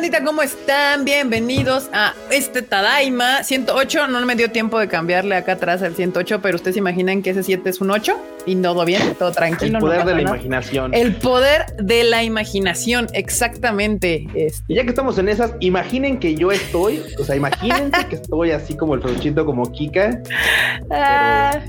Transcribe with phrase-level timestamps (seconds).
[0.00, 0.24] bandita?
[0.24, 1.04] ¿Cómo están?
[1.04, 4.06] Bienvenidos a este Tadaima 108.
[4.06, 7.42] No me dio tiempo de cambiarle acá atrás al 108, pero ustedes imaginan que ese
[7.42, 8.18] 7 es un 8
[8.50, 9.78] y todo bien, todo tranquilo.
[9.78, 10.94] El poder de la imaginación.
[10.94, 14.26] El poder de la imaginación, exactamente.
[14.34, 14.72] Este.
[14.72, 18.50] Y ya que estamos en esas, imaginen que yo estoy, o sea, imagínense que estoy
[18.50, 20.22] así como el fruchito, como Kika.
[20.90, 21.60] Ah.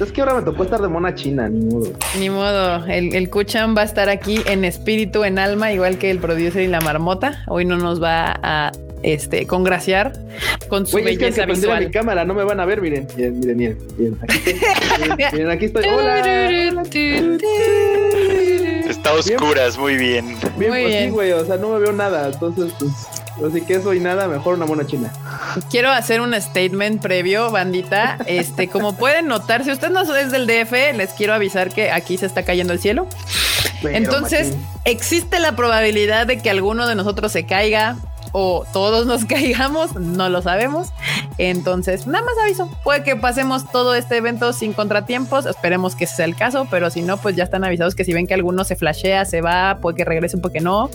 [0.00, 1.92] Es que ahora me tocó estar de mona china, ni modo.
[2.18, 2.84] Ni modo.
[2.86, 6.62] El, el Kuchan va a estar aquí en espíritu, en alma, igual que el producer
[6.62, 7.44] y la marmota.
[7.46, 8.72] Hoy no nos va a
[9.04, 10.14] este, congraciar
[10.68, 13.38] con su Oye, belleza es que mi cámara, no me van a ver, miren, miren,
[13.38, 16.82] miren, miren, miren, aquí, estoy, hola.
[18.88, 20.26] Está oscuras, muy bien.
[20.56, 22.92] Bien, muy pues sí, güey, o sea, no me veo nada, entonces, pues,
[23.46, 25.12] así que eso y nada, mejor una mona china.
[25.70, 28.16] Quiero hacer un statement previo, bandita.
[28.26, 32.16] Este, como pueden notar, si usted no es del DF, les quiero avisar que aquí
[32.16, 33.06] se está cayendo el cielo.
[33.82, 34.54] Entonces,
[34.86, 37.96] existe la probabilidad de que alguno de nosotros se caiga,
[38.36, 40.88] o todos nos caigamos, no lo sabemos.
[41.38, 46.24] Entonces, nada más aviso, puede que pasemos todo este evento sin contratiempos, esperemos que sea
[46.24, 48.76] el caso, pero si no, pues ya están avisados que si ven que alguno se
[48.76, 50.90] flashea, se va, puede que regrese un poco no,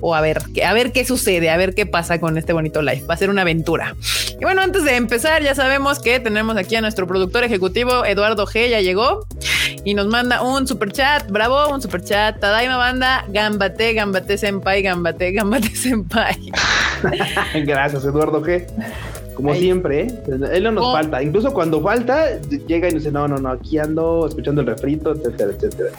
[0.00, 3.04] o a ver, a ver qué sucede, a ver qué pasa con este bonito live,
[3.08, 3.94] va a ser una aventura.
[4.40, 8.46] Y bueno, antes de empezar, ya sabemos que tenemos aquí a nuestro productor ejecutivo, Eduardo
[8.46, 9.26] G, ya llegó
[9.84, 14.82] y nos manda un super chat, bravo, un super chat, Tadaima Banda, Gambate, Gambate Senpai,
[14.82, 16.52] Gambate, Gambate Senpai.
[17.66, 18.66] Gracias, Eduardo G.
[19.34, 20.20] Como siempre, ¿eh?
[20.52, 20.92] él no nos oh.
[20.92, 21.22] falta.
[21.22, 25.12] Incluso cuando falta, llega y nos dice, no, no, no, aquí ando escuchando el refrito,
[25.12, 25.90] etcétera, etcétera.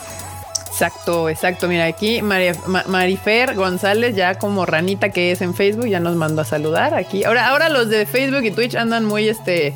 [0.79, 1.67] Exacto, exacto.
[1.67, 6.45] Mira, aquí Marifer González, ya como ranita que es en Facebook, ya nos mandó a
[6.45, 7.25] saludar aquí.
[7.25, 9.75] Ahora, ahora los de Facebook y Twitch andan muy este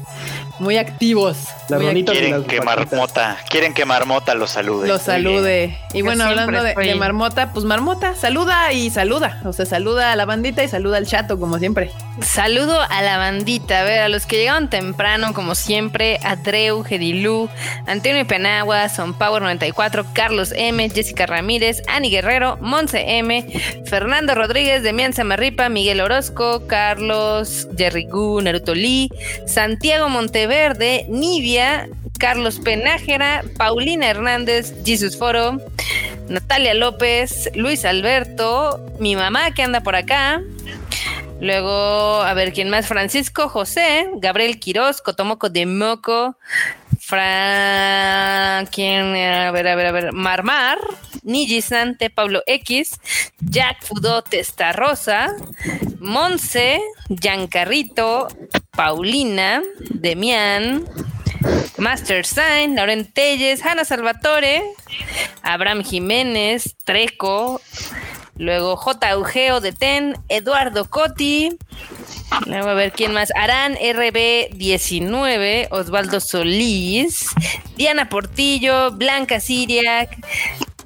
[0.60, 1.38] muy activos.
[1.68, 4.88] quieren que Marmota, quieren que Marmota los salude.
[4.88, 5.78] Los salude.
[5.94, 9.42] Y bueno, hablando de, Marmota, pues Marmota saluda y saluda.
[9.46, 11.92] O sea, saluda a la bandita y saluda al chato, como siempre.
[12.22, 17.50] Saludo a la bandita, a ver, a los que llegaron temprano, como siempre, Adreu, Gedilú,
[17.88, 23.46] Antonio Penagua, Son Power 94, Carlos M, Jessica Ramírez, Ani Guerrero, Monse M,
[23.86, 29.10] Fernando Rodríguez, Demian Samarripa, Miguel Orozco, Carlos, Jerry Gu, Naruto Lee,
[29.48, 31.88] Santiago Monte Verde, Nivia,
[32.20, 35.60] Carlos Penájera, Paulina Hernández, Jesus Foro,
[36.30, 40.42] Natalia López, Luis Alberto, mi mamá que anda por acá.
[41.42, 42.88] Luego, a ver, ¿quién más?
[42.88, 46.38] Francisco José, Gabriel Quiroz, Cotomoco de Moco,
[47.20, 48.64] A
[49.52, 50.80] ver, a ver, a ver, Marmar,
[51.24, 53.00] Niji Sante, Pablo X,
[53.40, 55.36] Jack Fudo Testa Rosa,
[56.00, 58.28] Monse, Giancarrito,
[58.72, 60.86] Paulina, Demian,
[61.78, 64.64] Master Sign, Lauren Telles, Hanna Salvatore,
[65.44, 67.62] Abraham Jiménez, Treco,
[68.38, 69.10] luego J.
[69.12, 71.58] Eugeo de Ten, Eduardo Coti,
[72.46, 77.28] luego a ver quién más, Arán RB19, Osvaldo Solís,
[77.76, 80.18] Diana Portillo, Blanca Siriac,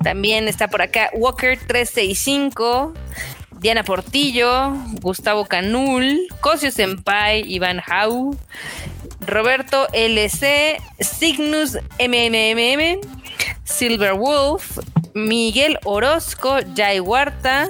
[0.03, 2.93] también está por acá Walker 365,
[3.59, 8.37] Diana Portillo, Gustavo Canul, Cosio Senpai, Iván Hau,
[9.21, 13.01] Roberto LC, Cygnus MMMM,
[13.63, 14.77] Silver Wolf,
[15.13, 17.69] Miguel Orozco, Jai Huarta,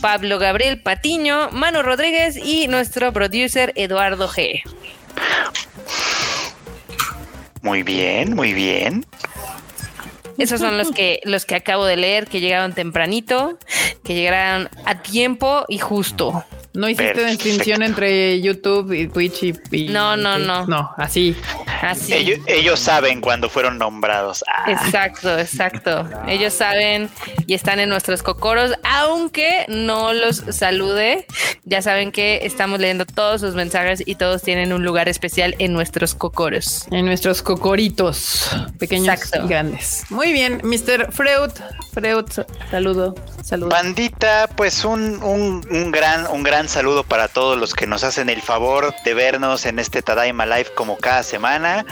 [0.00, 4.62] Pablo Gabriel Patiño, Manu Rodríguez y nuestro producer Eduardo G.
[7.62, 9.06] Muy bien, muy bien.
[10.38, 13.58] Esos son los que, los que acabo de leer, que llegaron tempranito,
[14.02, 16.44] que llegaron a tiempo y justo.
[16.74, 20.66] No hiciste distinción entre YouTube y Twitch y, No, no, no.
[20.66, 21.36] No, así.
[21.82, 22.14] Así.
[22.46, 24.44] Ellos, saben cuando fueron nombrados.
[24.46, 24.70] Ah.
[24.70, 26.08] Exacto, exacto.
[26.28, 27.10] Ellos saben
[27.46, 31.26] y están en nuestros cocoros, aunque no los salude.
[31.64, 35.72] Ya saben que estamos leyendo todos sus mensajes y todos tienen un lugar especial en
[35.72, 36.86] nuestros cocoros.
[36.90, 40.04] En nuestros cocoritos, pequeños y grandes.
[40.08, 41.12] Muy bien, Mr.
[41.12, 41.50] Freud.
[41.92, 42.26] Freud,
[42.70, 43.14] saludo.
[43.42, 43.68] Saludo.
[43.68, 48.42] Bandita, pues un, un gran, un gran saludo para todos los que nos hacen el
[48.42, 51.84] favor de vernos en este Tadaima Live como cada semana.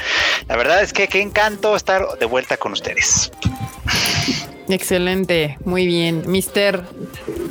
[0.49, 3.31] La verdad es que qué encanto estar de vuelta con ustedes.
[4.69, 6.23] Excelente, muy bien.
[6.27, 6.83] Mister,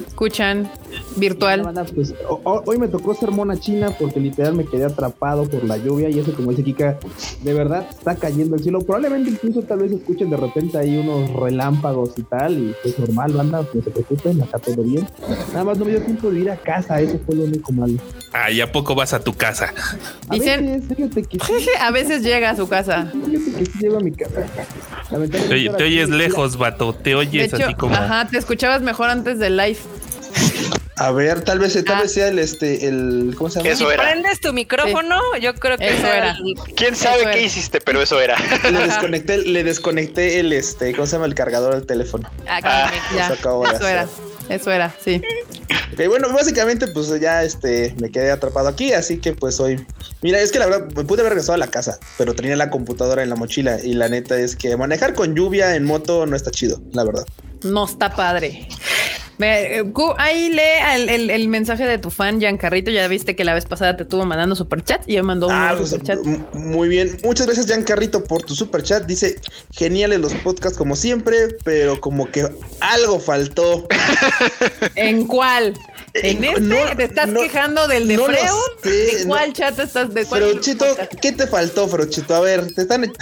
[0.07, 0.71] escuchan,
[1.15, 1.63] virtual.
[1.93, 2.13] Pues,
[2.43, 6.19] hoy me tocó ser mona china porque literal me quedé atrapado por la lluvia y
[6.19, 6.99] eso como dice Kika,
[7.43, 8.79] de verdad está cayendo el cielo.
[8.81, 13.33] Probablemente incluso tal vez escuchen de repente ahí unos relámpagos y tal y es normal,
[13.33, 15.07] banda, no se preocupen, acá todo bien.
[15.53, 17.93] Nada más no me dio tiempo de ir a casa, eso fue lo único malo.
[18.31, 19.73] Ah, ¿y a poco vas a tu casa?
[20.27, 20.83] A veces,
[21.79, 23.11] a veces llega a su casa.
[23.97, 24.45] a mi casa.
[25.09, 26.93] Te, oyes lejos, vato.
[26.93, 27.95] Te oyes así como.
[27.95, 29.79] Ajá, te escuchabas mejor antes del live.
[30.99, 32.01] A ver, tal vez, tal ah.
[32.01, 33.73] vez sea el este, el ¿cómo se llama?
[33.73, 36.37] si prendes tu micrófono, yo creo que eso era.
[36.75, 37.79] ¿Quién sabe qué hiciste?
[37.79, 38.35] Pero eso era.
[38.69, 41.27] Le desconecté, le desconecté el este, ¿cómo se llama?
[41.27, 42.29] El cargador del teléfono.
[42.45, 42.59] Ah,
[43.15, 43.27] ya.
[43.27, 44.07] Eso, era.
[44.49, 45.21] Eso era, sí.
[45.93, 49.85] Ok, bueno, básicamente, pues ya este me quedé atrapado aquí, así que pues hoy.
[50.21, 52.69] Mira, es que la verdad me pude haber regresado a la casa, pero tenía la
[52.69, 53.79] computadora en la mochila.
[53.81, 57.25] Y la neta es que manejar con lluvia en moto no está chido, la verdad.
[57.63, 58.67] No está padre.
[59.41, 59.83] Eh,
[60.17, 62.91] ahí lee el, mensaje de tu fan, Giancarrito.
[62.91, 65.53] Ya viste que la vez pasada te estuvo mandando super chat y yo mandó un
[65.53, 66.19] ah, pues, chat.
[66.53, 67.17] Muy bien.
[67.23, 69.05] Muchas gracias, Giancarrito, por tu super chat.
[69.05, 69.39] Dice
[69.71, 72.47] geniales los podcasts como siempre, pero como que
[72.81, 73.87] algo faltó.
[74.95, 75.73] ¿En cuál?
[76.13, 76.95] ¿En este?
[76.95, 78.37] ¿Te estás quejando del de Freud?
[78.83, 80.13] ¿De cuál chat estás?
[80.13, 80.85] ¿De cuál Frochito,
[81.21, 82.35] ¿qué te faltó, Frochito?
[82.35, 83.09] A ver, te están.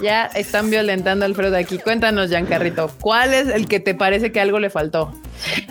[0.00, 1.78] ya están violentando al Freud aquí.
[1.78, 5.12] Cuéntanos, Giancarrito, ¿cuál es el que te parece que algo le faltó?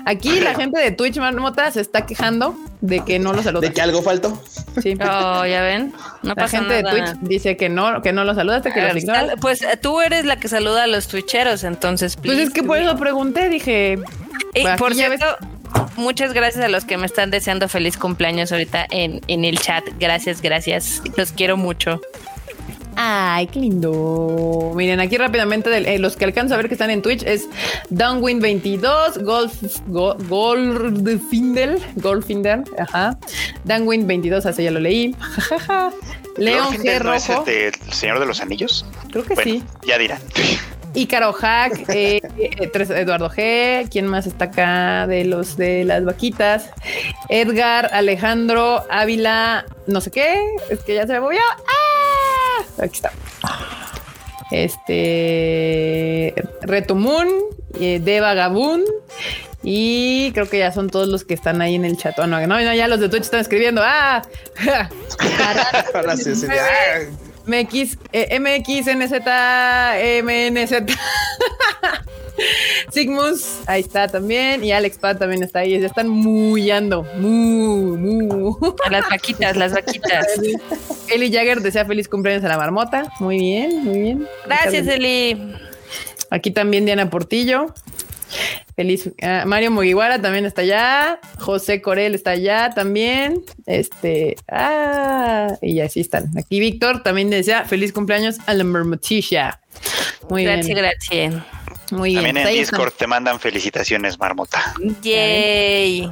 [0.05, 3.69] Aquí la gente de Twitch Marmota se está quejando de que no lo saludas.
[3.69, 4.41] ¿De que algo faltó?
[4.81, 4.95] Sí.
[5.09, 5.93] Oh, ya ven.
[6.23, 9.65] No la gente de Twitch dice que no, que no lo saludaste, que lo Pues
[9.81, 12.15] tú eres la que saluda a los twitcheros, entonces.
[12.17, 13.99] pues es que por eso pregunté, dije.
[14.53, 15.25] Y por cierto,
[15.95, 19.83] muchas gracias a los que me están deseando feliz cumpleaños ahorita en, en el chat.
[19.99, 21.01] Gracias, gracias.
[21.15, 22.01] Los quiero mucho.
[22.99, 24.71] Ay, qué lindo.
[24.75, 27.47] Miren, aquí rápidamente eh, los que alcanzo a ver que están en Twitch es
[27.91, 29.53] Downwind22, Golf,
[29.85, 33.15] Go, Goldfindel, Goldfinder, ajá.
[33.65, 35.15] Downwind22, así ya lo leí.
[36.38, 36.97] León G.
[36.97, 37.45] Rojo.
[37.45, 38.83] ¿Es el Señor de los Anillos?
[39.11, 39.63] Creo que sí.
[39.85, 40.19] Ya dirán.
[40.95, 46.71] Ícaro Hack, eh, eh Eduardo G, ¿quién más está acá de los de las vaquitas?
[47.29, 50.39] Edgar, Alejandro, Ávila, no sé qué,
[50.71, 51.41] es que ya se me movió.
[51.67, 51.76] ¡Ah!
[52.79, 53.12] Aquí está.
[54.51, 57.27] Este Retumun,
[57.79, 58.83] eh, Deva Gabun
[59.63, 62.18] y creo que ya son todos los que están ahí en el chat.
[62.19, 63.81] Oh, no, no, ya los de Twitch están escribiendo.
[63.83, 64.21] ¡Ah!
[67.47, 69.13] MX, eh, MX, NZ,
[70.24, 70.74] MNZ.
[72.92, 74.63] Sigmus, ahí está también.
[74.63, 75.80] Y Alex Pad también está ahí.
[75.80, 77.04] Ya están muyando.
[77.18, 78.57] Mu, mu.
[78.89, 80.25] Las vaquitas, las vaquitas.
[81.10, 83.12] Eli Jagger desea feliz cumpleaños a la marmota.
[83.19, 84.28] Muy bien, muy bien.
[84.45, 85.56] Gracias, Eli.
[86.30, 87.74] Aquí también Diana Portillo.
[88.75, 89.10] Feliz.
[89.22, 91.19] Ah, Mario Mugiwara también está allá.
[91.39, 93.44] José Corel está allá también.
[93.66, 94.36] Este.
[94.48, 96.38] Ah, y así están.
[96.38, 99.62] Aquí Víctor también desea feliz cumpleaños a la Marmotisha.
[100.30, 100.56] Muy bien.
[100.56, 101.44] Gracias, gracias.
[101.92, 102.24] Muy bien.
[102.24, 104.74] También en Discord te mandan felicitaciones, Marmota.
[105.01, 106.12] Yay.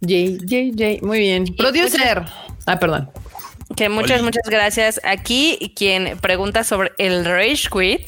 [0.00, 1.00] Yay, yay, yay.
[1.00, 1.44] Muy bien.
[1.56, 2.24] Producer.
[2.66, 3.10] Ah, perdón.
[3.76, 5.00] Que muchas, muchas gracias.
[5.04, 8.02] Aquí quien pregunta sobre el Rage Quit.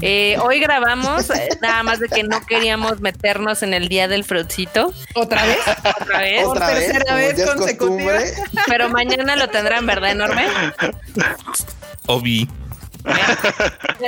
[0.00, 4.24] Eh, hoy grabamos, eh, nada más de que no queríamos meternos en el día del
[4.24, 4.92] fruitcito.
[5.14, 5.58] ¿Otra vez?
[6.00, 6.46] Otra vez.
[6.46, 8.18] ¿Otra tercera vez, consecutiva.
[8.66, 10.46] Pero mañana lo tendrán, ¿verdad, enorme?
[12.06, 12.48] Obi.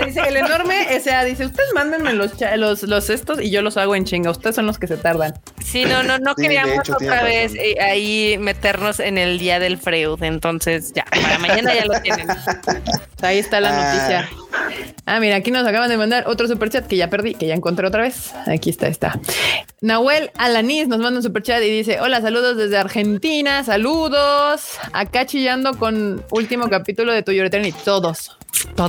[0.07, 1.25] Dice el enorme S.A.
[1.25, 4.31] dice, ustedes mándenme los, los, los estos y yo los hago en chinga.
[4.31, 5.35] Ustedes son los que se tardan.
[5.65, 10.23] Sí, no, no, no queríamos otra vez eh, ahí meternos en el día del Freud.
[10.23, 12.29] Entonces, ya, para mañana ya lo tienen.
[13.23, 13.95] Ahí está la ah.
[13.95, 14.29] noticia.
[15.07, 17.87] Ah, mira, aquí nos acaban de mandar otro superchat que ya perdí, que ya encontré
[17.87, 18.35] otra vez.
[18.47, 19.19] Aquí está, está.
[19.81, 24.79] Nahuel Alanis nos manda un superchat y dice: Hola, saludos desde Argentina, saludos.
[24.93, 28.37] Acá chillando con último capítulo de Tu y Todos,
[28.75, 28.86] todos.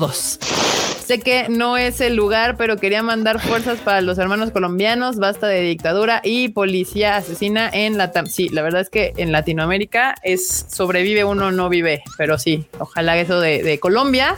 [1.05, 5.17] Sé que no es el lugar, pero quería mandar fuerzas para los hermanos colombianos.
[5.17, 10.15] Basta de dictadura y policía asesina en la Sí, la verdad es que en Latinoamérica
[10.23, 12.03] es sobrevive uno, no vive.
[12.17, 14.35] Pero sí, ojalá eso de, de Colombia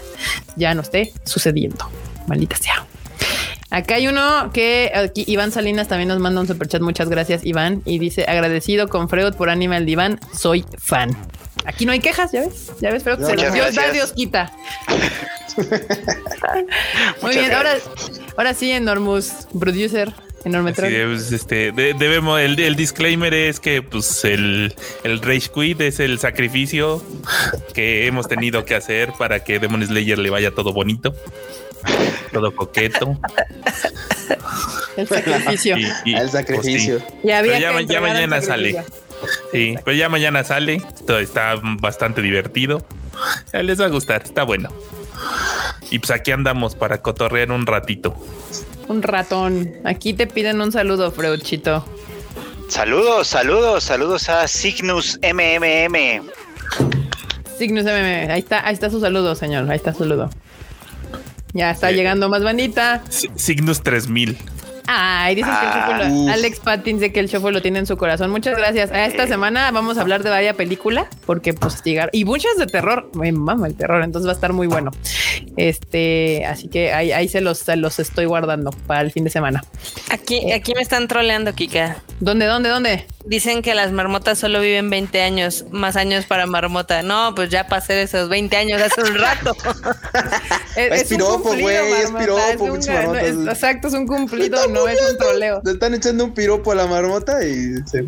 [0.55, 1.89] ya no esté sucediendo.
[2.27, 2.85] Maldita sea.
[3.71, 6.81] Acá hay uno que aquí Iván Salinas también nos manda un superchat.
[6.81, 7.81] Muchas gracias, Iván.
[7.85, 10.19] Y dice agradecido con Freud por Animal Diván.
[10.33, 11.15] Soy fan.
[11.65, 14.51] Aquí no hay quejas, ya ves, ya ves, pero se Dios da, Dios quita.
[17.21, 17.75] Muy bien, ahora,
[18.37, 20.13] ahora sí, Enormous Producer.
[20.45, 24.73] Enorme pues, este, debemos, el, el, disclaimer es que pues el,
[25.03, 27.03] el Rage Quit es el sacrificio
[27.73, 31.13] que hemos tenido que hacer para que Demon Slayer le vaya todo bonito,
[32.31, 33.19] todo coqueto.
[34.95, 35.75] El sacrificio.
[36.05, 36.99] el sacrificio.
[36.99, 37.43] Pues, ya,
[37.81, 38.83] ya, mañana sale.
[39.51, 40.81] Sí, pues ya mañana sale.
[41.05, 42.85] Todo está bastante divertido.
[43.53, 44.69] les va a gustar, está bueno.
[45.91, 48.15] Y pues aquí andamos para cotorrear un ratito.
[48.88, 49.71] Un ratón.
[49.85, 51.85] Aquí te piden un saludo, Freuchito.
[52.69, 56.29] Saludos, saludos, saludos a Cygnus MMM.
[57.57, 59.69] Cygnus MMM, ahí está, ahí está su saludo, señor.
[59.69, 60.29] Ahí está su saludo.
[61.53, 63.03] Ya está llegando más bandita.
[63.35, 64.38] Cygnus 3000.
[64.91, 66.29] Ay, dicen que el Ah, Chofo lo- uf.
[66.31, 68.31] Alex Pattins de que el Chofo lo tiene en su corazón.
[68.31, 68.91] Muchas gracias.
[68.91, 69.27] A esta Eh.
[69.27, 73.12] semana vamos a hablar de varias película porque pues llegar y muchas de terror.
[73.13, 74.89] Me mama el terror, entonces va a estar muy bueno.
[75.58, 79.29] Este, así que ahí, ahí se los, se los estoy guardando para el fin de
[79.29, 79.63] semana.
[80.10, 81.98] Aquí, aquí me están troleando, Kika.
[82.19, 83.05] ¿Dónde, dónde, dónde?
[83.25, 87.03] Dicen que las marmotas solo viven 20 años, más años para marmota.
[87.03, 89.55] No, pues ya pasé esos 20 años hace un rato.
[90.75, 93.21] Es un piropo, cumplido, güey, es piropo, es un- no, marmota.
[93.21, 95.61] es- exacto, es un cumplido, no es un troleo.
[95.65, 98.05] Le están echando un piropo a la marmota y se.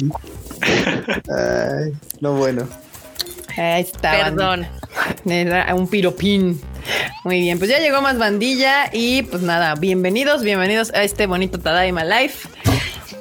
[0.61, 1.91] Ay,
[2.21, 2.67] no bueno.
[3.57, 4.11] Ahí está.
[4.11, 4.65] Perdón.
[5.25, 6.61] Era un piropín.
[7.25, 11.59] Muy bien, pues ya llegó más bandilla y pues nada, bienvenidos, bienvenidos a este bonito
[11.59, 12.47] Tadaima Life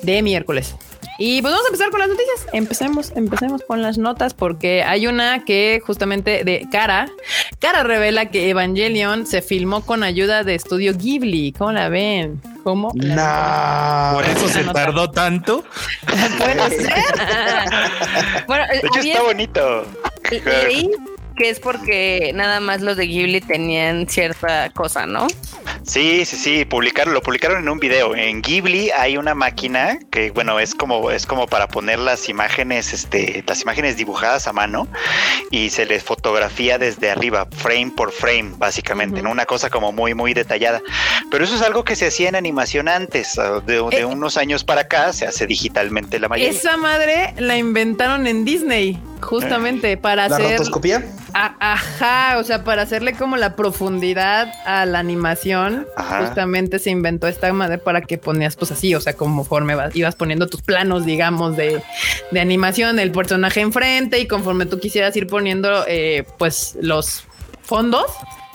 [0.03, 0.77] de miércoles.
[1.23, 2.47] Y pues vamos a empezar con las noticias.
[2.55, 7.11] Empecemos, empecemos con las notas porque hay una que justamente de Cara.
[7.59, 11.53] Cara revela que Evangelion se filmó con ayuda de estudio Ghibli.
[11.53, 12.41] ¿Cómo la ven?
[12.65, 12.91] ¿Cómo?
[12.95, 14.15] Nah.
[14.15, 14.73] Por eso se nota.
[14.85, 15.63] tardó tanto.
[16.39, 16.93] Puede ser.
[18.47, 19.87] bueno, De hecho, había- está bonito.
[20.67, 20.91] leí
[21.37, 25.27] que es porque nada más los de Ghibli tenían cierta cosa, ¿no?
[25.83, 28.15] Sí, sí, sí, publicaron, lo publicaron en un video.
[28.15, 32.93] En Ghibli hay una máquina que, bueno, es como, es como para poner las imágenes,
[32.93, 34.87] este, las imágenes dibujadas a mano
[35.51, 39.25] y se les fotografía desde arriba, frame por frame, básicamente, Ujú.
[39.25, 39.31] ¿no?
[39.31, 40.81] Una cosa como muy, muy detallada.
[41.31, 44.05] Pero eso es algo que se hacía en animación antes, de, de Eh.
[44.05, 46.51] unos años para acá se hace digitalmente la mayoría.
[46.51, 50.51] Esa madre la inventaron en Disney, justamente para ¿La hacer.
[50.53, 51.05] rotoscopía?
[51.35, 56.27] A- ajá, o sea, para hacerle como la profundidad a la animación, Ajá.
[56.27, 60.15] justamente se inventó esta madre para que ponías pues así, o sea, conforme vas- ibas
[60.17, 61.83] poniendo tus planos, digamos, de,
[62.31, 67.25] de animación, el personaje enfrente y conforme tú quisieras ir poniendo eh, pues los
[67.63, 68.07] fondos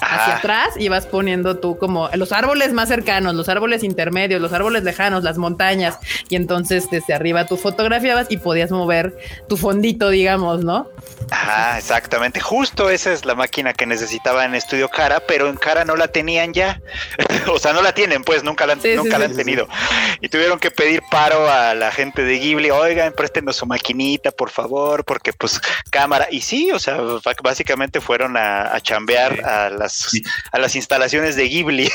[0.02, 4.54] hacia atrás y vas poniendo tú como los árboles más cercanos, los árboles intermedios, los
[4.54, 6.00] árboles lejanos, las montañas
[6.30, 10.90] y entonces desde arriba tú fotografiabas y podías mover tu fondito, digamos, ¿no?
[11.32, 12.40] Ajá, exactamente.
[12.40, 16.08] Justo esa es la máquina que necesitaba en Estudio Cara, pero en Cara no la
[16.08, 16.82] tenían ya.
[17.52, 19.38] o sea, no la tienen, pues nunca la han, Sí, nunca sí, la han sí,
[19.38, 19.68] tenido.
[20.22, 24.50] Y tuvieron que pedir paro a la gente de Ghibli, oigan, préstenos su maquinita, por
[24.50, 25.60] favor, porque pues
[25.90, 26.28] cámara.
[26.30, 26.98] Y sí, o sea,
[27.42, 30.24] básicamente fueron a, a chambear a las Sí.
[30.52, 31.92] a las instalaciones de Ghibli.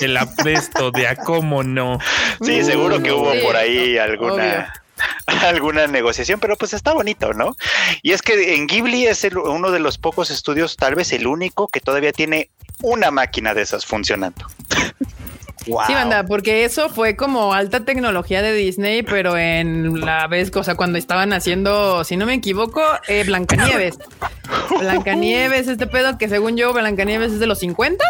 [0.00, 1.98] El apresto de a cómo no.
[2.42, 4.72] sí, Uh, seguro que hubo sí, por ahí no, alguna
[5.26, 7.54] alguna negociación, pero pues está bonito, ¿no?
[8.02, 11.26] Y es que en Ghibli es el- uno de los pocos estudios, tal vez el
[11.26, 12.50] único, que todavía tiene
[12.82, 14.46] una máquina de esas funcionando.
[15.68, 15.82] Wow.
[15.86, 20.64] Sí, banda, porque eso fue como alta tecnología de Disney, pero en la vez, o
[20.64, 23.98] sea, cuando estaban haciendo, si no me equivoco, eh, Blancanieves.
[24.78, 28.02] Blancanieves, este pedo que según yo, Blancanieves es de los 50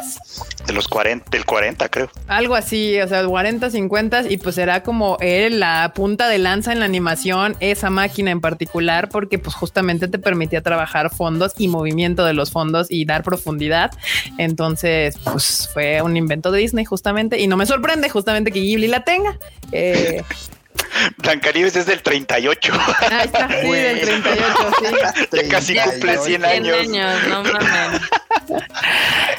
[0.67, 2.11] De los 40, del 40, creo.
[2.29, 6.73] algo así, o sea, 40, 50 y pues era como él la punta de lanza
[6.73, 11.67] en la animación, esa máquina en particular, porque pues justamente te permitía trabajar fondos y
[11.69, 13.91] movimiento de los fondos y dar profundidad.
[14.37, 18.87] Entonces, pues fue un invento de Disney justamente y no me sorprende justamente que Ghibli
[18.87, 19.38] la tenga.
[19.73, 20.23] Eh,
[21.19, 22.73] Blancanieves es del 38.
[23.11, 25.37] ahí está, sí, del 38, sí.
[25.37, 26.88] ya casi cumple 100 años.
[27.28, 28.00] no mames.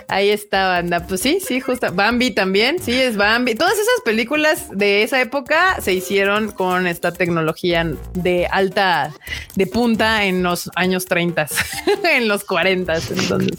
[0.07, 1.05] Ahí está, banda.
[1.05, 1.93] Pues sí, sí, justo.
[1.93, 3.55] Bambi también, sí, es Bambi.
[3.55, 9.13] Todas esas películas de esa época se hicieron con esta tecnología de alta,
[9.55, 11.47] de punta en los años 30,
[12.11, 12.95] en los 40.
[12.95, 13.57] Entonces,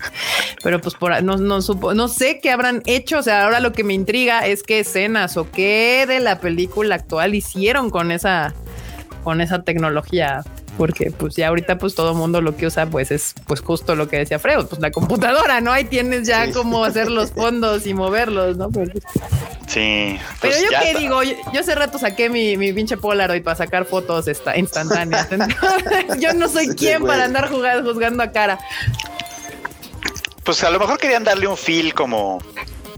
[0.62, 3.19] pero pues por no, no supo, no sé qué habrán hecho.
[3.19, 6.97] O sea, ahora lo que me intriga es qué escenas o qué de la película
[6.97, 8.54] actual hicieron con esa,
[9.23, 10.42] con esa tecnología
[10.80, 14.08] porque pues ya ahorita pues todo mundo lo que usa pues es pues justo lo
[14.08, 15.72] que decía Freud, pues la computadora, ¿no?
[15.72, 16.52] Ahí tienes ya Sí.
[16.52, 18.70] cómo hacer los fondos y moverlos, ¿no?
[18.70, 18.90] Pero,
[19.66, 20.18] Sí.
[20.40, 20.99] pero pues yo qué está.
[20.99, 25.28] digo, yo, yo hace rato saqué mi, mi pinche Polaroid para sacar fotos esta- instantáneas.
[26.18, 27.12] yo no soy Sí, quien güey.
[27.12, 28.58] para andar jugando, juzgando a cara.
[30.44, 32.42] Pues a lo mejor querían darle un feel como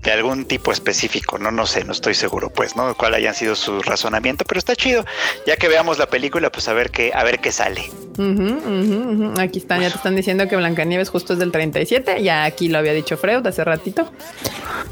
[0.02, 2.94] de algún tipo específico, no no sé, no estoy seguro, pues, ¿no?
[2.96, 5.04] Cuál hayan sido su razonamiento, pero está chido.
[5.46, 7.90] Ya que veamos la película, pues a ver qué, a ver qué sale.
[9.38, 12.22] Aquí están, ya te están diciendo que Blancanieves justo es del 37.
[12.22, 14.12] Ya aquí lo había dicho Freud hace ratito.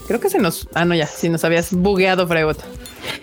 [0.06, 0.68] Creo que se nos.
[0.74, 2.56] Ah, no, ya, si nos habías bugueado, Freud.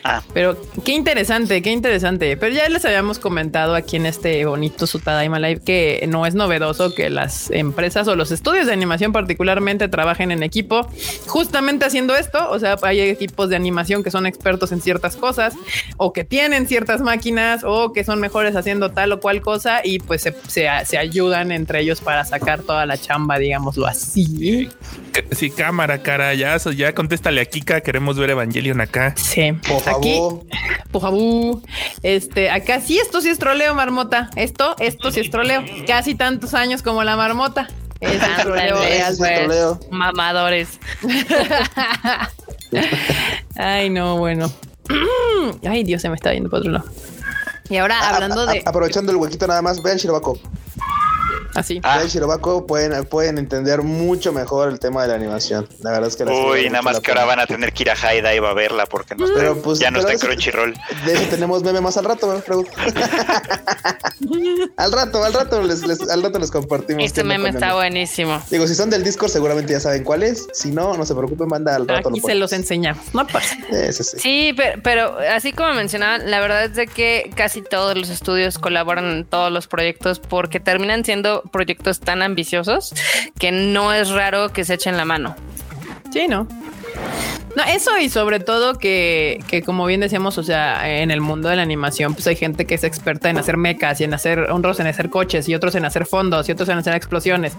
[0.03, 0.21] Ah.
[0.33, 2.37] Pero qué interesante, qué interesante.
[2.37, 6.93] Pero ya les habíamos comentado aquí en este bonito Sutadaima Live que no es novedoso
[6.95, 10.87] que las empresas o los estudios de animación particularmente trabajen en equipo
[11.27, 12.49] justamente haciendo esto.
[12.49, 15.55] O sea, hay equipos de animación que son expertos en ciertas cosas
[15.97, 19.99] o que tienen ciertas máquinas o que son mejores haciendo tal o cual cosa y
[19.99, 24.69] pues se, se- se ayudan entre ellos para sacar toda la chamba, digámoslo así.
[25.31, 29.13] Sí, cámara, cara, ya, ya contéstale a Kika, queremos ver Evangelion acá.
[29.17, 29.51] Sí.
[29.67, 30.43] Por Aquí, favor.
[30.91, 31.61] Pujabú.
[32.03, 34.29] Este, acá sí, esto sí es troleo, marmota.
[34.35, 35.63] Esto, esto sí es troleo.
[35.85, 37.67] Casi tantos años como la marmota.
[37.99, 38.91] Es el troleo real.
[38.91, 39.79] Ese es el troleo.
[39.91, 40.79] Mamadores.
[43.55, 44.51] Ay, no, bueno.
[45.67, 46.85] Ay, Dios, se me está yendo por otro lado.
[47.69, 50.39] Y ahora hablando A- a- de aprovechando el huequito nada más, vean Shirobako.
[51.55, 51.79] Así.
[51.83, 51.97] Ah.
[51.97, 55.67] Vean Shirobako, pueden, pueden entender mucho mejor el tema de la animación.
[55.81, 57.83] La verdad es que la Uy, nada más la que ahora van a tener que
[57.83, 60.19] ir a High Dive a verla porque no está, Pero, pues, ya no está en
[60.19, 60.73] Crunchyroll.
[61.05, 62.31] De eso tenemos meme más al rato,
[64.77, 67.03] al rato, al rato les, les- al rato les compartimos.
[67.03, 68.41] Este meme está buenísimo.
[68.49, 70.47] Digo, si son del Discord, seguramente ya saben cuál es.
[70.53, 72.09] Si no, no se preocupen, manda al rato.
[72.09, 73.13] Aquí lo se los enseñamos.
[73.13, 73.55] No pasa.
[73.97, 74.17] Sí.
[74.19, 78.57] Sí, pero, pero así como mencionaban, la verdad es de que casi todos los estudios
[78.59, 82.93] colaboran en todos los proyectos porque terminan siendo proyectos tan ambiciosos
[83.39, 85.35] que no es raro que se echen la mano.
[86.11, 86.47] Sí, ¿no?
[87.65, 91.55] Eso y sobre todo que, que como bien decíamos, o sea, en el mundo de
[91.55, 94.79] la animación, pues hay gente que es experta en hacer mecas y en hacer otros
[94.79, 97.53] en hacer coches y otros en hacer fondos y otros en hacer explosiones.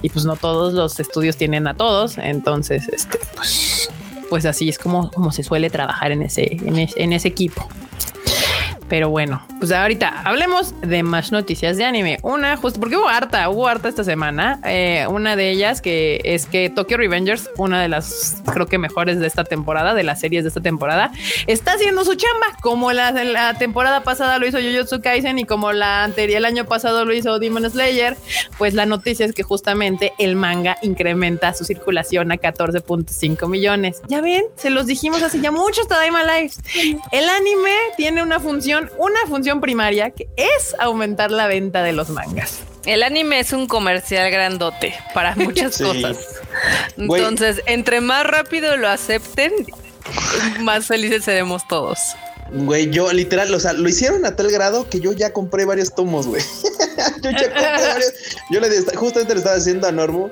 [0.00, 2.16] Y pues no todos los estudios tienen a todos.
[2.16, 3.90] Entonces, este, pues,
[4.30, 7.68] pues así es como, como se suele trabajar en ese, en ese equipo.
[8.92, 12.18] Pero bueno, pues ahorita hablemos de más noticias de anime.
[12.20, 14.60] Una, justo porque hubo harta, hubo harta esta semana.
[14.66, 19.18] Eh, una de ellas que es que Tokyo Revengers, una de las creo que mejores
[19.18, 21.10] de esta temporada, de las series de esta temporada,
[21.46, 22.48] está haciendo su chamba.
[22.60, 27.06] Como la, temporada pasada lo hizo Jujutsu Kaisen y como la anterior, el año pasado
[27.06, 28.18] lo hizo Demon Slayer,
[28.58, 34.02] pues la noticia es que justamente el manga incrementa su circulación a 14.5 millones.
[34.08, 36.60] Ya ven, se los dijimos hace ya muchos Tadaima Lives.
[37.10, 42.08] El anime tiene una función, una función primaria que es aumentar la venta de los
[42.10, 42.60] mangas.
[42.84, 45.84] El anime es un comercial grandote para muchas Sí.
[45.84, 46.16] cosas.
[46.96, 49.52] Entonces, entre más rápido lo acepten,
[50.60, 51.98] más felices seremos todos.
[52.54, 55.94] Güey, yo literal, o sea, lo hicieron a tal grado que yo ya compré varios
[55.94, 56.42] tomos, güey.
[57.22, 58.12] yo ya compré varios.
[58.50, 60.28] Yo le justamente le estaba diciendo a Normo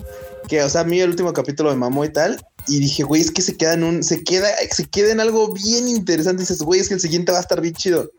[0.48, 2.38] que, o sea, a mí el último capítulo me mamó y tal.
[2.68, 5.52] Y dije, güey, es que se queda en un, se queda, se queda en algo
[5.52, 6.42] bien interesante.
[6.42, 8.10] Dices, güey, es que el siguiente va a estar bien chido.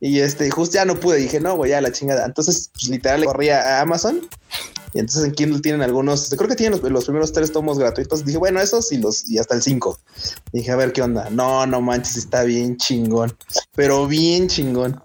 [0.00, 1.18] Y este, justo ya no pude.
[1.18, 2.24] Dije, no, güey, ya la chingada.
[2.24, 4.28] Entonces, pues, literal, le corría a Amazon.
[4.92, 8.24] Y entonces en Kindle tienen algunos, creo que tienen los, los primeros tres tomos gratuitos.
[8.24, 9.98] Dije, bueno, esos y los, y hasta el cinco.
[10.52, 11.28] Dije, a ver qué onda.
[11.30, 13.36] No, no manches, está bien chingón.
[13.74, 15.00] Pero bien chingón.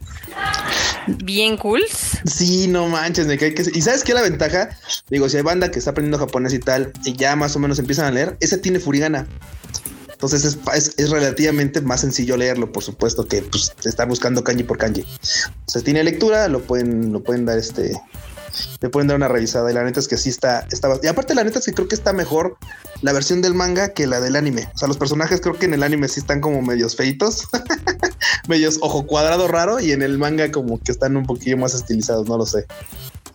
[1.23, 1.81] Bien cool.
[2.25, 3.63] Sí, no manches, me cae que.
[3.73, 4.69] ¿Y sabes qué es la ventaja?
[5.09, 7.77] Digo, si hay banda que está aprendiendo japonés y tal, y ya más o menos
[7.77, 9.27] empiezan a leer, ese tiene furigana.
[10.11, 14.63] Entonces es, es, es relativamente más sencillo leerlo, por supuesto, que pues, estar buscando kanji
[14.63, 15.01] por kanji.
[15.01, 18.01] O sea, tiene lectura, lo pueden, lo pueden dar este.
[18.81, 19.69] Le pueden dar una revisada.
[19.71, 20.89] Y la neta es que sí está, está.
[21.01, 22.57] Y aparte, la neta es que creo que está mejor
[23.01, 24.69] la versión del manga que la del anime.
[24.73, 27.47] O sea, los personajes creo que en el anime sí están como medios feitos,
[28.47, 32.27] medios ojo cuadrado raro, y en el manga como que están un poquillo más estilizados,
[32.27, 32.65] no lo sé.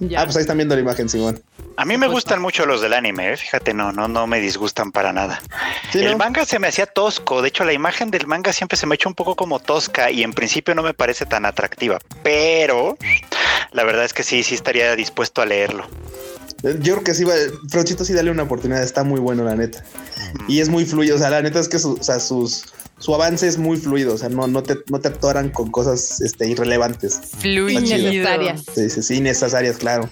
[0.01, 0.23] Ya.
[0.23, 1.43] Ah, pues ahí están viendo la imagen, Simón.
[1.77, 3.37] A mí me gustan mucho los del anime, ¿eh?
[3.37, 5.41] fíjate, no, no, no me disgustan para nada.
[5.93, 6.19] Sí, el ¿no?
[6.19, 8.97] manga se me hacía tosco, de hecho la imagen del manga siempre se me ha
[8.97, 12.97] hecho un poco como tosca y en principio no me parece tan atractiva, pero
[13.73, 15.87] la verdad es que sí, sí estaría dispuesto a leerlo.
[16.63, 17.35] Yo creo que sí va,
[17.71, 19.85] Frochito sí dale una oportunidad, está muy bueno, la neta.
[20.49, 22.65] Y es muy fluido, o sea, la neta es que su, o sea, sus,
[22.99, 26.21] su avance es muy fluido, o sea, no, no, te, no te atoran con cosas
[26.21, 27.21] este, irrelevantes.
[27.39, 27.81] Fluido.
[27.81, 28.63] Innecesarias.
[28.75, 30.11] Sí, sí, sí, innecesarias, claro.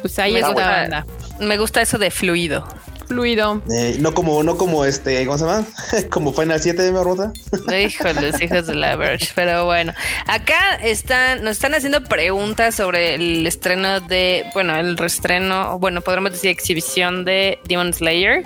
[0.00, 1.04] Pues ahí está.
[1.38, 2.66] Me gusta eso de fluido.
[3.10, 3.60] Fluido.
[3.68, 5.66] Eh, no como, no como este, ¿cómo se llama?
[6.10, 7.32] como Final 7 de Marmota.
[7.76, 9.32] Híjoles, hijos de la Verge.
[9.34, 9.92] Pero bueno,
[10.28, 16.30] acá están, nos están haciendo preguntas sobre el estreno de, bueno, el reestreno, bueno, podríamos
[16.30, 18.44] decir exhibición de Demon Slayer.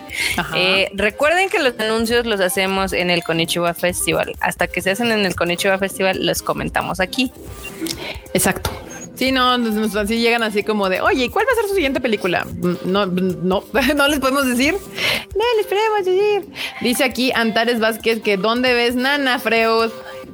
[0.57, 4.35] Eh, recuerden que los anuncios los hacemos en el Konichiwa Festival.
[4.40, 7.31] Hasta que se hacen en el Konichiwa Festival, los comentamos aquí.
[8.33, 8.70] Exacto.
[9.14, 12.46] Sí, no, así llegan así como de, oye, ¿cuál va a ser su siguiente película?
[12.85, 13.64] No, no,
[13.96, 14.74] no les podemos decir.
[14.74, 16.48] No les podemos decir.
[16.81, 19.90] Dice aquí Antares Vázquez que ¿dónde ves Nana, Freud?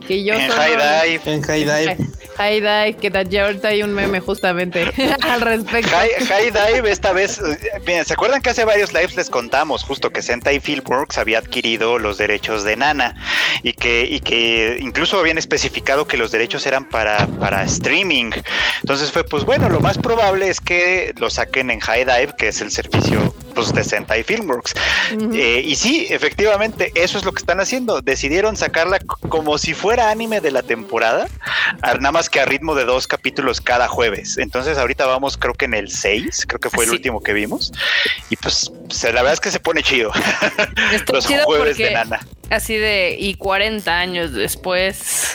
[0.06, 0.76] Que yo en solo- High
[1.18, 1.96] Dive, En High Dive.
[2.36, 4.84] High Dive, que da- ya ahorita hay un meme justamente
[5.22, 5.90] al respecto.
[5.90, 9.84] High, High Dive esta vez, eh, bien, ¿se acuerdan que hace varios lives les contamos
[9.84, 13.14] justo que Sentai Filmworks había adquirido los derechos de Nana
[13.62, 18.30] y que, y que incluso habían especificado que los derechos eran para, para streaming?
[18.82, 22.48] Entonces fue, pues bueno, lo más probable es que lo saquen en High Dive, que
[22.48, 24.74] es el servicio pues, de Sentai Filmworks.
[25.34, 28.00] Eh, y sí, efectivamente, eso es lo que están haciendo.
[28.00, 31.28] Decidieron sacarla como si fuera anime de la temporada,
[31.82, 34.38] nada más que a ritmo de dos capítulos cada jueves.
[34.38, 37.72] Entonces ahorita vamos creo que en el 6, creo que fue el último que vimos.
[38.28, 38.70] Y pues
[39.02, 40.12] la verdad es que se pone chido
[40.92, 42.20] Está los chido jueves porque de Nana.
[42.50, 45.34] Así de y 40 años después.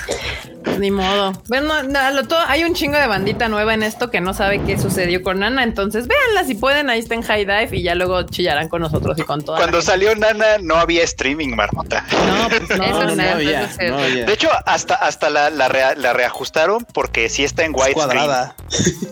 [0.79, 1.31] Ni modo.
[1.47, 4.61] Bueno, no, lo todo, hay un chingo de bandita nueva en esto que no sabe
[4.65, 5.63] qué sucedió con Nana.
[5.63, 6.89] Entonces, véanla si pueden.
[6.89, 9.57] Ahí está en High Dive y ya luego chillarán con nosotros y con toda.
[9.59, 12.03] Cuando la salió Nana no había streaming, Marmota.
[12.11, 13.33] No, pues no, Eso No, nada.
[13.35, 13.85] había, eso sí.
[13.87, 14.25] no había.
[14.25, 18.07] De hecho, hasta, hasta la, la, rea- la reajustaron porque sí está en Es widescreen.
[18.25, 18.55] cuadrada.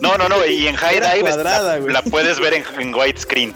[0.00, 3.54] No, no, no, y en High Era Dive cuadrada, la, puedes ver en, en widescreen.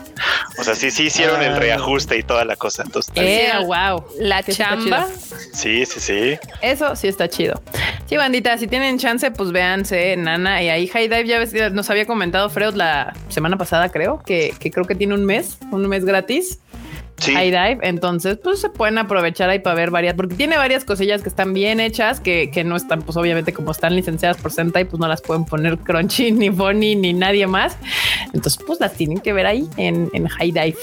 [0.58, 1.58] O sea, sí, sí hicieron el Ah.
[1.58, 2.84] reajuste y toda la cosa.
[2.84, 3.12] Entonces.
[3.16, 4.04] Eh, wow.
[4.20, 5.06] La Sí chamba.
[5.52, 6.38] sí, sí, sí.
[6.62, 7.60] Eso sí está chido.
[8.06, 10.62] Sí, bandita, si tienen chance, pues véanse Nana.
[10.62, 14.54] Y ahí High Dive ya ves, nos había comentado Freud la semana pasada, creo, que,
[14.58, 16.60] que creo que tiene un mes, un mes gratis.
[17.18, 17.34] Sí.
[17.34, 21.20] High Dive, entonces pues se pueden aprovechar ahí para ver varias, porque tiene varias cosillas
[21.20, 24.84] que están bien hechas, que, que no están, pues obviamente como están licenciadas por Sentai,
[24.84, 27.76] pues no las pueden poner Crunchy, ni Bonnie, ni nadie más.
[28.32, 30.78] Entonces pues las tienen que ver ahí en, en High Dive.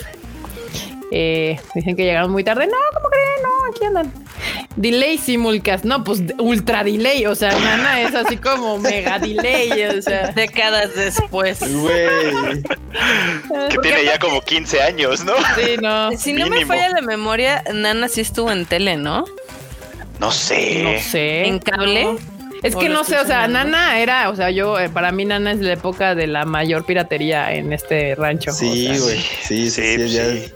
[1.12, 2.66] Eh, dicen que llegaron muy tarde.
[2.68, 3.44] No, ¿cómo creen?
[3.44, 4.12] No, aquí andan.
[4.76, 5.86] Delay simulcast.
[5.86, 7.26] No, pues ultra delay.
[7.26, 9.84] O sea, Nana es así como mega delay.
[9.98, 11.60] O sea, Décadas después.
[11.62, 12.64] Güey.
[13.70, 15.34] Que tiene ya como 15 años, ¿no?
[15.56, 16.12] sí, no.
[16.18, 19.26] Si no me falla la memoria, Nana sí estuvo en tele, ¿no?
[20.20, 20.82] No sé.
[20.84, 21.46] No sé.
[21.46, 22.04] ¿En cable?
[22.06, 22.18] No.
[22.64, 23.48] Es ¿O que no sé, o sea?
[23.48, 26.84] Nana era, o sea, yo, eh, para mí Nana es la época de la mayor
[26.86, 28.52] piratería en este rancho.
[28.54, 29.20] Sí, o sea, güey.
[29.20, 30.52] Sí, sí, Sí, sí, ya- sí.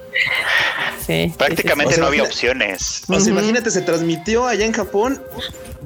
[1.05, 3.03] Sí, Prácticamente no había opciones.
[3.07, 5.21] O sea, imagínate, se transmitió allá en Japón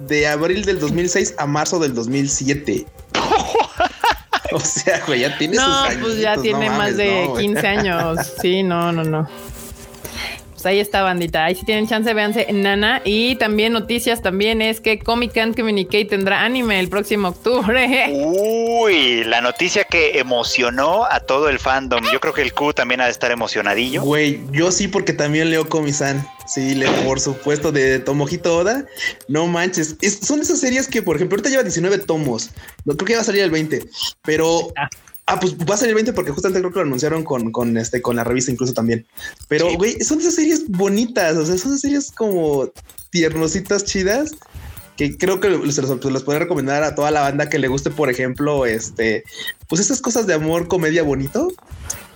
[0.07, 2.85] de abril del 2006 a marzo del 2007.
[4.51, 6.01] o sea, güey, ya tiene sus No, años.
[6.01, 7.45] pues ya tiene más mames, de no, güey.
[7.45, 8.19] 15 años.
[8.41, 9.29] Sí, no, no, no.
[10.63, 11.43] Pues ahí está, bandita.
[11.43, 13.01] Ahí si tienen chance, véanse Nana.
[13.03, 18.07] Y también noticias también es que Comic Can't Communicate tendrá anime el próximo octubre.
[18.13, 22.01] Uy, la noticia que emocionó a todo el fandom.
[22.13, 24.03] Yo creo que el Q también ha de estar emocionadillo.
[24.03, 26.25] Güey, yo sí, porque también leo Comisan.
[26.47, 28.85] Sí, leo, por supuesto, de Tomohito Oda.
[29.27, 29.97] No manches.
[29.99, 32.51] Es- son esas series que, por ejemplo, ahorita lleva 19 tomos.
[32.85, 33.81] No creo que va a salir el 20,
[34.21, 34.71] pero.
[35.25, 35.39] Ah.
[35.39, 38.01] Pues va a salir el 20 porque justamente creo que lo anunciaron con, con este,
[38.01, 39.05] con la revista incluso también.
[39.47, 39.75] Pero, Sí.
[39.77, 41.37] güey, son esas series bonitas.
[41.37, 42.69] O sea, son esas series como
[43.09, 44.31] tiernositas chidas
[44.97, 47.67] que creo que se los, se los puedo recomendar a toda la banda que le
[47.67, 49.23] guste, por ejemplo, este,
[49.67, 51.51] pues esas cosas de amor, comedia bonito.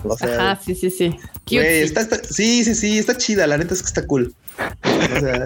[0.03, 1.17] O sea, Ajá, sí, sí, sí.
[1.49, 3.47] Güey, está, está- sí, sí, sí, está chida.
[3.47, 4.35] La neta es que está cool.
[4.57, 5.45] O sea,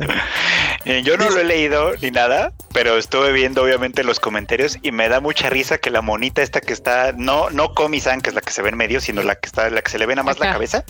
[0.86, 4.92] Eh, Yo no lo he leído ni nada, pero estuve viendo obviamente los comentarios y
[4.92, 8.36] me da mucha risa que la monita esta que está, no, no Komi-san, que es
[8.36, 10.16] la que se ve en medio, sino la que está, la que se le ve
[10.16, 10.84] nada más la cabeza.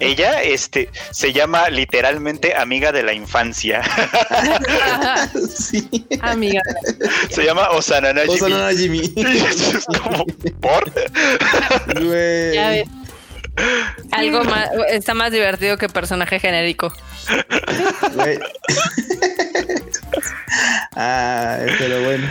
[0.00, 3.82] Ella, este, se llama literalmente amiga de la infancia.
[5.54, 6.06] sí.
[6.22, 6.62] Amiga.
[7.28, 9.00] se llama Osanana O sea, no, no, Jimmy.
[9.16, 10.24] es como,
[10.60, 10.92] ¿por?
[12.02, 12.54] Güey.
[12.54, 12.88] Ya ves.
[14.12, 16.92] Algo más, está más divertido que personaje genérico.
[20.98, 22.26] Ah, pero bueno.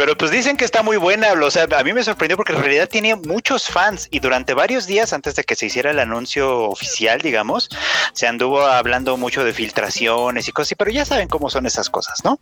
[0.00, 2.60] Pero pues dicen que está muy buena, o sea, a mí me sorprendió porque en
[2.62, 6.60] realidad tiene muchos fans y durante varios días antes de que se hiciera el anuncio
[6.70, 7.68] oficial, digamos,
[8.14, 11.90] se anduvo hablando mucho de filtraciones y cosas, así, pero ya saben cómo son esas
[11.90, 12.38] cosas, ¿no?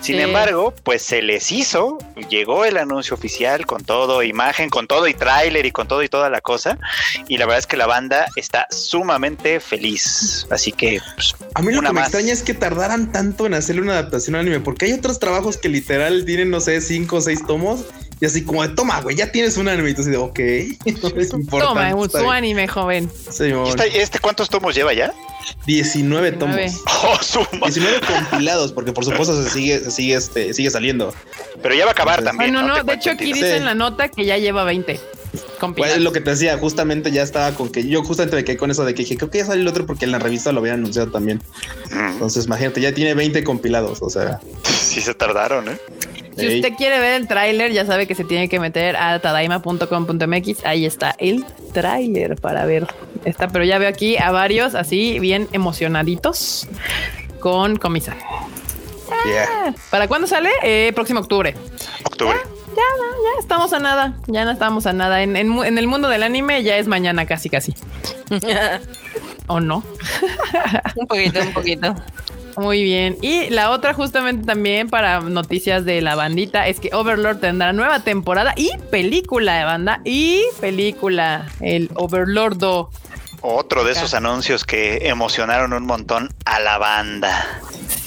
[0.00, 0.22] Sin Sí.
[0.22, 1.98] embargo, pues se les hizo,
[2.30, 6.08] llegó el anuncio oficial con todo, imagen, con todo y tráiler y con todo y
[6.08, 6.78] toda la cosa,
[7.28, 11.74] y la verdad es que la banda está sumamente feliz, así que pues, A mí
[11.74, 12.04] lo que me más.
[12.08, 15.58] extraña es que tardaran tanto en hacerle una adaptación al anime, porque hay otros trabajos
[15.58, 17.80] que literal tienen, no sé, cinco o seis tomos,
[18.20, 19.90] y así como de toma, güey, ya tienes un anime.
[19.90, 20.38] Y tú así de ok,
[21.02, 21.58] no es importante.
[21.58, 23.10] Toma, un su anime, joven.
[23.30, 23.66] Simón.
[23.66, 25.12] ¿Está- ¿este cuántos tomos lleva ya?
[25.66, 26.54] 19 tomos.
[26.56, 26.72] Nueve.
[27.04, 31.12] Oh, su ma- 19 compilados, porque por supuesto se sigue, se sigue, este, sigue saliendo.
[31.62, 32.52] pero ya va a acabar también.
[32.52, 33.56] Bueno, no, Tengo de hecho aquí dice Sí.
[33.56, 35.00] en la nota que ya lleva 20.
[35.76, 38.70] Pues lo que te decía, justamente ya estaba con que yo justamente me quedé con
[38.70, 40.60] eso de que dije, creo que ya salió el otro porque en la revista lo
[40.60, 41.40] habían anunciado también.
[41.90, 44.40] Mm, Entonces, imagínate, ya tiene 20 compilados, o sea.
[44.64, 45.78] Sí se tardaron, ¿eh?
[46.36, 46.56] Si ey.
[46.56, 50.64] usted quiere ver el tráiler, ya sabe que se tiene que meter a tadaima.com.mx.
[50.64, 52.86] Ahí está el tráiler para ver
[53.24, 53.48] esta.
[53.48, 56.66] Pero ya veo aquí a varios así bien emocionaditos
[57.40, 58.16] con Comisa.
[59.26, 59.74] Yeah.
[59.90, 60.50] ¿Para cuándo sale?
[60.62, 61.54] Eh, próximo octubre.
[62.04, 62.38] Octubre.
[62.68, 64.14] Ya, ya estamos a nada.
[64.26, 65.22] Ya no estamos a nada.
[65.22, 67.74] En, en en el mundo del anime ya es mañana casi, casi.
[69.46, 69.84] ¿O no?
[70.96, 71.94] un poquito, un poquito.
[72.56, 73.16] Muy bien.
[73.22, 78.00] Y la otra justamente también para noticias de la bandita es que Overlord tendrá nueva
[78.00, 81.46] temporada y película de banda y película.
[81.60, 82.90] El Overlordo.
[83.40, 87.60] Otro de esos anuncios que emocionaron un montón a la banda.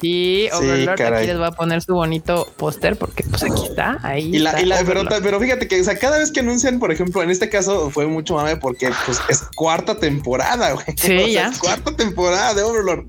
[0.05, 0.97] Sí, Overlord.
[0.97, 1.17] caray.
[1.19, 3.97] aquí les voy a poner su bonito póster porque pues aquí está.
[4.03, 6.41] Ahí Y la, está y la, pero, pero fíjate que, o sea, cada vez que
[6.41, 10.85] anuncian, por ejemplo, en este caso fue mucho mame porque pues es cuarta temporada, güey.
[10.97, 11.47] Sí, O sea, ya.
[11.47, 13.05] es cuarta temporada de Overlord.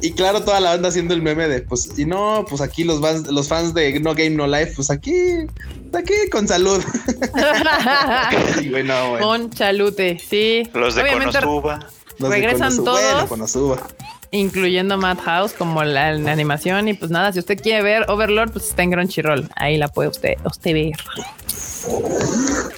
[0.00, 3.00] Y claro, toda la banda haciendo el meme de, pues, y no, pues aquí los
[3.00, 5.46] fans, los fans de No Game No Life, pues aquí,
[5.92, 6.82] aquí con salud.
[8.62, 9.22] Y bueno, güey.
[9.22, 10.68] Con chalute, sí.
[10.74, 11.78] Los de Obviamente, Konosuba.
[12.18, 13.12] Los de regresan Konosuba, todos.
[13.12, 13.86] Bueno, Konosuba.
[14.30, 16.88] Incluyendo Madhouse como la, la animación.
[16.88, 19.48] Y pues nada, si usted quiere ver Overlord, pues está en Crunchyroll.
[19.56, 20.96] Ahí la puede usted, usted ver.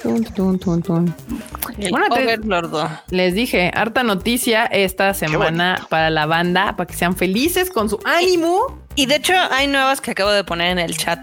[0.03, 1.15] Tun, tun, tun, tun.
[1.79, 2.39] El Bueno, te-.
[3.11, 7.99] Les dije, harta noticia esta semana para la banda, para que sean felices con su
[8.05, 8.79] ánimo.
[8.95, 11.21] Y de hecho, hay nuevas que acabo de poner en el chat.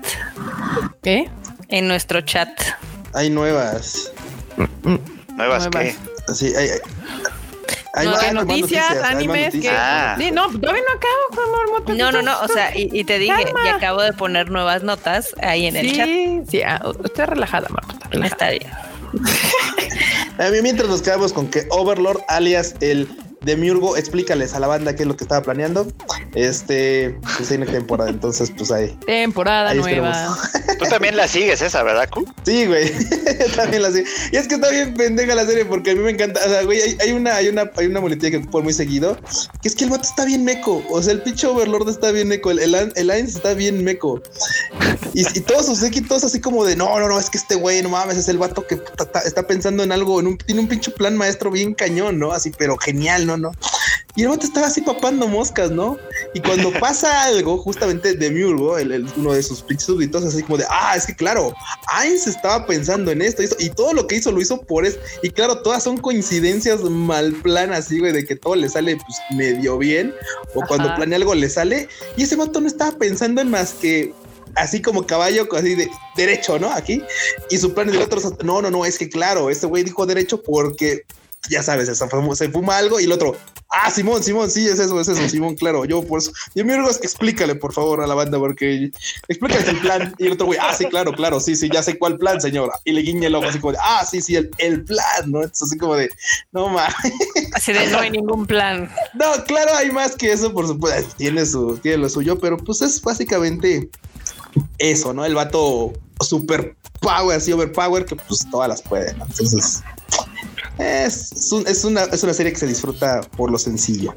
[1.04, 1.30] ¿Qué?
[1.70, 2.50] En nuestro chat.
[3.14, 4.12] Hay nuevas.
[5.36, 5.78] Nuevas que.
[5.78, 6.38] Nuevas.
[6.38, 6.80] Sí, hay, hay,
[7.98, 9.46] hay No, más- ¿Qué hay más noticias, animes?
[9.56, 9.76] Noticias.
[9.78, 10.16] Ah.
[10.18, 11.52] Sí, no, todavía no acabo.
[11.58, 11.94] Marmota.
[11.94, 12.40] No, no, no.
[12.42, 13.60] O sea, y, y te dije, Calma.
[13.66, 16.06] y acabo de poner nuevas notas ahí en el chat.
[16.06, 18.08] Sí, sí, ah, usted relajada, Marmota.
[18.10, 18.52] relajada.
[18.52, 18.72] Está bien.
[20.38, 23.08] A mí mientras nos quedamos con que Overlord, alias el
[23.48, 25.88] Demiurgo, explícales a la banda qué es lo que estaba planeando.
[26.36, 28.96] Este, pues tiene temporada, entonces pues ahí.
[29.06, 30.38] Temporada Ahí nueva.
[30.78, 32.26] Tú también la sigues esa, ¿verdad, Q?
[32.44, 32.92] Sí, güey.
[33.56, 34.04] También la sé.
[34.32, 36.40] Y es que está bien pendeja la serie porque a mí me encanta.
[36.46, 39.18] O sea, güey, hay, hay una, hay una, hay una muletilla que por muy seguido.
[39.62, 40.84] Que es que el vato está bien meco.
[40.90, 42.52] O sea, el pinche Overlord está bien meco.
[42.52, 44.22] El, el, el Ainz está bien meco.
[45.14, 47.82] Y, y todos sus séquitos así como de no, no, no, es que este güey,
[47.82, 50.62] no mames, es el vato que puta, está, está pensando en algo, en un, tiene
[50.62, 52.32] un pinche plan maestro bien cañón, ¿no?
[52.32, 53.37] Así, pero genial, ¿no?
[53.38, 53.52] No
[54.16, 55.98] Y el vato estaba así papando moscas, ¿no?
[56.34, 60.42] Y cuando pasa algo, justamente de Murgo, el, el- uno de sus pinches súbditos, así
[60.44, 61.54] como de, ah, es que claro,
[61.94, 64.86] Ainz estaba pensando en esto, y esto, y todo lo que hizo lo hizo por
[64.86, 64.98] eso.
[65.22, 69.18] Y claro, todas son coincidencias mal plan, así, güey, de que todo le sale pues
[69.38, 70.14] medio bien,
[70.56, 71.88] o cuando planea algo le sale.
[72.16, 74.14] Y ese vato no estaba pensando en más que
[74.56, 76.72] así como caballo, así de derecho, ¿no?
[76.72, 77.04] Aquí.
[77.52, 80.42] Y su plan del otro, no, no, no, es que claro, este güey dijo derecho
[80.42, 81.04] porque
[81.50, 83.36] ya sabes, se fuma, se fuma algo y el otro,
[83.70, 86.32] ah, Simón, Simón, sí, es eso, es eso, Simón, claro, yo por eso.
[86.56, 88.92] Y mi es que explícale, por favor, a la banda, porque
[89.28, 90.16] explícale el plan.
[90.18, 92.74] Y el otro güey, ah, sí, claro, claro, sí, sí, ya sé cuál plan, señora.
[92.86, 95.44] Y le guiña el ojo así como de, ah, sí, sí, el, el plan, ¿no?
[95.44, 96.10] Es así como de,
[96.52, 96.94] no mames.
[97.54, 98.90] Así de no hay ningún plan.
[99.14, 101.14] No, claro, hay más que eso, por supuesto.
[101.18, 103.90] Tiene su, tiene lo suyo, pero pues es básicamente
[104.78, 105.26] eso, ¿no?
[105.26, 109.26] El vato super power, así overpower, que pues todas las puede, ¿no?
[109.26, 109.84] Entonces,
[110.80, 114.16] es, es un- es una, es una serie que se disfruta por lo sencillo.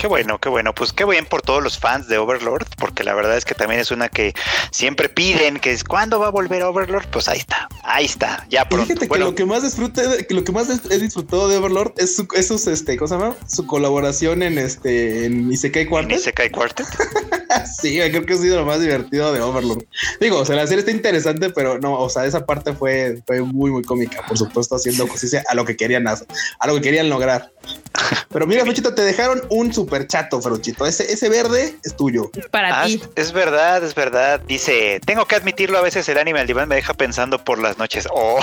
[0.00, 0.74] Qué bueno, qué bueno.
[0.74, 3.82] Pues qué bien por todos los fans de Overlord, porque la verdad es que también
[3.82, 4.32] es una que
[4.70, 7.08] siempre piden que es cuándo va a volver Overlord.
[7.10, 8.86] Pues ahí está, ahí está, ya pronto.
[8.86, 12.16] fíjate que lo que más disfrute, que lo que más he disfrutado de Overlord es
[12.16, 13.36] su, es sus, este, ¿cómo se llama?
[13.46, 16.18] Su colaboración en este, en Isekai Quartet.
[16.18, 16.86] se cae Quartet.
[17.80, 19.82] Sí, creo que ha sido lo más divertido de Overlord.
[20.20, 23.40] Digo, o sea, la serie está interesante, pero no, o sea, esa parte fue, fue
[23.40, 26.28] muy, muy cómica, por supuesto, haciendo justicia a lo que querían hacer,
[26.60, 27.52] a lo que querían lograr.
[28.32, 30.86] Pero mira, Fruchito, te dejaron un super chato, Fruchito.
[30.86, 32.30] Ese, ese verde es tuyo.
[32.50, 33.00] Para Ah, ti.
[33.16, 34.40] es, verdad, es verdad.
[34.46, 37.78] Dice, tengo que admitirlo, a veces el anime al diván me deja pensando por las
[37.78, 38.08] noches.
[38.12, 38.38] Oh,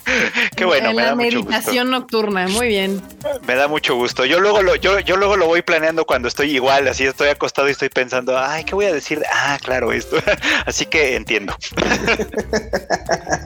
[0.56, 1.50] qué bueno, En me la da mucho gusto.
[1.50, 2.48] meditación nocturna.
[2.48, 3.00] Muy bien.
[3.46, 4.24] Me da mucho gusto.
[4.24, 7.68] Yo luego lo, yo, yo luego lo voy planeando cuando estoy igual, así estoy acostado
[7.68, 9.22] y estoy pensando, ay, ¿qué voy a decir?
[9.32, 10.16] Ah, claro, esto.
[10.66, 11.56] así que entiendo.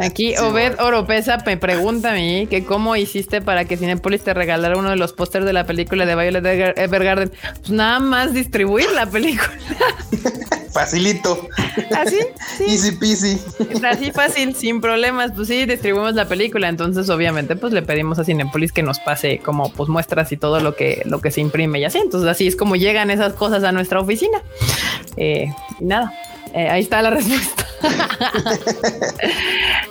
[0.01, 4.77] Aquí Obed Oropesa me pregunta a mí que cómo hiciste para que Cinepolis te regalara
[4.77, 7.33] uno de los pósters de la película de Violet Ever- Evergarden.
[7.59, 9.57] Pues nada más distribuir la película.
[10.73, 11.49] Facilito.
[11.97, 12.19] Así,
[12.59, 12.65] sí.
[12.69, 13.41] Easy peasy.
[13.83, 15.33] Así fácil, sin problemas.
[15.35, 16.69] Pues sí, distribuimos la película.
[16.69, 20.61] Entonces, obviamente, pues le pedimos a Cinepolis que nos pase como pues muestras y todo
[20.61, 21.99] lo que, lo que se imprime y así.
[21.99, 24.43] Entonces, así es como llegan esas cosas a nuestra oficina.
[25.17, 26.13] Eh, y nada.
[26.55, 27.65] Eh, ahí está la respuesta.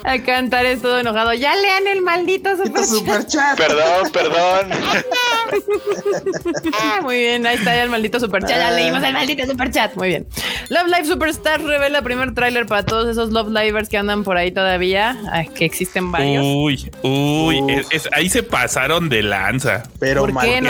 [0.03, 1.33] a cantar es todo enojado.
[1.33, 3.57] Ya lean el maldito Super, super super chat.
[3.57, 4.69] Perdón, perdón.
[7.03, 8.57] muy bien, ahí está ya el maldito superchat.
[8.57, 9.95] Ya leímos el maldito superchat.
[9.95, 10.27] Muy bien.
[10.69, 14.51] Love Live Superstar revela primer tráiler para todos esos Love Livers que andan por ahí
[14.51, 16.43] todavía, ah, que existen varios.
[16.43, 17.69] Uy, uy, Uf.
[17.71, 19.83] es- es- ahí se pasaron de lanza.
[19.99, 20.61] Pero ¿Por qué,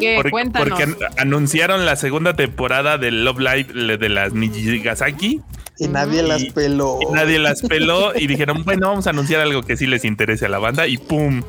[0.00, 0.14] qué?
[0.16, 0.68] Porque- Cuéntanos.
[0.68, 4.32] Porque an- anunciaron la segunda temporada del Love Live de las
[5.06, 5.40] Nijigasaki
[5.78, 6.98] Y nadie las peló.
[7.00, 10.46] y nadie las peló y dijeron, bueno, vamos a anunciar algo que sí les interese
[10.46, 11.42] a la banda y ¡pum!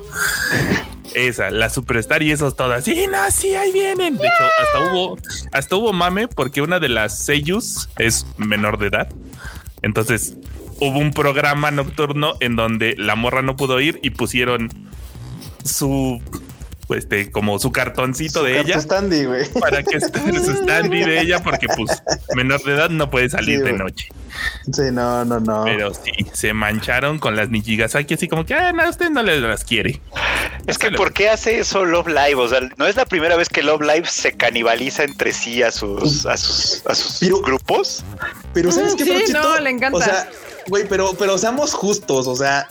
[1.13, 2.83] Esa, la Superstar y esos todas.
[2.83, 4.17] Sí, no, sí, ahí vienen.
[4.17, 5.17] De hecho, hasta hubo,
[5.53, 9.09] hasta hubo mame porque una de las Seiyus es menor de edad.
[9.81, 10.35] Entonces,
[10.81, 14.69] hubo un programa nocturno en donde la morra no pudo ir y pusieron
[15.63, 16.21] su,
[16.89, 19.47] este, como su cartoncito de ella Standy, güey.
[19.59, 22.03] para que esté su standy de ella porque, pues,
[22.35, 24.07] menor de edad no puede salir Sí, de noche.
[24.71, 25.63] Sí, no, no, no.
[25.63, 29.41] Pero sí, se mancharon con las Nijigasaki, así como que, ah, no, usted no les
[29.41, 30.01] las quiere.
[30.67, 32.35] Es que ¿por qué hace eso Love Live?
[32.35, 35.71] O sea, no es la primera vez que Love Live se canibaliza entre sí a
[35.71, 38.03] sus a sus, a sus Pero- grupos.
[38.53, 39.97] Pero ¿sabes Mm, qué, sí, no, le encanta.
[39.97, 40.27] O sea,
[40.67, 42.67] güey, pero, pero seamos justos, o sea,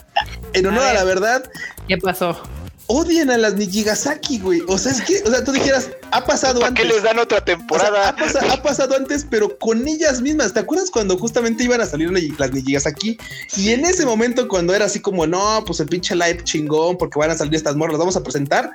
[0.53, 1.15] en honor A a, la ver.
[1.21, 1.51] verdad,
[1.89, 2.41] ¿Qué pasó?
[2.87, 4.63] Odian a las Nijigasaki, güey.
[4.69, 6.95] O sea, es que, o sea, tú dijeras, ha pasado ¿Para qué antes.
[6.97, 8.09] les dan otra O sea, temporada?
[8.11, 10.53] ha, pasa- ha pasado antes, pero con ellas mismas.
[10.53, 13.19] ¿Te acuerdas cuando justamente iban a salir las Nijigasaki?
[13.57, 17.19] Y en ese momento, cuando era así como, no, pues el pinche live chingón, porque
[17.19, 18.71] van a salir estas morras, las vamos a presentar,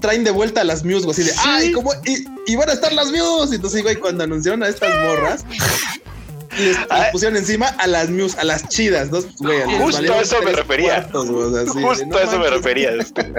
[0.00, 1.92] traen de vuelta a las Muse, güey, así de, ay, ¿cómo?
[2.04, 3.52] Y, y van a estar las Muse.
[3.52, 5.44] Y entonces, güey, cuando anunciaron a estas morras,
[6.58, 7.08] les, les Ah.
[7.12, 9.20] pusieron encima a las Muse, a las chidas, ¿no?
[9.38, 11.08] Güey, les Justo eso me refería.
[11.08, 11.28] cuartos,
[11.68, 12.90] así Justo no a eso me refería.
[13.00, 13.32] este.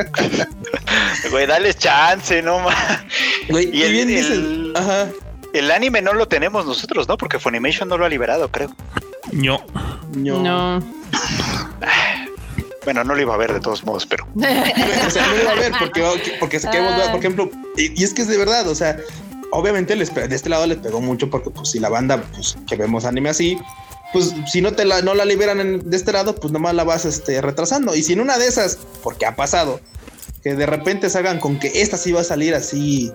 [1.30, 3.06] Güey, dale chance, no ma.
[3.50, 4.40] Güey, Y y, el- bien el- dices,
[4.76, 5.08] ajá.
[5.54, 7.16] El anime no lo tenemos nosotros, ¿no?
[7.18, 8.76] Porque Funimation no lo ha liberado, creo.
[9.32, 9.64] No.
[10.16, 10.80] No.
[12.84, 15.52] Bueno, no lo iba a ver de todos modos, pero o sea, no lo iba
[15.52, 16.04] a ver porque,
[16.40, 18.98] porque se queremos ver, por ejemplo, y, y es que es de verdad, o sea,
[19.54, 22.76] obviamente les, de este lado les pegó mucho porque pues si la banda pues, que
[22.76, 23.58] vemos anime así,
[24.12, 26.84] pues si no te la, no la liberan en- de este lado, pues nomás la
[26.84, 27.96] vas este, retrasando.
[27.96, 29.80] Y si en una de esas, porque ha pasado,
[30.44, 33.12] que de repente salgan con que esta sí va a salir así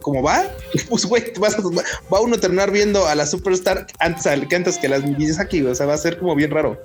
[0.00, 0.44] como va,
[0.88, 4.78] pues güey, vas a- va uno a terminar viendo a la Superstar antes, que antes
[4.78, 5.02] que las
[5.38, 6.80] aquí, o sea, va a ser como bien raro.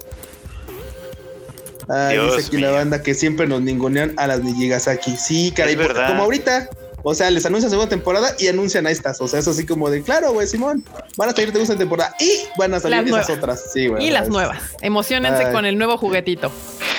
[1.88, 5.16] Ah, dice aquí la banda que siempre nos ningunean a las Nijigasaki.
[5.18, 5.76] Sí, caray,
[6.08, 6.68] como ahorita.
[7.08, 9.22] O sea, les anuncian segunda temporada y anuncian a estas.
[9.22, 10.84] O sea, es así como de claro, güey, Simón.
[11.18, 13.64] Van a salir de segunda temporada y van a salir Las esas otras.
[13.72, 14.08] Sí, güey.
[14.08, 14.60] y las Es- nuevas.
[14.82, 15.54] Emocionense Ay.
[15.54, 16.52] con el nuevo juguetito.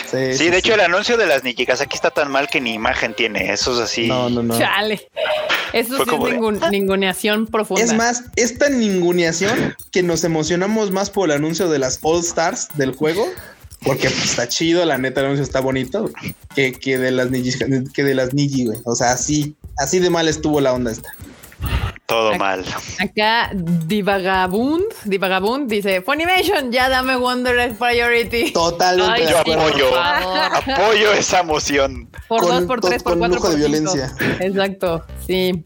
[0.08, 3.14] Sí, sí, de hecho el anuncio de las Nijigasaki está tan mal que ni imagen
[3.14, 3.52] tiene.
[3.52, 4.06] Eso es así.
[4.06, 4.56] No, no, no.
[4.56, 5.08] Chale.
[5.72, 7.82] Eso sí es de- ningun- ninguneación profunda.
[7.82, 12.20] Es más, es tan ninguneación que nos emocionamos más por el anuncio de las All
[12.20, 13.26] Stars del juego.
[13.82, 16.10] Porque pues, está chido, la neta, el anuncio está bonito.
[16.54, 17.52] Que, que de las Niji,
[17.92, 18.78] que de las Niji, güey.
[18.84, 21.10] O sea, así, así de mal estuvo la onda esta.
[22.06, 22.64] Todo mal.
[23.00, 28.52] Acá Divagabund, Divagabund dice, Funimation, ya dame Wonder Priority.
[28.52, 29.98] Totalmente Ay, Yo apoyo.
[29.98, 32.08] Apoyo esa moción.
[32.28, 33.92] Por Con dos, por tres, por con cuatro, lujo por de cinco.
[33.92, 34.36] violencia.
[34.46, 35.64] Exacto, sí.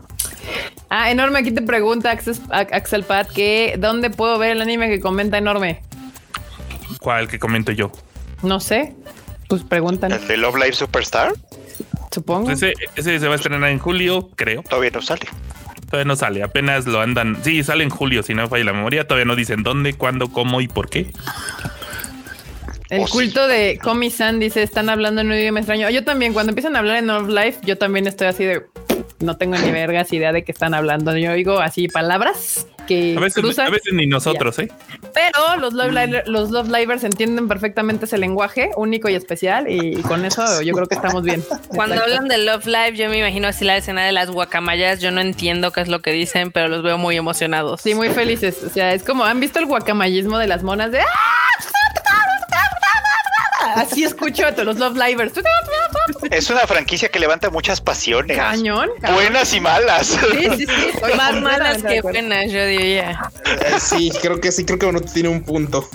[0.88, 4.98] Ah, enorme, aquí te pregunta Axel, Axel Pat que ¿dónde puedo ver el anime que
[4.98, 5.82] comenta enorme?
[7.00, 7.92] ¿Cuál que comento yo?
[8.42, 8.94] No sé.
[9.48, 11.32] Pues preguntan, El de Love Live Superstar
[12.10, 12.50] supongo.
[12.50, 14.62] Ese, ese se va a estrenar en julio, creo.
[14.62, 15.22] todavía no sale.
[15.86, 17.38] Todavía no sale, apenas lo andan.
[17.42, 19.06] Sí, sale en julio, si no me falla la memoria.
[19.08, 21.10] Todavía no dicen dónde, cuándo, cómo y por qué.
[22.90, 23.12] El Oh, sí.
[23.12, 25.90] culto de Komi-san dice, están hablando en un idioma extraño.
[25.90, 28.62] Yo también, cuando empiezan a hablar en Love Life, yo también estoy así de...
[29.20, 31.16] No tengo ni vergas idea de qué están hablando.
[31.16, 33.66] Yo oigo así palabras que A veces, cruzan.
[33.68, 34.68] a veces ni nosotros, ¿eh?
[35.14, 39.98] Pero los Love, Li- los Love Livers entienden perfectamente ese lenguaje único y especial y,
[39.98, 41.42] y con eso yo creo que estamos bien.
[41.68, 42.14] Cuando Exacto.
[42.14, 45.00] hablan de Love Live, yo me imagino así la escena de las guacamayas.
[45.00, 47.80] Yo no entiendo qué es lo que dicen, pero los veo muy emocionados.
[47.82, 48.62] Sí, muy felices.
[48.64, 51.00] O sea, es como, ¿han visto el guacamayismo de las monas de...
[51.00, 51.06] "Ah,
[53.76, 55.32] Así escucho a todos los Love Livers.
[56.30, 58.36] Es una franquicia que levanta muchas pasiones.
[58.36, 58.88] Cañón.
[59.00, 59.14] cañón.
[59.16, 60.06] Buenas y malas.
[60.08, 60.66] Sí, sí, sí.
[61.16, 63.20] Más malas que buenas, yo diría.
[63.46, 65.88] Eh, sí, creo que sí, creo que uno tiene un punto.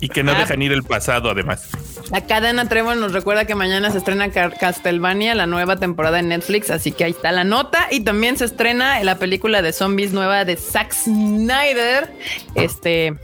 [0.00, 0.38] Y que no Ah.
[0.38, 1.68] dejan ir el pasado, además.
[2.12, 6.70] La cadena Trevor nos recuerda que mañana se estrena Castlevania, la nueva temporada en Netflix,
[6.70, 7.88] así que ahí está la nota.
[7.90, 12.12] Y también se estrena la película de zombies nueva de Zack Snyder.
[12.54, 13.14] Este.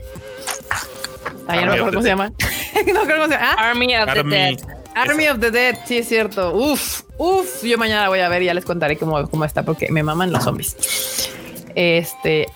[1.47, 2.29] Ay, ya no me Army of acuerdo cómo the se llama.
[2.93, 3.55] no creo cómo se llama.
[3.57, 4.35] Ah, Army of the Army.
[4.35, 4.59] Dead.
[4.95, 6.55] Army of the Dead, sí es cierto.
[6.55, 7.63] Uf, uf.
[7.63, 10.03] Yo mañana la voy a ver y ya les contaré cómo, cómo está, porque me
[10.03, 10.75] maman los zombies.
[11.75, 12.47] Este.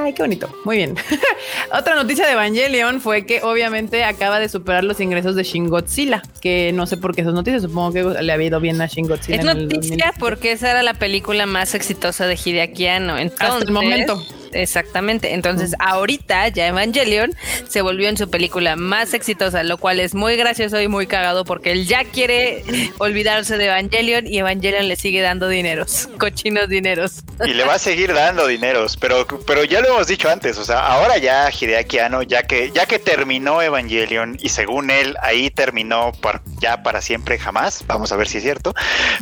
[0.00, 0.48] Ay, qué bonito.
[0.64, 0.96] Muy bien.
[1.72, 6.22] Otra noticia de Evangelion fue que obviamente acaba de superar los ingresos de Shin Godzilla,
[6.40, 9.06] que no sé por qué esas noticias, supongo que le ha ido bien a Shin
[9.06, 9.38] Godzilla.
[9.38, 14.22] Es noticia porque esa era la película más exitosa de Hideaki Entonces, Hasta el momento.
[14.52, 15.34] Exactamente.
[15.34, 17.34] Entonces, ahorita ya Evangelion
[17.68, 21.44] se volvió en su película más exitosa, lo cual es muy gracioso y muy cagado
[21.44, 22.64] porque él ya quiere
[22.98, 27.22] olvidarse de Evangelion y Evangelion le sigue dando dineros, cochinos dineros.
[27.44, 30.64] Y le va a seguir dando dineros, pero, pero ya lo hemos dicho antes, o
[30.64, 35.50] sea, ahora ya Hideaki Anno, ya que, ya que terminó Evangelion y según él ahí
[35.50, 36.12] terminó
[36.60, 38.74] ya para siempre jamás, vamos a ver si es cierto,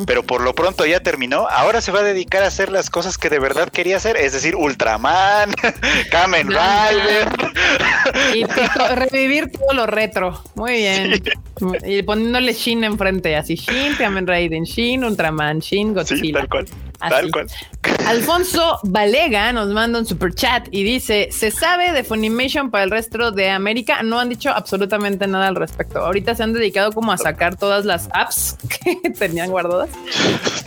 [0.07, 3.19] pero por lo pronto ya terminó, ahora se va a dedicar a hacer las cosas
[3.19, 5.16] que de verdad quería hacer, es decir, Ultraman
[6.11, 7.29] Kamen Rider.
[8.35, 8.45] Y
[8.95, 10.43] revivir todo lo retro.
[10.55, 11.23] Muy bien.
[11.85, 16.41] Y poniéndole Shin enfrente, así Shin, Kamen Rider, Shin, Ultraman, Shin, Godzilla.
[16.41, 16.67] tal cual.
[16.99, 17.47] Tal cual.
[18.07, 22.91] Alfonso Valega nos manda un super chat y dice: Se sabe de Funimation para el
[22.91, 24.03] resto de América.
[24.03, 26.01] No han dicho absolutamente nada al respecto.
[26.01, 29.91] Ahorita se han dedicado como a sacar todas las apps que tenían guardadas.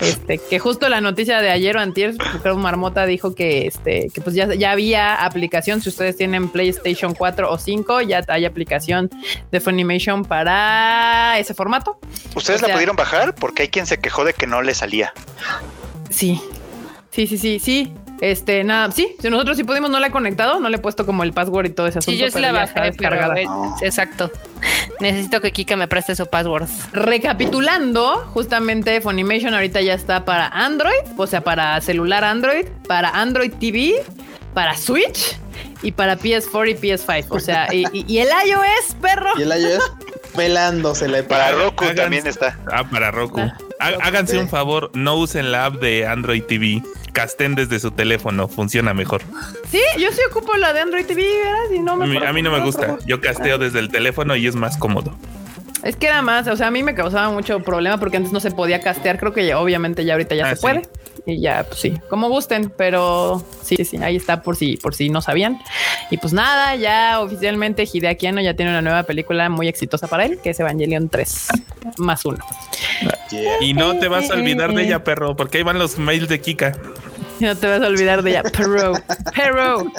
[0.01, 4.21] Este, que justo la noticia de ayer o antier, creo Marmota dijo que este, que
[4.21, 5.81] pues ya, ya había aplicación.
[5.81, 9.09] Si ustedes tienen PlayStation 4 o 5, ya hay aplicación
[9.51, 11.99] de Funimation para ese formato.
[12.35, 13.35] ¿Ustedes la pudieron bajar?
[13.35, 15.13] Porque hay quien se quejó de que no le salía.
[16.19, 16.41] Sí,
[17.11, 17.93] sí, sí, sí, sí.
[18.19, 21.05] Este, nada, sí, si nosotros sí pudimos, no la he conectado, no le he puesto
[21.05, 22.17] como el password y todo ese asunto.
[22.17, 23.35] Sí, yo sí la bajé, descargada.
[23.81, 24.29] exacto.
[24.99, 26.67] Necesito que Kika me preste su password.
[26.91, 33.53] Recapitulando, justamente Funimation ahorita ya está para Android, o sea, para celular Android, para Android
[33.53, 34.03] TV,
[34.53, 35.37] para Switch
[35.83, 37.25] y para PS4 y PS5.
[37.29, 37.85] O sea, y,
[38.17, 39.29] el iOS, perro.
[39.37, 39.89] Y el iOS
[40.35, 41.23] pelándosele.
[41.23, 42.59] Para Roku también está.
[42.69, 43.39] Ah, para Roku.
[43.39, 43.57] Ah.
[43.79, 46.83] Háganse un favor, no usen la app de Android TV.
[47.13, 49.21] Casten desde su teléfono, funciona mejor.
[49.71, 51.83] Sí, yo sí ocupo la de Android TV, ¿verdad?
[51.83, 52.97] no me a mí no me gusta.
[53.05, 55.15] Yo casteo desde el teléfono y es más cómodo.
[55.83, 58.41] Es que era más, o sea, a mí me causaba mucho problema porque antes no
[58.41, 59.17] se podía castear.
[59.17, 60.81] Creo que ya, obviamente ya ahorita ya ah, se puede.
[61.25, 65.09] Y ya, pues sí, como gusten, pero sí, sí, ahí está por si, por si
[65.09, 65.59] no sabían.
[66.09, 70.25] Y pues nada, ya oficialmente Hideaki Anno ya tiene una nueva película muy exitosa para
[70.25, 71.47] él, que es Evangelion 3
[71.97, 72.39] más uno.
[73.61, 76.41] Y no te vas a olvidar de ella, perro, porque ahí van los mails de
[76.41, 76.73] Kika.
[77.49, 78.93] No te vas a olvidar de ella, perro,
[79.35, 79.91] perro.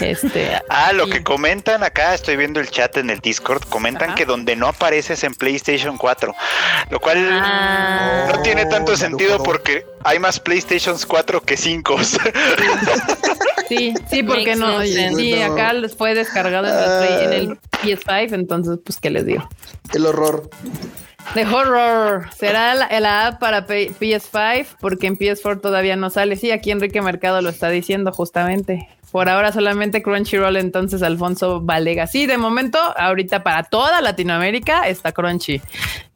[0.00, 4.24] Este, ah, lo que comentan acá, estoy viendo el chat en el Discord, comentan que
[4.24, 6.34] donde no apareces en PlayStation 4,
[6.90, 8.32] lo cual ah.
[8.32, 11.96] no tiene tanto sentido porque hay más PlayStation 4 que 5.
[13.68, 14.82] Sí, sí, porque no.
[14.82, 16.66] Sí, acá les fue descargado
[17.22, 19.48] en el, PS5, entonces, pues, ¿qué les digo?
[19.94, 20.50] El horror.
[21.34, 22.28] The Horror.
[22.36, 26.36] Será la, app para PS5 porque en PS4 todavía no sale.
[26.36, 28.86] Sí, aquí Enrique Mercado lo está diciendo justamente.
[29.10, 32.06] Por ahora solamente Crunchyroll, entonces Alfonso Valega.
[32.06, 35.60] Sí, de momento, ahorita para toda Latinoamérica está Crunchy.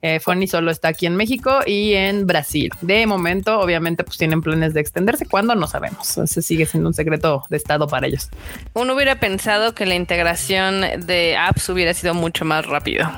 [0.03, 2.71] Eh, Funny solo está aquí en México y en Brasil.
[2.81, 5.25] De momento, obviamente, pues tienen planes de extenderse.
[5.25, 5.55] ¿Cuándo?
[5.55, 6.17] No sabemos.
[6.17, 8.29] Eso sigue siendo un secreto de estado para ellos.
[8.73, 13.09] Uno hubiera pensado que la integración de apps hubiera sido mucho más rápido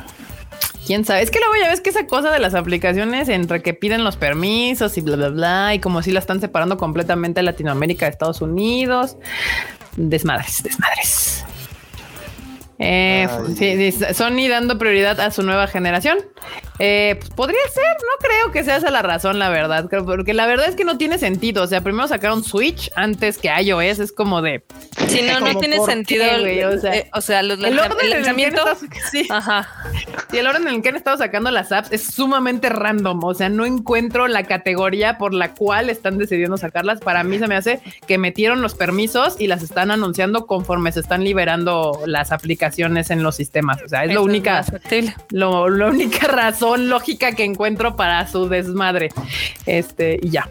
[0.89, 1.21] quién sabe.
[1.21, 4.17] Es que luego ya ves que esa cosa de las aplicaciones entre que piden los
[4.17, 8.41] permisos y bla, bla, bla, y como si la están separando completamente Latinoamérica de Estados
[8.41, 9.15] Unidos.
[9.97, 11.45] Desmadres, desmadres.
[12.81, 13.27] Eh,
[13.57, 16.19] sí, Sony dando prioridad a su nueva generación.
[16.81, 20.45] Eh, pues podría ser, no creo que sea esa la razón, la verdad, porque la
[20.45, 21.63] verdad es que no tiene sentido.
[21.63, 24.63] O sea, primero sacaron Switch antes que iOS, es como de.
[25.07, 26.23] Sí, no, no tiene sentido.
[26.23, 28.61] o, sea, eh, o sea, los, el orden el lanzamiento.
[29.11, 29.27] sí.
[29.29, 29.67] Ajá.
[30.31, 33.21] Y el orden en el que han estado sacando las apps es sumamente random.
[33.25, 37.01] O sea, no encuentro la categoría por la cual están decidiendo sacarlas.
[37.01, 41.01] Para mí se me hace que metieron los permisos y las están anunciando conforme se
[41.01, 43.81] están liberando las aplicaciones en los sistemas.
[43.83, 44.65] O sea, es lo única,
[45.31, 49.09] lo, la única razón lógica que encuentro para su desmadre.
[49.65, 50.49] Este, y ya.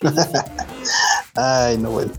[1.34, 2.12] Ay, no, bueno.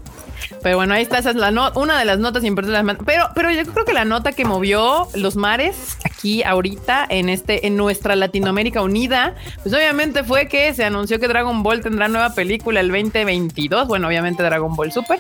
[0.62, 2.98] Pero bueno, ahí está, esa es la una de las notas importantes.
[3.06, 7.68] Pero, pero yo creo que la nota que movió los mares aquí ahorita en este,
[7.68, 12.34] en nuestra Latinoamérica unida, pues obviamente fue que se anunció que Dragon Ball tendrá nueva
[12.34, 13.88] película el 2022.
[13.88, 15.20] Bueno, obviamente Dragon Ball Super.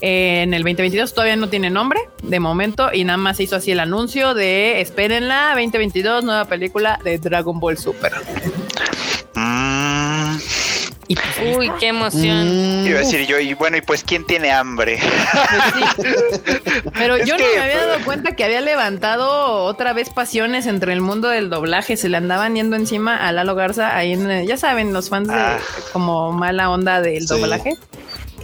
[0.00, 3.70] en el 2022 todavía no tiene nombre de momento y nada más se hizo así
[3.70, 8.12] el anuncio de espérenla 2022 nueva película de Dragon Ball Super.
[9.34, 9.85] Mm.
[11.14, 12.82] Pues Uy, qué emoción.
[12.82, 12.86] Mm.
[12.86, 14.98] Iba a decir yo, y bueno, y pues, ¿quién tiene hambre?
[16.94, 21.00] Pero yo no me había dado cuenta que había levantado otra vez pasiones entre el
[21.00, 21.96] mundo del doblaje.
[21.96, 25.34] Se le andaban yendo encima a Lalo Garza ahí en, ya saben, los fans de
[25.34, 25.58] ah.
[25.92, 27.76] como mala onda del doblaje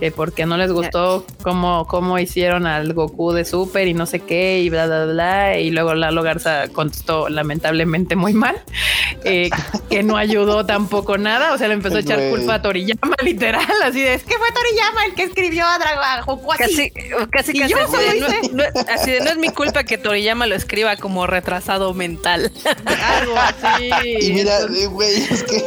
[0.03, 4.18] que porque no les gustó cómo, cómo hicieron al Goku de Super y no sé
[4.18, 5.59] qué y bla, bla, bla.
[5.61, 8.61] Y luego Lalo Garza contestó lamentablemente muy mal,
[9.22, 9.48] eh,
[9.90, 11.53] que no ayudó tampoco nada.
[11.55, 12.30] O sea, le empezó a echar Güey.
[12.30, 16.03] culpa a Toriyama, literal, así de es que fue Toriyama el que escribió a Dragon
[16.05, 16.90] a Goku así.
[16.90, 16.90] Casi,
[17.30, 17.72] casi, casi.
[17.72, 20.96] yo así de, no, no- así de, no es mi culpa que Toriyama lo escriba
[20.96, 22.50] como retrasado mental.
[22.86, 23.88] Algo así.
[24.20, 24.59] Y mira,
[24.90, 25.62] güey, es que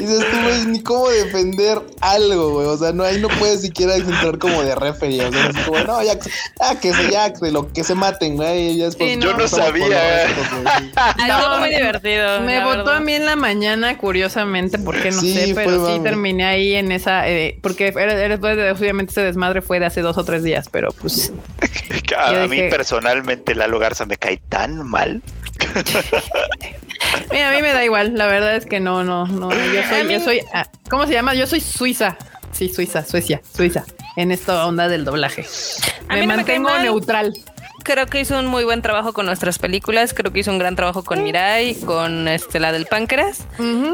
[0.00, 2.66] dices tú, güey, ni cómo defender algo, güey.
[2.66, 5.24] O sea, no ahí no puedes siquiera entrar como de referee.
[5.24, 6.30] O sea, así como, no, ya, que-
[6.60, 8.76] ya que se, ya que lo que se maten, güey.
[8.76, 9.26] Ya después Sí, no.
[9.26, 9.86] Yo no sabía.
[9.86, 10.92] güey, sí.
[11.28, 12.40] Estuvo muy divertido.
[12.42, 12.96] Me votó verdad.
[12.96, 16.74] a mí en la mañana, curiosamente, porque no Sí, sé, fue pero sí terminé ahí
[16.74, 20.18] en esa, eh, porque era- era después de- obviamente ese desmadre fue de hace dos
[20.18, 21.32] o tres días, pero pues
[22.16, 25.22] A, a mí dije- personalmente Lalo Garza me cae tan mal.
[27.30, 30.04] mira, a mí me da igual, la verdad es que no, no, no, yo soy,
[30.04, 31.34] mí- yo soy, ah, ¿cómo se llama?
[31.34, 32.16] Yo soy suiza,
[32.52, 33.84] sí, Suiza, Suecia, Suiza,
[34.16, 35.44] en esta onda del doblaje.
[36.08, 37.32] A Me no mantengo neutral.
[37.82, 40.14] Creo que hizo un muy buen trabajo con nuestras películas.
[40.14, 43.44] Creo que hizo un gran trabajo con Mirai, con este, la del páncreas.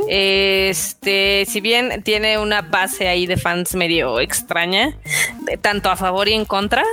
[0.08, 4.94] Este, si bien tiene una base ahí de fans medio extraña,
[5.40, 6.84] de tanto a favor y en contra.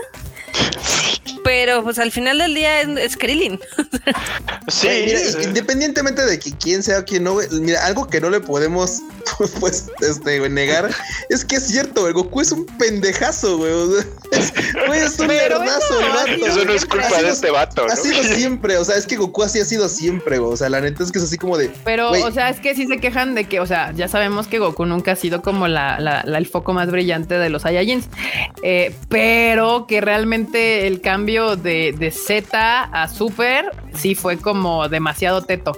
[1.46, 3.58] Pero pues al final del día es, es Krillin.
[4.68, 8.32] Sí, mira, independientemente de que quién sea o quién no, güey, mira, algo que no
[8.32, 9.00] le podemos
[9.60, 10.90] pues este güey, negar
[11.30, 13.72] es que es cierto, el Goku es un pendejazo, güey.
[13.72, 14.54] o sea, es,
[14.88, 16.46] güey, es un nerdazo ha vato.
[16.48, 17.96] eso no es culpa ha de sido- este vato, Ha ¿no?
[17.96, 20.52] sido siempre, o sea, es que Goku así ha sido siempre, güey.
[20.54, 21.70] O sea, la neta es que es así como de.
[21.84, 24.48] Pero, güey, o sea, es que sí se quejan de que, o sea, ya sabemos
[24.48, 27.62] que Goku nunca ha sido como la, la- la- el foco más brillante de los
[27.62, 28.06] Saiyajins,
[28.64, 32.50] Eh, pero que realmente el cambio de, de Z
[32.92, 33.66] a Super
[34.00, 35.72] sí fue como demasiado teto.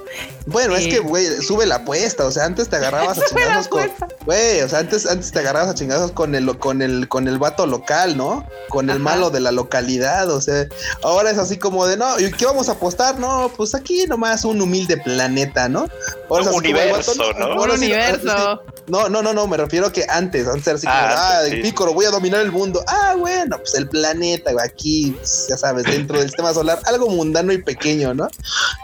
[0.47, 2.26] Bueno, es Eh, que, güey, sube la apuesta.
[2.26, 3.91] O sea, antes te agarrabas a chingazos con.
[4.26, 7.38] Güey, o sea, antes, antes te agarrabas a chingazos con el, con el, con el
[7.38, 8.45] vato local, ¿no?
[8.70, 9.03] Con el Ajá.
[9.03, 10.30] malo de la localidad.
[10.32, 10.66] O sea,
[11.03, 13.20] ahora es así como de no, ¿y qué vamos a apostar?
[13.20, 15.88] No, pues aquí nomás un humilde planeta, ¿no?
[16.30, 17.62] Ahora como el Universo, ¿no?
[17.62, 18.62] Un universo.
[18.66, 18.72] sí.
[18.88, 21.41] No, no, no, no, me refiero a que antes, antes era así como, Ah, ah,
[21.49, 21.58] sí.
[21.58, 22.82] Pícoro, voy a dominar el mundo.
[22.88, 27.09] Ah, bueno, pues el planeta, güey, aquí, pues, ya sabes, dentro del sistema solar, algo
[27.09, 28.27] mundano y pequeño, ¿no?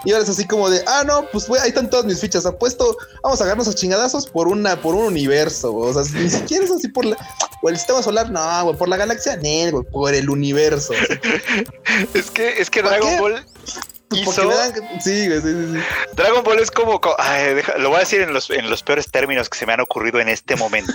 [0.04, 2.46] Y ahora es así como de, ah, no, pues güey, ahí están todas mis fichas.
[2.46, 5.74] Apuesto, vamos a agarrarnos a chingadazos por una, por un universo.
[5.74, 7.16] O sea, ni siquiera es así por la,
[7.60, 10.92] por el sistema solar, no, güey, por la galaxia, no, güey, por el universo.
[12.14, 13.20] Es que, es que ¿Por Dragon qué?
[13.20, 13.46] Ball
[14.10, 14.46] Pues hizo.
[14.48, 15.28] dan, sí.
[16.14, 17.00] Dragon Ball es como.
[17.00, 19.66] co- ay, deja- lo voy a decir en los, en los peores términos que se
[19.66, 20.92] me han ocurrido en este momento.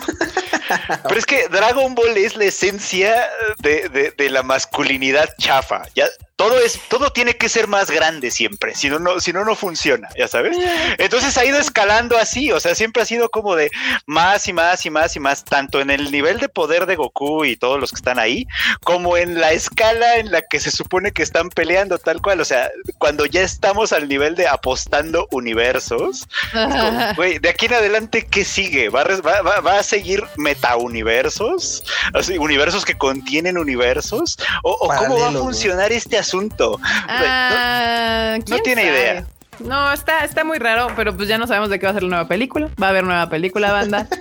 [1.03, 5.83] Pero es que Dragon Ball es la esencia de, de- de la masculinidad chafa.
[5.95, 8.73] Ya todo es, todo tiene que ser más grande siempre.
[8.73, 10.55] Si no, no, si no, no funciona, ya sabes.
[10.97, 12.51] Entonces ha ido escalando así.
[12.53, 13.69] O sea, siempre ha sido como de
[14.05, 17.43] más y más y más y más, tanto en el nivel de poder de Goku
[17.43, 18.47] y todos los que están ahí,
[18.85, 22.39] como en la escala en la que se supone que están peleando, tal cual.
[22.39, 26.25] O sea, cuando ya estamos al nivel de apostando universos,
[27.17, 28.87] güey, de aquí en adelante, ¿qué sigue?
[28.87, 30.23] ¿Va va- va- va a seguir
[30.59, 31.83] metauniversos?
[32.13, 34.37] Así, ¿Universos que contienen universos?
[34.63, 36.79] ¿O, o cómo va a funcionar este asunto?
[36.83, 38.93] Ah, No ¿quién tiene sabe?
[38.99, 39.25] idea.
[39.59, 42.03] No, está, está muy raro, pero pues ya no sabemos de qué va a ser
[42.03, 42.69] la nueva película.
[42.81, 44.07] Va a haber nueva película, banda.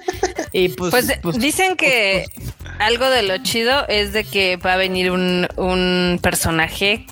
[0.51, 2.25] Y pues, Pues, pues, dicen que
[2.79, 7.07] algo de lo chido es de que va a venir un, un personaje,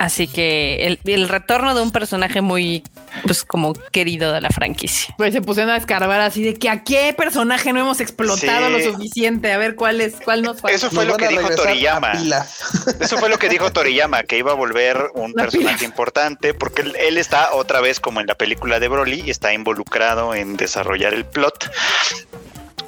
[0.00, 2.82] así que el, el retorno de un personaje muy,
[3.26, 5.14] pues como querido de la franquicia.
[5.18, 8.72] pues se pusieron a escarbar así de que a qué personaje no hemos explotado Sí.
[8.72, 9.52] lo suficiente.
[9.52, 10.74] A ver cuál es, cuál nos falta.
[10.76, 12.12] Eso fue Nos lo que dijo Toriyama.
[13.00, 15.86] Eso fue lo que dijo Toriyama, que iba a volver un La personaje pila.
[15.88, 19.52] importante, porque él, él está otra vez como en la película de Broly y está
[19.52, 21.70] involucrado en desarrollar el plot.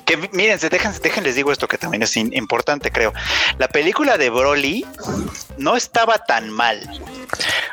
[0.05, 3.13] Que mi- miren, se dejan, déjenles digo esto que también es importante, creo.
[3.59, 4.85] La película de Broly
[5.59, 6.81] no estaba tan mal.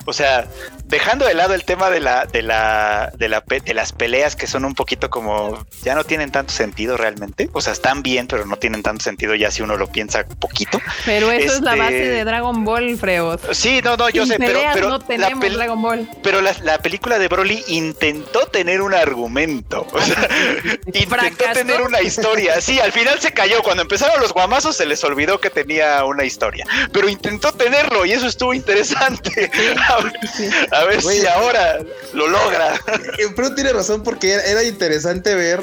[0.06, 0.48] O sea,
[0.86, 4.48] dejando de lado el tema de la, de la, de la, de las peleas que
[4.48, 7.50] son un poquito como ya no tienen tanto sentido realmente.
[7.54, 10.80] O sea, están bien, pero no tienen tanto sentido ya si uno lo piensa poquito.
[11.06, 13.42] Pero eso es la este- base de Dragon Ball, Freos.
[13.52, 16.10] Sí, no, no, yo Sin sé, pero, peleas pero no la, tenemos pel- Dragon Ball.
[16.24, 20.28] pero la, la película de Broly intentó tener un argumento, o sea,
[20.88, 21.54] intentó Fracasó.
[21.54, 22.62] tener una historia.
[22.62, 23.62] Sí, al final se cayó.
[23.64, 28.12] Cuando empezaron los guamazos se les olvidó que tenía una historia, pero intentó tenerlo y
[28.14, 29.49] eso estuvo interesante.
[29.90, 30.14] A ver,
[30.72, 31.80] a ver si ahora
[32.14, 32.76] lo logra.
[33.18, 35.62] Eh, Pero tiene razón porque era, era interesante ver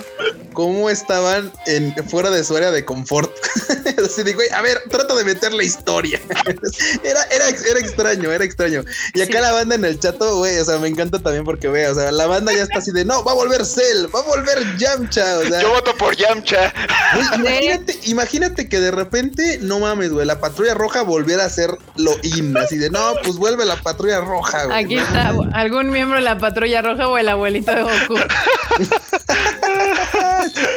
[0.53, 3.31] cómo estaban en, fuera de su área de confort.
[4.05, 6.21] Así de, güey, a ver, trata de meter la historia.
[7.05, 8.85] era, era, era extraño, era extraño.
[9.15, 9.43] Y acá Sí.
[9.43, 12.11] la banda en el chato, güey, o sea, me encanta también porque, güey, o sea,
[12.11, 15.39] la banda ya está así de, no, va a volver Cell, va a volver Yamcha,
[15.39, 15.61] o sea.
[15.61, 16.73] Yo voto por Yamcha.
[17.15, 21.77] Güey, imagínate, imagínate que de repente, no mames, güey, la patrulla roja volviera a ser
[21.97, 24.85] lo in, así de no, pues vuelve la patrulla roja, güey.
[24.85, 28.19] Aquí está algún miembro de la patrulla roja o el abuelito de Goku.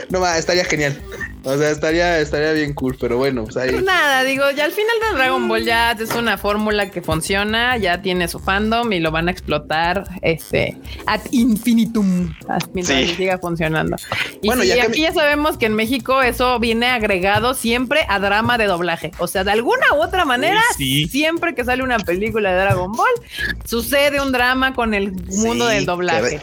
[0.09, 0.99] No, va, estaría genial.
[1.43, 3.71] O sea, estaría, estaría bien cool, pero bueno, pues ahí.
[3.71, 7.77] Pues nada, digo, ya al final de Dragon Ball ya es una fórmula que funciona,
[7.77, 12.33] ya tiene su fandom y lo van a explotar este ad infinitum
[12.73, 13.15] mientras Sí.
[13.15, 13.95] siga funcionando.
[14.41, 18.19] Y Bueno, sí, ya aquí ya sabemos que en México eso viene agregado siempre a
[18.19, 19.11] drama de doblaje.
[19.19, 21.07] O sea, de alguna u otra manera, sí.
[21.07, 23.13] siempre que sale una película de Dragon Ball,
[23.65, 26.41] sucede un drama con el mundo Sí, del doblaje.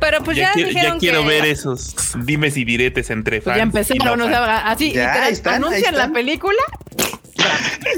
[0.00, 3.42] Pero pues ya, ya, quiero, ya dijeron quiero que ver esos dimes y diretes entre
[3.42, 3.56] Pues fans.
[3.56, 4.29] ya y empezaron.
[4.30, 6.62] Sea, así, Ya, literal, están, anuncian la película.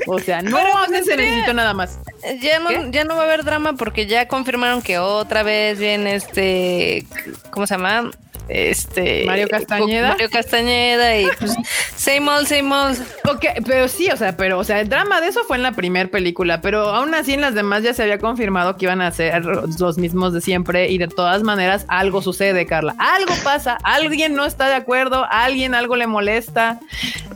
[0.06, 0.58] O sea, no
[0.88, 1.98] pues, se necesito nada más.
[2.40, 2.88] ya no, ¿Qué?
[2.90, 7.06] ya no va a haber drama porque ya confirmaron que otra vez viene este,
[7.50, 8.10] ¿cómo se llama?
[8.48, 10.08] Este Mario Castañeda.
[10.08, 11.54] Mario Castañeda y pues
[11.96, 12.98] same old, same old.
[13.30, 15.72] Ok, pero sí, o sea, pero, o sea, el drama de eso fue en la
[15.72, 19.10] primera película, pero aún así en las demás ya se había confirmado que iban a
[19.10, 22.94] ser los mismos de siempre y de todas maneras algo sucede, Carla.
[22.98, 26.80] Algo pasa, alguien no está de acuerdo, alguien algo le molesta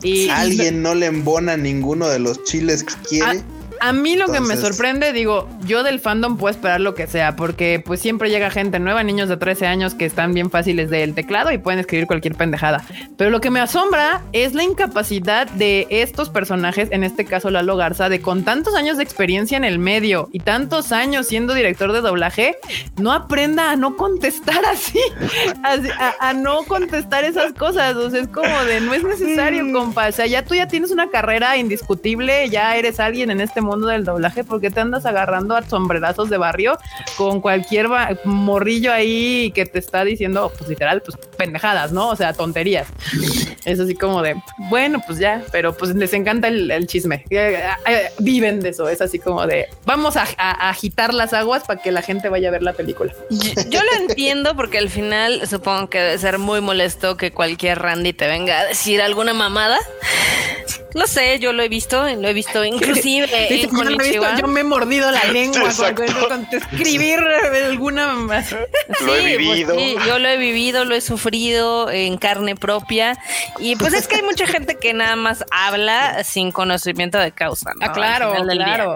[0.01, 3.39] y Alguien no le embona ninguno de los chiles que quiere.
[3.39, 3.56] A
[3.93, 7.81] mí lo que me sorprende, digo, yo del fandom puedo esperar lo que sea, porque
[7.83, 11.51] pues siempre llega gente nueva, niños de 13 años que están bien fáciles del teclado
[11.51, 12.83] y pueden escribir cualquier pendejada.
[13.17, 17.75] Pero lo que me asombra es la incapacidad de estos personajes, en este caso Lalo
[17.75, 21.91] Garza, de con tantos años de experiencia en el medio y tantos años siendo director
[21.91, 22.55] de doblaje,
[22.97, 24.99] no aprenda a no contestar así,
[25.63, 27.95] a, a no contestar esas cosas.
[27.95, 30.07] O sea, es como de no es necesario, compa.
[30.07, 33.87] O sea, ya tú ya tienes una carrera indiscutible, ya eres alguien en este mundo
[33.87, 36.77] del doblaje, porque te andas agarrando a sombrerazos de barrio
[37.15, 37.87] con cualquier
[38.23, 42.09] morrillo ahí que te está diciendo, pues literal, pues pendejadas, ¿no?
[42.09, 42.87] O sea, tonterías.
[43.65, 44.35] Es así como de,
[44.69, 47.25] bueno, pues ya, pero pues les encanta el, chisme.
[47.29, 50.23] Eh, eh, Viven de eso, es así como de, vamos a
[50.69, 53.13] agitar las aguas para que la gente vaya a ver la película.
[53.29, 57.79] Yo, yo lo entiendo porque al final supongo que debe ser muy molesto que cualquier
[57.79, 59.77] Randy te venga a decir alguna mamada.
[60.97, 63.97] No sé, yo lo he visto, lo he visto inclusive en yo, no he visto,
[63.97, 64.39] Konichiwa.
[64.39, 66.03] yo me he mordido la lengua con, Exacto.
[66.27, 67.19] con- con escribir
[67.65, 68.51] alguna más.
[68.51, 69.75] Lo he Sí, pues vivido.
[69.75, 73.17] sí, yo lo he vivido, lo he sufrido en carne propia.
[73.59, 77.71] Y pues es que hay mucha gente que nada más habla sin conocimiento de causa.
[77.79, 77.85] ¿no?
[77.85, 78.51] Ah, claro, día.
[78.65, 78.95] claro.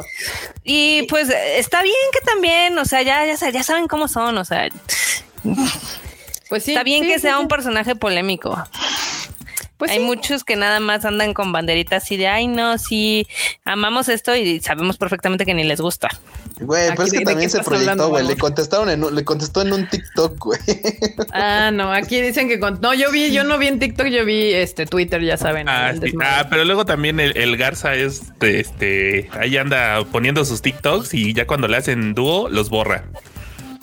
[0.64, 4.45] Y pues está bien que también, o sea, ya, ya, ya saben cómo son, o
[4.45, 4.68] sea,
[6.49, 6.72] Pues sí.
[6.72, 7.41] está bien sí, que sí, sea sí.
[7.41, 8.62] un personaje polémico.
[9.82, 10.04] Pues hay sí.
[10.04, 13.26] muchos que nada más andan con banderitas así de, ay, no, sí,
[13.66, 16.08] amamos esto y sabemos perfectamente que ni les gusta.
[16.60, 18.28] Güey, pero es que también se proyectó, güey.
[18.28, 20.60] Le contestaron en un- le contestó en un TikTok, güey.
[21.34, 22.80] Ah, no, aquí dicen que con...
[22.80, 25.68] no, yo vi, yo no vi en TikTok, yo vi este Twitter, ya saben.
[25.68, 26.12] Ah, sí.
[26.24, 31.16] Ah, pero luego también el, el Garza es de, este ahí anda poniendo sus TikToks
[31.16, 33.06] y ya cuando le hacen dúo los borra.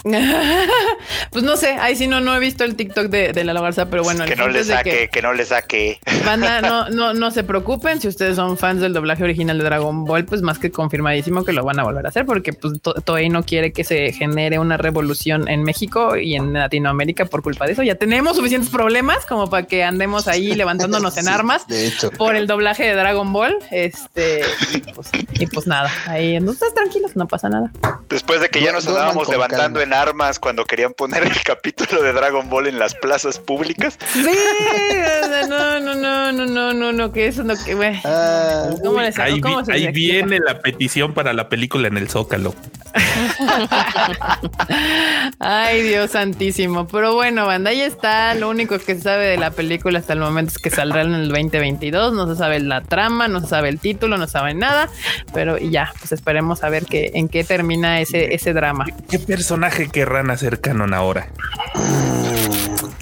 [1.30, 3.86] pues no sé, ahí sí no, no he visto el TikTok de, de la Garza,
[3.90, 5.22] pero bueno, que no le saque, que...
[5.22, 5.98] no le saque.
[6.24, 8.00] Banda, no, no, no se preocupen.
[8.00, 11.52] Si ustedes son fans del doblaje original de Dragon Ball, pues más que confirmadísimo que
[11.52, 14.58] lo van a volver a hacer, porque pues To- Toei no quiere que se genere
[14.58, 17.82] una revolución en México y en Latinoamérica por culpa de eso.
[17.82, 22.10] Ya tenemos suficientes problemas como para que andemos ahí levantándonos en Sí, armas De hecho.
[22.12, 23.56] por el doblaje de Dragon Ball.
[23.70, 24.42] Este,
[24.74, 27.70] y pues, y pues nada, ahí no estás tranquilos, no pasa nada.
[28.08, 29.87] Después de que ya nos andábamos levantando calma.
[29.88, 33.98] En armas cuando querían poner el capítulo de Dragon Ball en las plazas públicas.
[34.12, 37.98] Sí, o sea, no, no, no, no, no, no, no, que eso no que güey.
[38.04, 42.10] Ah, ¿Cómo les- Ahí, cómo se ahí viene la petición para la película en el
[42.10, 42.54] Zócalo.
[45.38, 46.86] Ay, Dios santísimo.
[46.86, 48.34] Pero bueno, banda, ahí está.
[48.34, 51.14] Lo único que se sabe de la película hasta el momento es que saldrá en
[51.14, 52.12] el 2022.
[52.12, 54.88] No se sabe la trama, no se sabe el título, no se sabe nada.
[55.32, 58.86] Pero ya, pues esperemos a ver qué, en qué termina ese, ese drama.
[59.10, 61.28] ¿Qué personaje querrán hacer canon ahora?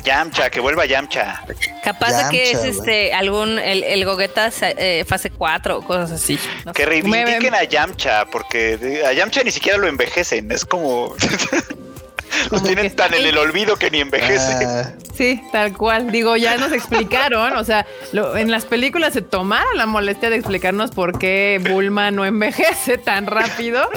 [0.04, 1.42] Yamcha, que vuelva Yamcha.
[1.82, 6.38] Capaz de que es este algún el, el Gogeta eh, fase 4 o cosas así.
[6.64, 6.88] no Que sé.
[6.88, 10.52] reivindiquen a Yamcha, porque a Yamcha ni siquiera lo envejecen.
[10.52, 11.14] Es como.
[12.50, 14.64] lo tienen tan en el olvido que ni envejece.
[14.64, 16.12] ah, Sí, tal cual.
[16.12, 17.56] Digo, ya nos explicaron.
[17.56, 22.10] O sea, lo- en las películas se tomaron la molestia de explicarnos por qué Bulma
[22.12, 23.88] no envejece tan rápido.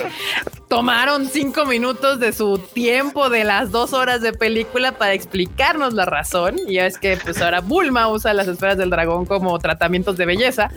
[0.70, 6.06] Tomaron cinco minutos de su tiempo de las dos horas de película para explicarnos la
[6.06, 6.58] razón.
[6.68, 10.70] Y es que pues ahora Bulma usa las esferas del dragón como tratamientos de belleza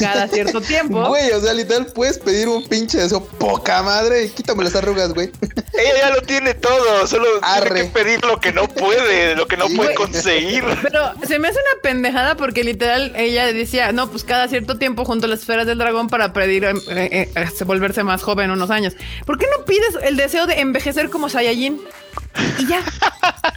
[0.00, 1.06] cada cierto tiempo.
[1.06, 4.28] Güey, o sea, literal, puedes pedir un pinche deseo poca madre.
[4.30, 5.30] Quítame las arrugas, güey.
[5.78, 7.70] Ella ya lo tiene todo, solo Arre.
[7.70, 10.64] tiene que pedir lo que no puede, lo que no Sí, puede conseguir.
[10.82, 15.04] Pero se me hace una pendejada porque literal ella decía, no, pues cada cierto tiempo
[15.04, 18.70] junto a las esferas del dragón para pedir eh, eh, eh, volverse más joven unos
[18.70, 18.94] años.
[19.28, 21.82] ¿Por qué no pides el deseo de envejecer como Saiyajin?
[22.58, 22.80] Y ya.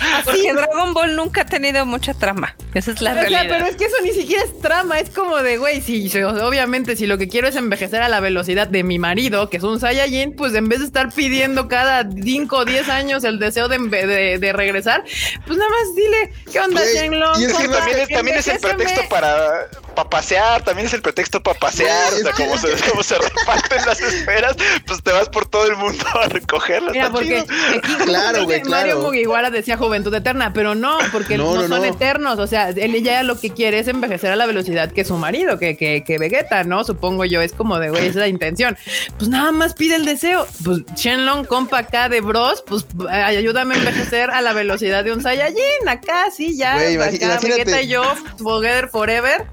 [0.01, 0.23] Así.
[0.25, 2.55] Porque Dragon Ball nunca ha tenido mucha trama.
[2.73, 3.45] Esa es la O sea, realidad.
[3.49, 6.95] pero es que eso ni siquiera es trama, es como de, güey, si si- obviamente
[6.95, 9.79] si lo que quiero es envejecer a la velocidad de mi marido, que es un
[9.79, 13.79] Saiyajin, pues en vez de estar pidiendo cada 5 o 10 años el deseo de,
[13.79, 15.03] enve- de- de regresar,
[15.45, 17.39] pues nada más dile, ¿qué onda, Shenlong?
[17.41, 18.83] y es que También es, también es el envejéceme".
[18.85, 22.13] pretexto para, para pasear, también es el pretexto para pasear.
[22.13, 24.55] O sea, como se, como se reparten las esferas,
[24.87, 26.93] pues te vas por todo el mundo a recogerlas.
[26.93, 27.49] Mira, porque aquí
[28.05, 28.99] Claro, güey, Mario.
[28.99, 31.83] Mugiwara decía juventud eterna, pero no, porque No, no, no, son no.
[31.85, 32.39] eternos.
[32.39, 35.57] O sea, él ya lo que quiere es envejecer a la velocidad que su marido,
[35.59, 36.83] que, que, que Vegeta, ¿no?
[36.83, 38.77] Supongo yo, es como de, güey, esa es la intención.
[39.17, 40.45] Pues nada más pide el deseo.
[40.63, 45.11] Pues Shenlong, compa acá de Bros, pues ay, ayúdame a envejecer a la velocidad de
[45.13, 45.87] un Saiyajin.
[45.87, 46.75] Acá sí, ya.
[46.75, 47.47] Güey, acá imagínate.
[47.47, 48.03] Vegeta y yo,
[48.37, 49.45] together forever.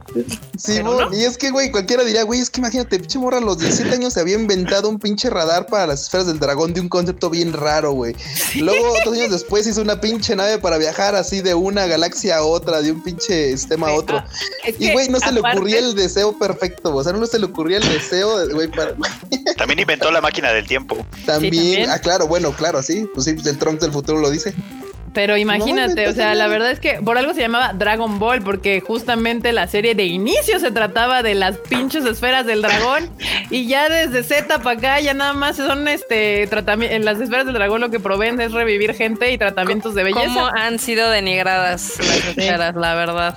[0.57, 1.17] Sí, Pero mon, no.
[1.17, 3.95] y es que, güey, cualquiera diría, güey, es que imagínate, pinche morra a los 17
[3.95, 7.31] años se había inventado un pinche radar para las esferas del dragón de un concepto
[7.31, 8.15] bien raro, güey.
[8.57, 12.43] Luego, otros años después, hizo una pinche nave para viajar así de una galaxia a
[12.43, 14.17] otra, de un pinche sistema a Sí, otro.
[14.19, 14.27] ah,
[14.79, 17.79] Y, güey, no se le ocurría el deseo perfecto, o sea, no se le ocurría
[17.79, 18.95] el deseo, de- güey, para...
[19.57, 20.97] También inventó la máquina del tiempo.
[21.27, 21.91] También, también.
[21.91, 24.55] ah, claro, bueno, claro, sí, pues sí, pues el Trunks del futuro lo dice.
[25.13, 28.81] Pero imagínate, o sea, la verdad es que por algo se llamaba Dragon Ball, porque
[28.81, 33.11] justamente la serie de inicio se trataba de las pinches esferas del dragón
[33.51, 37.47] y ya desde Z para acá ya nada más son este tratamientos, en las esferas
[37.47, 40.27] del dragón lo que proveen es revivir gente y tratamientos de belleza.
[40.27, 43.35] ¿Cómo han sido denigradas las esferas, la verdad?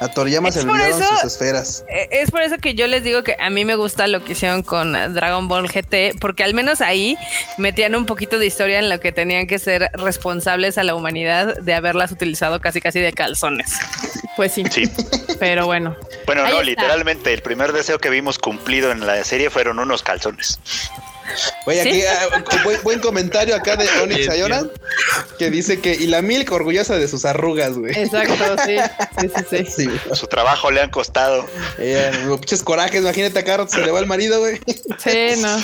[0.00, 1.84] A Toriyama Es se por olvidaron eso- sus esferas.
[1.88, 4.32] Eh, Es por eso que yo les digo que a mí me gusta lo que
[4.32, 7.16] hicieron con Dragon Ball GT, porque al menos ahí
[7.58, 11.56] metían un poquito de historia en lo que tenían que ser responsables a la humanidad
[11.58, 13.72] de haberlas utilizado casi casi de calzones.
[14.36, 14.90] Pues sí, Sí.
[15.38, 15.96] pero bueno.
[16.26, 16.64] Bueno, Ahí no, está.
[16.64, 20.58] literalmente, el primer deseo que vimos cumplido en la serie fueron unos calzones.
[21.66, 21.88] Oye, ¿Sí?
[21.88, 24.66] aquí ah, buen, buen comentario acá de Onyx Ayona,
[25.38, 27.96] que dice que y la Milk orgullosa de sus arrugas, güey.
[27.96, 28.76] Exacto, sí.
[29.20, 29.64] Sí, sí, sí.
[29.74, 30.16] Sí, güey.
[30.16, 31.46] Su trabajo le han costado.
[31.78, 34.60] Eh, los pinches corajes, imagínate a Carrot se le va el marido, güey.
[34.98, 35.56] Sí, no.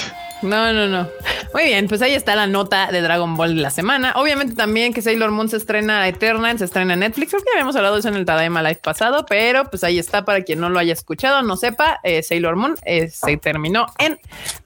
[0.43, 1.09] No, no, no.
[1.53, 4.13] Muy bien, pues ahí está la nota de Dragon Ball de la semana.
[4.17, 7.31] Obviamente también que Sailor Moon se estrena Eternal, se estrena en Netflix.
[7.31, 9.99] Creo que ya habíamos hablado de eso en el Tadaima Live pasado, pero pues ahí
[9.99, 11.99] está para quien no lo haya escuchado, no sepa.
[12.05, 14.19] eh, Sailor Moon eh, se terminó en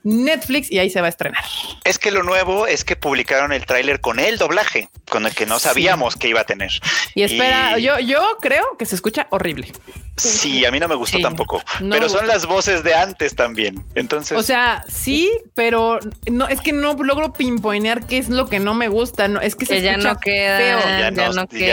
[0.02, 1.42] Netflix y ahí se va a estrenar.
[1.84, 5.46] Es que lo nuevo es que publicaron el tráiler con el doblaje, con el que
[5.46, 6.70] no sabíamos que iba a tener.
[7.14, 9.72] Y espera, Y- yo, yo creo que se escucha horrible.
[10.16, 11.22] Sí, a mí no me gustó Sí.
[11.22, 11.60] tampoco.
[11.80, 13.84] No pero son las voces de antes también.
[13.96, 18.58] Entonces, O sea, sí, pero no es que no logro pinpoinear qué es lo que
[18.60, 19.28] no me gusta.
[19.28, 20.78] No, es que se ya no queda, feo.
[20.80, 21.66] ya, Ya no, queda.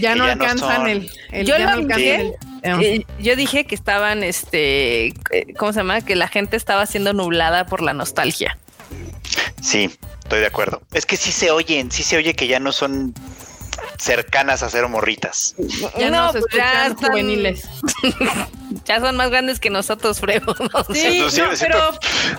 [0.00, 2.08] ya ya alcanzan el, el- Yo ya lo no vi.
[2.08, 5.14] el- eh, Eh, yo dije que estaban, este, eh,
[5.58, 6.00] ¿cómo se llama?
[6.00, 8.56] Que la gente estaba siendo nublada por la nostalgia.
[9.60, 9.90] sí,
[10.22, 10.82] estoy de acuerdo.
[10.92, 13.14] Es que sí se oyen, sí se oye que ya no son
[14.02, 15.54] cercanas a ser morritas.
[15.98, 17.68] ya no, se pues ya escuchan están- juveniles.
[18.86, 20.54] Ya son más grandes que nosotros, Frego.
[20.58, 20.94] ¿no?
[20.94, 21.78] Sí, no, pero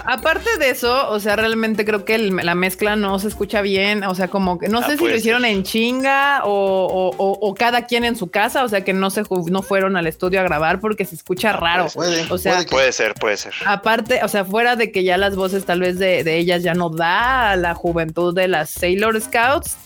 [0.03, 4.03] aparte de eso, o sea, realmente creo que el- la mezcla no se escucha bien.
[4.03, 5.51] O sea, como que no Ah, sé si lo hicieron ser.
[5.51, 8.63] en chinga o, o- o- o cada quien en su casa.
[8.63, 11.87] O sea, que no se no fueron al estudio a grabar porque se escucha raro.
[11.93, 13.53] Puede, O sea, puede Puede ser, puede ser.
[13.65, 16.73] Aparte, o sea, fuera de que ya las voces tal vez de, de ellas ya
[16.73, 19.77] no da a la juventud de las Sailor Scouts.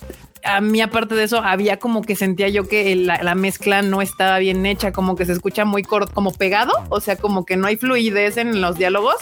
[0.47, 4.01] A mí, aparte de eso, había como que sentía yo que la, la mezcla no
[4.01, 7.57] estaba bien hecha, como que se escucha muy corto, como pegado, o sea, como que
[7.57, 9.15] no hay fluidez en los diálogos,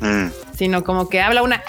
[0.00, 0.28] Mm.
[0.56, 1.62] sino como que habla una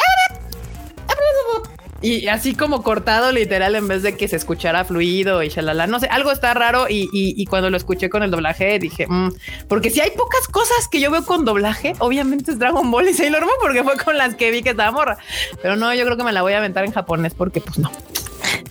[2.04, 5.86] y así como cortado literal en vez de que se escuchara fluido y shalala.
[5.86, 9.06] No sé, algo está raro y, y- y cuando lo escuché con el doblaje dije,
[9.08, 9.34] "Mm",
[9.68, 13.14] porque si hay pocas cosas que yo veo con doblaje, obviamente es Dragon Ball y
[13.14, 15.18] Sailor Moon porque fue con las que vi que estaba morra.
[15.62, 17.92] Pero no, yo creo que me la voy a aventar en japonés porque pues no.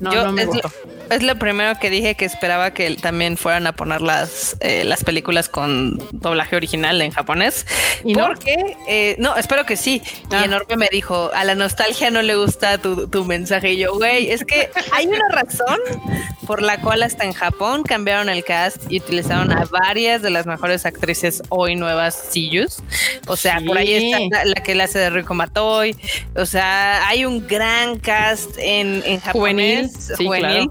[0.00, 0.68] No, Yo- no me es, gustó.
[0.68, 4.84] lo, es lo primero que dije que esperaba que también fueran a poner las, eh,
[4.84, 7.66] las películas con doblaje original en japonés.
[8.04, 8.28] ¿Y no?
[8.28, 10.02] porque, eh, no, espero que sí.
[10.30, 10.40] Ah.
[10.40, 13.72] Y Enorme me dijo, a la nostalgia no le gusta tu, tu mensaje.
[13.72, 15.78] Y yo, güey, es que hay una razón
[16.46, 20.46] por la cual hasta en Japón cambiaron el cast y utilizaron a varias de las
[20.46, 22.78] mejores actrices hoy nuevas Siyus.
[23.26, 25.96] O sea, por ahí está la, la que le hace de Rico Matoy.
[26.36, 30.70] O sea, hay un gran cast en, en Juvenil, japonés, sí, juvenil.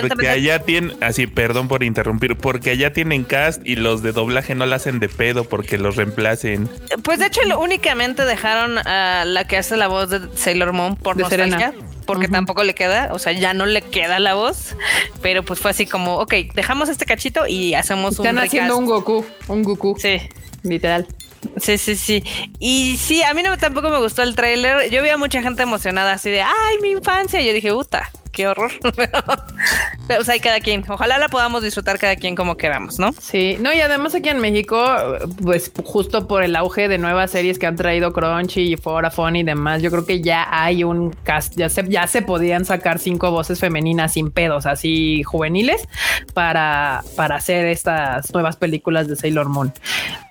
[0.00, 4.54] Porque allá tienen, así, perdón por interrumpir, porque allá tienen cast y los de doblaje
[4.54, 6.68] no la hacen de pedo porque los reemplacen.
[7.02, 10.96] pues de hecho lo- únicamente dejaron a la que hace la voz de Sailor Moon
[10.96, 11.58] por De nostalgia.
[11.70, 11.88] Serena.
[12.06, 14.76] Porque tampoco le queda, o sea, ya no le queda la voz,
[15.22, 18.80] pero pues fue así como, ok, dejamos este cachito y hacemos Están un haciendo recast.
[18.80, 20.18] un Goku, un Goku, Sí,
[20.62, 21.06] literal.
[21.56, 22.22] Sí, sí, sí.
[22.58, 24.90] Y sí, a mí no, tampoco me gustó el tráiler.
[24.90, 27.40] Yo vi a mucha gente emocionada así de, ay, mi infancia.
[27.40, 28.70] Y yo dije, puta, qué horror.
[30.08, 30.84] Pero, o sea, hay cada quien.
[30.88, 33.12] Ojalá la podamos disfrutar cada quien como queramos, ¿no?
[33.12, 34.76] Sí, no, y además aquí en México,
[35.42, 39.42] pues justo por el auge de nuevas series que han traído Crunchy y Forafon y
[39.44, 43.30] demás, yo creo que ya hay un cast, ya se, ya se podían sacar cinco
[43.30, 45.88] voces femeninas sin pedos, así juveniles,
[46.34, 49.72] para, para hacer estas nuevas películas de Sailor Moon.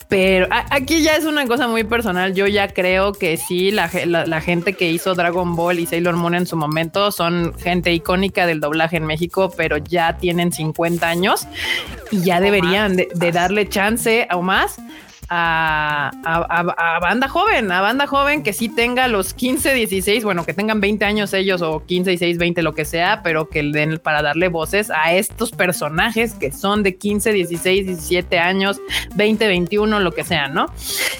[0.09, 2.33] Pero aquí ya es una cosa muy personal.
[2.35, 6.15] Yo ya creo que sí, la, la- la gente que hizo Dragon Ball y Sailor
[6.15, 11.07] Moon en su momento son gente icónica del doblaje en México, pero ya tienen 50
[11.07, 11.47] años
[12.11, 14.77] y ya deberían de, de darle chance o más
[15.35, 20.23] a, a- a- a banda joven, a banda joven que sí tenga los 15, 16,
[20.23, 23.63] bueno, que tengan 20 años ellos o 15, 16, 20, lo que sea, pero que
[23.63, 28.79] le den para darle voces a estos personajes que son de 15, 16, 17 años,
[29.15, 30.67] 20, 21, lo que sea, ¿no?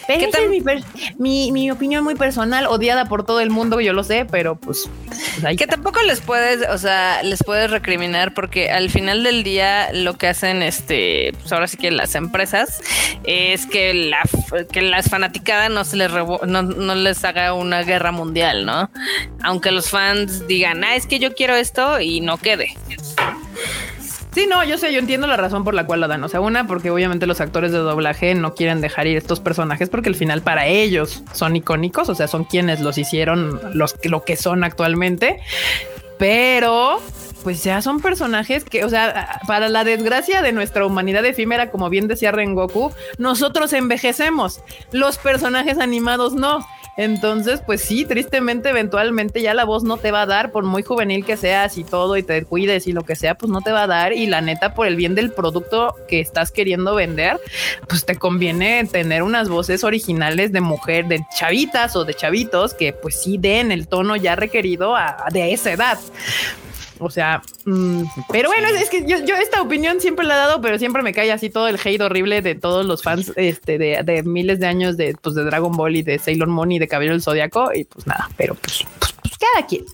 [0.08, 0.44] Pero ¿Qué esa tal?
[0.44, 0.84] es mi, per-
[1.18, 4.90] mi, mi opinión muy personal, odiada por todo el mundo, yo lo sé, pero pues,
[5.08, 5.76] pues ahí Que está.
[5.76, 10.28] tampoco les puedes, o sea, les puedes recriminar porque al final del día lo que
[10.28, 12.82] hacen, este, pues ahora sí que las empresas
[13.24, 14.20] es que la,
[14.72, 18.90] que las fanaticadas no se les no, no les haga una guerra mundial, ¿no?
[19.44, 22.76] Aunque los fans digan, ah, es que yo quiero esto y no quede.
[24.34, 26.24] Sí, no, yo sé, yo entiendo la razón por la cual lo dan.
[26.24, 29.90] O sea, una, porque obviamente los actores de doblaje no quieren dejar ir estos personajes
[29.90, 34.24] porque al final para ellos son icónicos, o sea, son quienes los hicieron los lo
[34.24, 35.40] que son actualmente.
[36.18, 37.00] Pero
[37.44, 41.90] pues ya son personajes que, o sea, para la desgracia de nuestra humanidad efímera, como
[41.90, 46.66] bien decía Rengoku, nosotros envejecemos, los personajes animados no.
[46.96, 50.84] Entonces, pues sí, tristemente, eventualmente ya la voz no te va a dar, por muy
[50.84, 53.72] juvenil que seas y todo, y te cuides y lo que sea, pues no te
[53.72, 54.14] va a dar.
[54.14, 57.42] Y la neta, por el bien del producto que estás queriendo vender,
[57.90, 62.94] pues te conviene tener unas voces originales de mujer, de chavitas o de chavitos que
[62.94, 65.98] pues sí den el tono ya requerido a- de esa edad.
[67.04, 70.62] O sea, mm, pero bueno, es, que yo, yo esta opinión siempre la he dado,
[70.62, 74.02] pero siempre me cae así todo el hate horrible de todos los fans este, de,
[74.04, 76.88] de miles de años de, pues, de Dragon Ball y de Sailor Moon y de
[76.88, 77.74] Cabello del Zodiaco.
[77.74, 79.86] Y pues nada, pero pues, pues, pues, cada quien.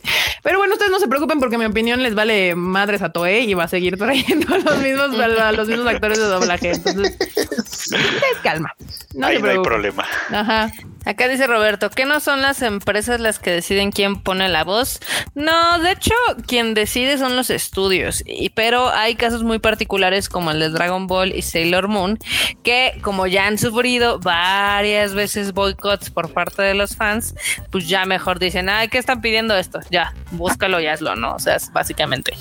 [0.44, 3.54] Pero bueno, ustedes no se preocupen porque mi opinión les vale madres a Toei y
[3.54, 6.72] va a seguir trayendo a los mismos, a los mismos actores de doblaje.
[6.72, 8.74] Entonces, ustedes calma.
[9.14, 10.06] No Ahí no hay problema.
[10.32, 10.72] Ajá.
[11.06, 15.00] Acá dice Roberto, ¿que no son las empresas las que deciden quién pone la voz?
[15.34, 16.14] No, de hecho,
[16.46, 21.08] quien decide son los estudios, y, pero hay casos muy particulares como el de Dragon
[21.08, 22.20] Ball y Sailor Moon,
[22.64, 27.34] que como ya han sufrido varias veces boicots por parte de los fans,
[27.72, 29.80] pues ya mejor dicen, ay, ¿qué están pidiendo esto?
[29.90, 31.36] Ya, búscalo y hazlo, ¿no?
[31.36, 32.34] O sea, es básicamente.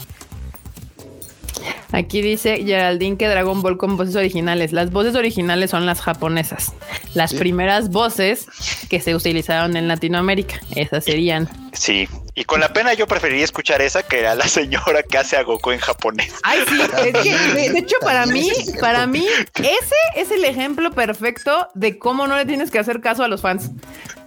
[1.92, 4.72] Aquí dice Geraldine que Dragon Ball con voces originales.
[4.72, 6.72] Las voces originales son las japonesas.
[7.14, 8.46] Las primeras voces
[8.88, 10.60] que se utilizaron en Latinoamérica.
[10.76, 11.48] Esas serían.
[11.72, 12.08] Sí.
[12.34, 15.42] Y con la pena yo preferiría escuchar esa que a la señora que hace a
[15.42, 16.34] Goku en japonés.
[16.44, 19.26] Ay, sí, es que de, de hecho para mí, para mí,
[19.56, 23.40] ese es el ejemplo perfecto de cómo no le tienes que hacer caso a los
[23.40, 23.70] fans.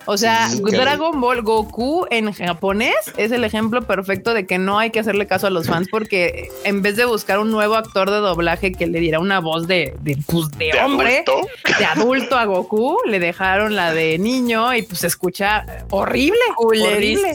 [0.06, 4.80] O sea, Sí, Dragon Ball Goku en japonés es el ejemplo perfecto de que no
[4.80, 8.10] hay que hacerle caso a los fans porque en vez de buscar un nuevo actor
[8.10, 11.47] de doblaje que le diera una voz de, de, pues, de ¿De hombre, adulto?
[11.78, 17.34] de adulto a Goku, le dejaron la de niño y pues se escucha horrible, horrible,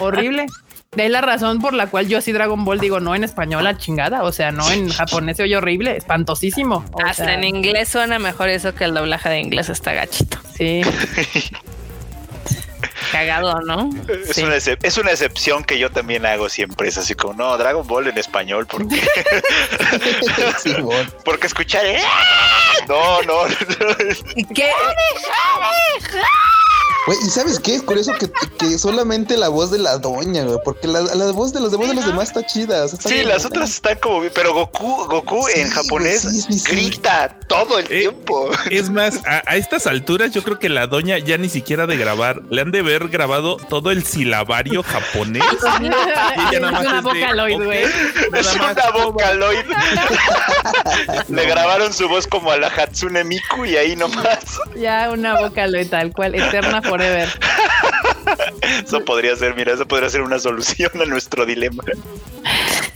[0.00, 0.46] horrible.
[0.92, 3.64] De ahí la razón por la cual yo así Dragon Ball digo no en español
[3.68, 6.84] a chingada, o sea, no en japonés se oye horrible, espantosísimo.
[6.92, 10.38] O Hasta sea, en inglés suena mejor eso que el doblaje de inglés está gachito.
[10.56, 10.80] Sí,
[13.12, 13.90] Cagado, ¿no?
[14.08, 14.42] Es, Sí.
[14.42, 16.88] una es una excepción que yo también hago siempre.
[16.88, 19.00] Es así como, no, Dragon Ball en español, porque,
[20.62, 21.12] Simón.
[21.24, 21.84] porque escuchar.
[22.04, 22.84] ¡Ah!
[22.88, 23.42] No, no.
[24.54, 24.70] ¿Qué?
[27.06, 27.76] Güey, ¿y sabes qué?
[27.76, 31.52] Es curioso que, que solamente la voz de la doña, güey, porque la, la voz
[31.52, 32.84] de los, de voz de los demás está chida.
[32.84, 36.20] o sea, está Sí, bien, las otras están como pero Goku, Goku Sí, en japonés
[36.22, 36.70] sí, sí, sí.
[36.70, 38.50] grita todo el Eh, tiempo.
[38.70, 41.96] Es más, a, a estas alturas yo creo que la doña ya ni siquiera de
[41.96, 45.42] grabar, le han de haber grabado todo el silabario japonés.
[45.80, 47.84] Y ella es nada más una es Vocaloid, güey.
[47.84, 47.90] "Ok,
[48.34, 49.64] Es más, una vocaloid.
[51.28, 54.38] Le grabaron su voz como a la Hatsune Miku y ahí nomás.
[54.76, 57.28] Ya una Vocaloid tal cual, eterna forever.
[58.84, 61.82] Eso podría ser, mira, eso podría ser una solución a nuestro dilema.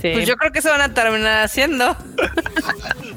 [0.00, 0.10] Sí.
[0.12, 1.96] Pues yo creo que se van a terminar haciendo.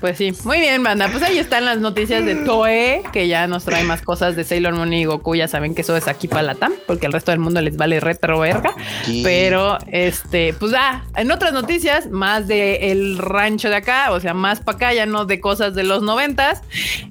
[0.00, 1.08] Pues sí, muy bien, banda.
[1.10, 4.74] Pues ahí están las noticias de Toei, que ya nos trae más cosas de Sailor
[4.74, 5.34] Moon y Goku.
[5.34, 7.76] Ya saben que eso es aquí para la TAM, porque al resto del mundo les
[7.76, 8.74] vale retro verga.
[9.04, 9.20] Sí.
[9.22, 14.32] Pero, este, pues ah, en otras noticias, más de el rancho de acá, o sea,
[14.32, 16.62] más para acá, ya no de cosas de los noventas.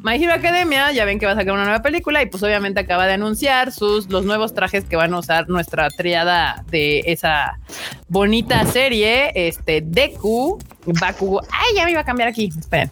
[0.02, 2.80] My Hero Academia, ya ven que va a sacar una nueva película y pues obviamente
[2.80, 7.60] acaba de anunciar sus los nuevos trajes que van a usar nuestra triada de esa
[8.08, 10.58] bonita serie, este Deku,
[10.94, 11.42] Bakugo.
[11.52, 12.52] Ay, ya me iba a cambiar aquí.
[12.58, 12.92] Esperen.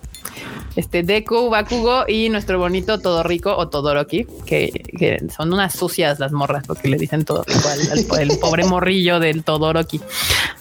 [0.76, 6.32] Este Deku, Bakugo y nuestro bonito Todorico o Todoroki, que, que son unas sucias las
[6.32, 10.00] morras, porque le dicen Todorico al, al- el pobre morrillo del Todoroki.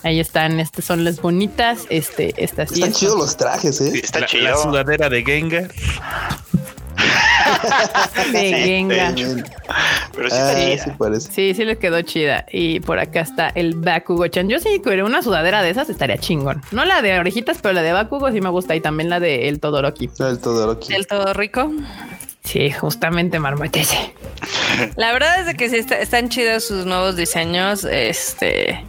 [0.05, 4.01] Ahí están, estas son las bonitas, este, estas sí Están es- chidos los trajes, ¿eh?
[4.03, 4.45] Está la, chido.
[4.45, 5.71] la sudadera de Gengar.
[8.33, 9.15] de Gengar.
[9.15, 9.45] Bien.
[10.15, 10.85] Pero sí Ah, está chida.
[10.85, 11.33] sí parece.
[11.33, 12.47] Sí, sí les quedó chida.
[12.51, 14.49] Y por acá está el Bakugo-chan.
[14.49, 16.63] Yo sí quiero una sudadera de esas, estaría chingón.
[16.73, 18.75] No la de orejitas, pero la de Bakugo sí me gusta.
[18.75, 20.11] Y también la de el Todoroki.
[20.19, 20.93] El Todoroki.
[20.93, 21.73] Del todo rico.
[22.45, 24.13] Sí, justamente marmotese.
[24.97, 27.83] La verdad es de que sí está- están chidos sus nuevos diseños.
[27.83, 28.85] Este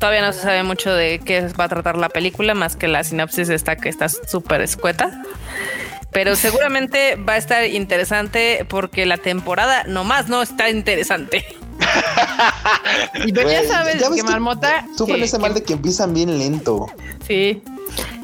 [0.00, 3.04] todavía no se sabe mucho de qué va a tratar la película, más que la
[3.04, 5.22] sinopsis está que está súper escueta.
[6.12, 11.44] Pero seguramente va a estar interesante porque la temporada nomás no está interesante.
[13.24, 14.84] Y pero ya sabes ya que que marmota.
[14.96, 16.86] Sufren que- ese mal que- de que empiezan bien lento.
[17.26, 17.62] Sí.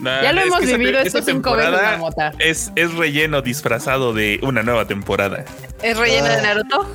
[0.01, 2.33] Nah, Ya lo es hemos que vivido esa estos cinco veces, temporada Marmota.
[2.39, 5.45] Es, es relleno disfrazado de una nueva temporada.
[5.83, 6.87] ¿Es relleno de Naruto?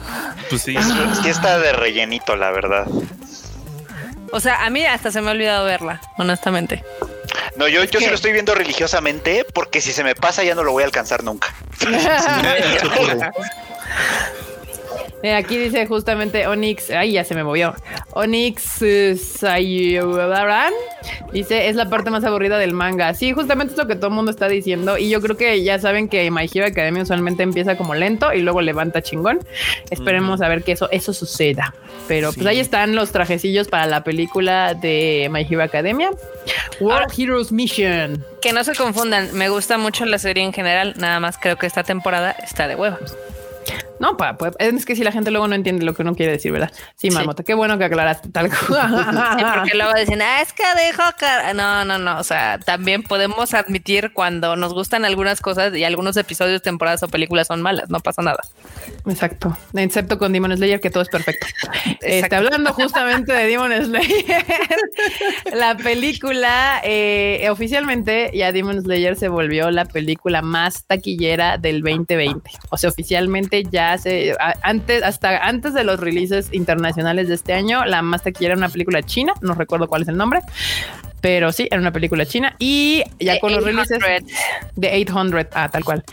[0.49, 0.75] Pues sí.
[1.21, 2.87] Sí está de rellenito, la verdad.
[4.31, 6.83] O sea, a mí hasta se me ha olvidado verla, honestamente.
[7.55, 10.63] No, yo, yo sí lo estoy viendo religiosamente porque si se me pasa ya no
[10.63, 11.53] lo voy a alcanzar nunca.
[15.23, 17.73] Eh, Aquí dice justamente Onyx, ay, ya se me movió.
[18.11, 20.73] Onyx eh, Sayudaran
[21.31, 23.13] dice, es la parte más aburrida del manga.
[23.13, 24.97] Sí, justamente es lo que todo el mundo está diciendo.
[24.97, 28.41] Y yo creo que ya saben que My Hero Academia usualmente empieza como lento y
[28.41, 29.39] luego levanta chingón.
[29.89, 31.73] Esperemos a ver que eso, eso suceda.
[32.07, 36.09] Pero pues ahí están los trajecillos para la película de My Hero Academia.
[36.81, 38.25] World Ahora- Heroes Mission.
[38.41, 41.65] Que no se confundan, me gusta mucho la serie en general, nada más creo que
[41.65, 42.99] esta temporada está de hueva.
[43.99, 46.51] No, pa, es que si la gente luego no entiende lo que uno quiere decir,
[46.51, 46.71] ¿verdad?
[46.95, 47.11] Sí, Sí.
[47.11, 48.89] Marmota, qué bueno que aclaraste tal Sí, cual.
[49.55, 51.53] porque luego dicen, ah, es que dejo cara.
[51.53, 52.17] No, no, no.
[52.19, 57.07] O sea, también podemos admitir cuando nos gustan algunas cosas y algunos episodios, temporadas o
[57.07, 57.89] películas son malas.
[57.89, 58.39] No pasa nada.
[59.07, 59.55] Exacto.
[59.75, 61.45] Excepto con Demon Slayer, que todo es perfecto.
[62.01, 62.37] Exacto.
[62.37, 64.45] hablando justamente de Demon Slayer,
[65.53, 72.49] la película, eh, oficialmente ya Demon Slayer se volvió la película más taquillera del 2020.
[72.69, 77.53] O sea, oficialmente ya se, a- antes, hasta antes de los releases internacionales de este
[77.53, 80.41] año, la más taquillera era una película china, no recuerdo cuál es el nombre.
[81.21, 84.33] Pero sí, era una película china y ya De con los releases 800.
[84.75, 86.03] de 800, ah, tal cual.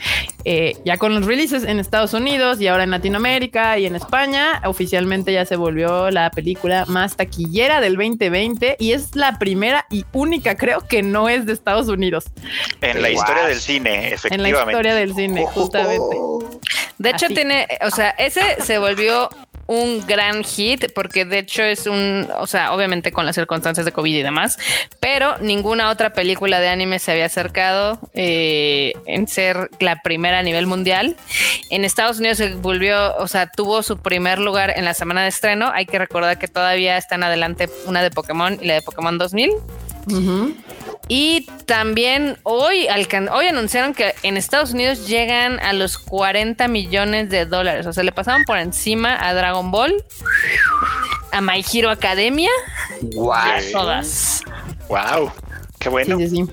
[0.44, 4.62] Eh, ya con los releases en Estados Unidos y ahora en Latinoamérica y en España,
[4.64, 10.04] oficialmente ya se volvió la película más taquillera del 2020 y es la primera y
[10.12, 12.26] única, creo que no es de Estados Unidos,
[12.80, 13.20] En la Guau.
[13.24, 14.70] historia del cine, en la efectivamente.
[14.70, 16.16] historia del cine, justamente.
[17.00, 17.34] De hecho, Así.
[17.34, 19.30] tiene, o sea, ese se volvió
[19.66, 23.92] un gran hit porque de hecho es un, o sea, obviamente con las circunstancias de
[23.92, 24.58] COVID y demás,
[25.00, 30.42] pero ninguna otra película de anime se había acercado eh, en ser la primera a
[30.42, 31.16] nivel mundial.
[31.70, 35.28] En Estados Unidos se volvió, o sea, tuvo su primer lugar en la semana de
[35.28, 35.70] estreno.
[35.72, 39.52] Hay que recordar que todavía están adelante una de Pokémon y la de Pokémon 2000.
[40.06, 40.54] Ujú.
[41.12, 42.86] Y también hoy,
[43.32, 47.84] hoy anunciaron que en Estados Unidos llegan a los 40 millones de dólares.
[47.86, 49.92] O sea, le pasaron por encima a Dragon Ball,
[51.32, 52.48] a My Hero Academia,
[53.02, 53.34] Guau.
[53.34, 54.42] a todas.
[54.88, 55.32] Wow,
[55.80, 56.16] qué bueno.
[56.16, 56.52] Sí, sí, sí.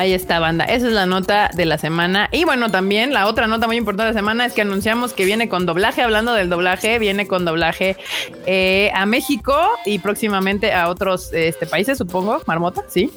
[0.00, 0.64] Ahí está, banda.
[0.64, 2.30] Esa es la nota de la semana.
[2.32, 5.26] Y bueno, también la otra nota muy importante de la semana es que anunciamos que
[5.26, 6.00] viene con doblaje.
[6.00, 7.98] Hablando del doblaje, viene con doblaje
[8.46, 12.40] eh, a México y próximamente a otros este, países, supongo.
[12.46, 13.10] Marmota, sí.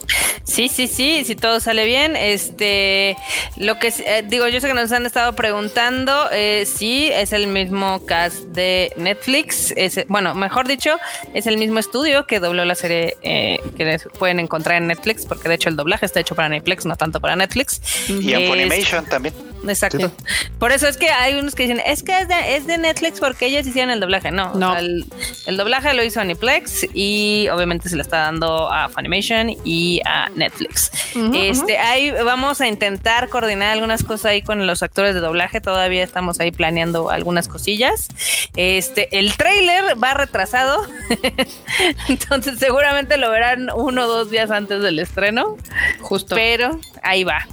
[0.43, 2.17] Sí, sí, sí, si todo sale bien.
[2.17, 3.15] Este,
[3.55, 7.47] lo que eh, digo, yo sé que nos han estado preguntando eh, si es el
[7.47, 9.73] mismo cast de Netflix.
[9.77, 10.97] Es, bueno, mejor dicho,
[11.33, 15.47] es el mismo estudio que dobló la serie eh, que pueden encontrar en Netflix, porque
[15.47, 17.81] de hecho el doblaje está hecho para Netflix, no tanto para Netflix.
[18.09, 19.33] Y en Es- Funimation también.
[19.67, 20.11] Exacto.
[20.59, 23.19] Por eso es que hay unos que dicen, es que es de, es de Netflix
[23.19, 24.31] porque ellos hicieron el doblaje.
[24.31, 24.71] No, o No.
[24.71, 25.05] sea, el,
[25.45, 30.29] el doblaje lo hizo Aniplex y obviamente se le está dando a Funimation y a
[30.29, 30.91] Netflix.
[31.33, 35.61] Este, ahí vamos a intentar coordinar algunas cosas ahí con los actores de doblaje.
[35.61, 38.07] Todavía estamos ahí planeando algunas cosillas.
[38.55, 40.85] Este, el trailer va retrasado.
[42.09, 45.57] Entonces seguramente lo verán uno o dos días antes del estreno.
[46.01, 46.35] Justo.
[46.35, 47.47] Pero ahí va.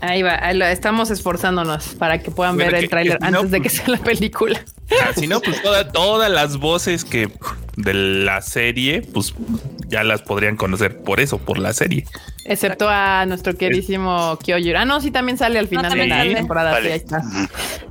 [0.00, 0.34] Ahí va.
[0.70, 3.68] estamos esforzándonos para que puedan Bueno, ver que- el tráiler que no, antes de que
[3.70, 4.64] pues- sea la película.
[5.16, 7.30] Si no, pues toda- todas las voces que
[7.76, 9.34] de la serie, pues
[9.88, 12.06] ya las podrían conocer por eso, por la serie.
[12.48, 14.78] Excepto a nuestro queridísimo Kyojiro.
[14.78, 16.34] Ah, no, sí, también sale al final de la sale.
[16.34, 16.70] temporada.
[16.70, 16.86] Vale.
[16.86, 17.22] Sí, ahí está.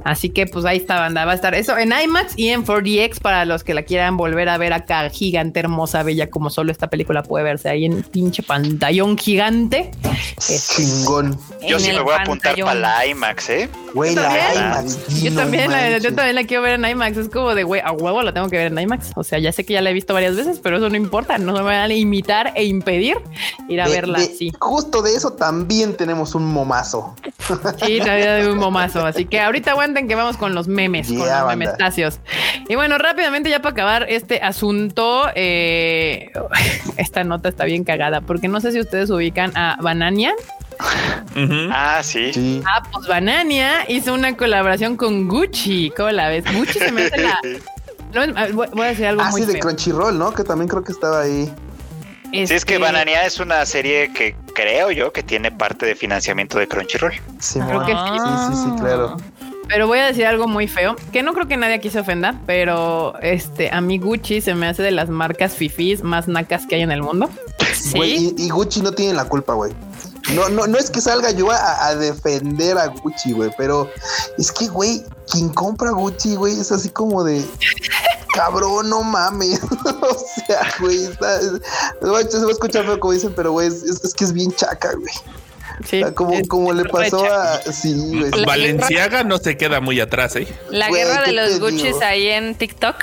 [0.03, 1.25] Así que pues ahí está, banda.
[1.25, 4.47] Va a estar eso en IMAX y en 4DX para los que la quieran volver
[4.49, 8.43] a ver acá, gigante, hermosa, bella, como solo esta película puede verse ahí en pinche
[8.43, 9.91] pantallón gigante.
[10.37, 11.37] Este, Chingón.
[11.67, 13.69] Yo sí me voy a apuntar para la IMAX, ¿eh?
[13.93, 14.53] Güey, la.
[14.53, 15.21] IMAX.
[15.21, 17.17] Yo también, la, yo también la quiero ver en IMAX.
[17.17, 19.11] Es como de, güey, a huevo la tengo que ver en IMAX.
[19.15, 21.37] O sea, ya sé que ya la he visto varias veces, pero eso no importa.
[21.37, 23.17] No me van a imitar e impedir
[23.69, 24.51] ir a De- verla de- así.
[24.59, 27.15] Justo de eso también tenemos un momazo.
[27.85, 29.05] Sí, todavía de un momazo.
[29.05, 31.45] Así que ahorita aguanten que vamos con los memes, con los banda.
[31.55, 32.19] memestacios.
[32.67, 36.31] Y bueno, rápidamente ya para acabar este asunto, eh,
[36.97, 40.33] esta nota está bien cagada, porque no sé si ustedes ubican a Banania.
[41.71, 42.33] Ah, sí.
[42.33, 42.61] Sí.
[42.65, 45.91] Ah, pues Banania hizo una colaboración con Gucci.
[45.95, 46.45] ¿Cómo la ves?
[46.53, 47.39] Gucci se me hace la...
[48.15, 48.21] No,
[48.53, 49.61] voy a decir algo Ah, muy sí, de feo.
[49.61, 50.33] Crunchyroll, ¿no?
[50.33, 51.51] Que también creo que estaba ahí.
[52.31, 55.95] Sí, es que Este, Banania es una serie que creo yo que tiene parte de
[55.95, 57.13] financiamiento de Crunchyroll.
[57.39, 57.97] Sí, Creo que sí.
[58.17, 59.17] sí, sí, sí, claro.
[59.67, 62.39] Pero voy a decir algo muy feo, que no creo que nadie aquí se ofenda,
[62.45, 66.75] pero este a mí Gucci se me hace de las marcas fifís más nacas que
[66.75, 67.29] hay en el mundo.
[67.95, 69.71] Güey, y, y Gucci no tiene la culpa, güey.
[70.33, 73.89] No, no, no es que salga yo a, a defender a Gucci, güey, pero
[74.37, 77.45] es que, güey, quien compra Gucci, güey, es así como de
[78.33, 79.61] cabrón, no mames.
[79.85, 81.51] o sea, güey, está, es-
[82.01, 85.13] se va a escuchar feo como dicen, pero güey, es, que es bien chaca, güey.
[85.87, 87.59] Sí, O sea, como, es- como le pasó a.
[87.71, 88.45] Sí, güey.
[88.45, 90.47] Valenciaga no se queda muy atrás, ¿eh?
[90.69, 92.95] La Güey, guerra de ¿qué los Gucci's ahí en TikTok.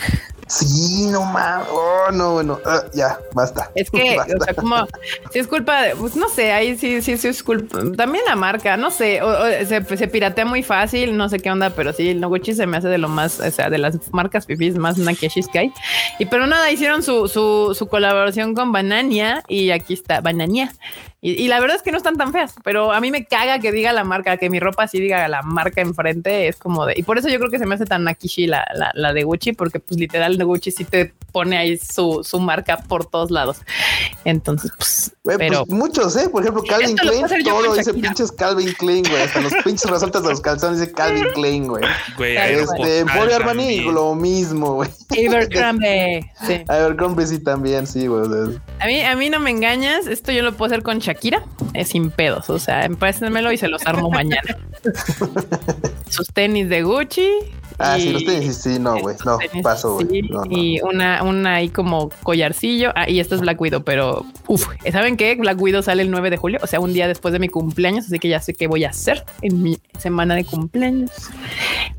[0.53, 1.67] Sí, no mames.
[1.71, 3.71] Oh, no, bueno, ah, ya, basta.
[3.75, 4.35] Es que, Basta.
[4.39, 4.87] o sea, como
[5.33, 7.79] si es culpa de, pues no sé, ahí sí, sí, sí es culpa.
[7.97, 11.51] También la marca, no sé, o- o se, se piratea muy fácil, no sé qué
[11.51, 13.97] onda, pero sí, el Gucci se me hace de lo más, o sea, de las
[14.13, 15.73] marcas fifís más nakeshis que hay.
[16.19, 20.71] Y pero nada, hicieron su, su, su colaboración con Banania y aquí está Banania.
[21.25, 23.61] Y, y la verdad es que no están tan feas, pero a mí me caga
[23.61, 26.95] que diga la marca, que mi ropa sí diga la marca enfrente, es como de,
[26.97, 29.23] y por eso yo creo que se me hace tan nakishi la, la, la de
[29.23, 33.31] Gucci, porque pues literal de Gucci sí te pone ahí su, su marca por todos
[33.31, 33.59] lados.
[34.25, 36.29] Entonces, pues, Güey, pues, pero muchos, ¿eh?
[36.29, 39.23] Por ejemplo, Calvin Klein, todo dice pinches Calvin Klein, güey.
[39.23, 41.85] Hasta los pinches resaltas de los calzones dice Calvin Klein, güey.
[42.17, 43.95] Güey, Este, Emporio Armani, también.
[43.95, 44.91] lo mismo, güey.
[45.29, 46.31] Abercrombie.
[46.47, 46.61] Sí.
[46.69, 48.23] Abercrombie sí también, sí, güey.
[48.23, 50.07] o sea, A mí, a mí no me engañas.
[50.09, 51.12] Esto yo lo puedo hacer con Shakira.
[51.75, 52.51] Es sin pedos.
[52.51, 54.59] O sea, empréstenmelo y se los armo mañana.
[56.09, 57.29] Sus tenis de Gucci.
[57.79, 59.17] Ah, sí, los tenis, sí, no, güey.
[59.25, 60.07] No, paso, güey.
[60.09, 60.57] sí, No, no.
[60.57, 62.93] Y una, una ahí como collarcillo.
[62.95, 65.35] Ah, y esto es Black Widow, pero uf, ¿saben qué?
[65.35, 68.07] Black Widow sale el 9 de julio, o sea, un día después de mi cumpleaños,
[68.07, 71.11] así que ya sé qué voy a hacer en mi semana de cumpleaños,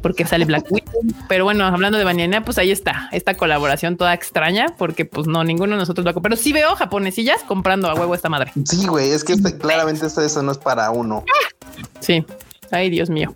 [0.02, 0.94] porque sale Black Widow.
[1.28, 5.44] Pero bueno, hablando de Banana, pues ahí está, esta colaboración toda extraña, porque pues no,
[5.44, 8.52] ninguno de nosotros lo Pero sí veo japonesillas comprando a huevo esta madre.
[8.66, 11.24] Sí, güey, es que este- claramente esto, eso no es para uno.
[12.00, 12.26] Sí.
[12.74, 13.36] Ay, Dios mío.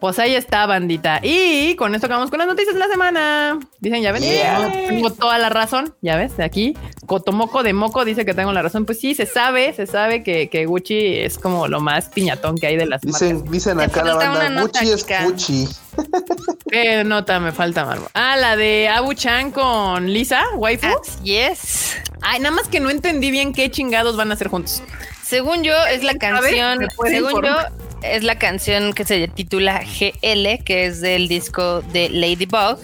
[0.00, 1.20] Pues ahí está, bandita.
[1.22, 3.58] Y con esto acabamos con las noticias de la semana.
[3.80, 4.70] Dicen, ya ven, Yeah.
[4.88, 5.94] tengo toda la razón.
[6.02, 6.76] Ya ves, de aquí,
[7.06, 8.84] Cotomoco de Moco dice que tengo la razón.
[8.84, 12.66] Pues sí, se sabe, se sabe que, que Gucci es como lo más piñatón que
[12.66, 13.50] hay de las Dicen, marcas.
[13.52, 15.06] dicen acá la banda, Gucci es.
[15.24, 15.68] Gucci.
[16.70, 18.06] ¿Qué nota me falta, Marmo?
[18.14, 20.86] Ah, la de Abu Chan con Lisa, waifu.
[21.00, 21.96] Así es.
[22.22, 24.82] Ay, nada más que no entendí bien qué chingados van a hacer juntos.
[25.24, 27.72] Según yo, es la canción, ¿Me puede según informar?
[27.78, 32.78] yo, es la canción que se titula GL, que es del disco de Ladybug,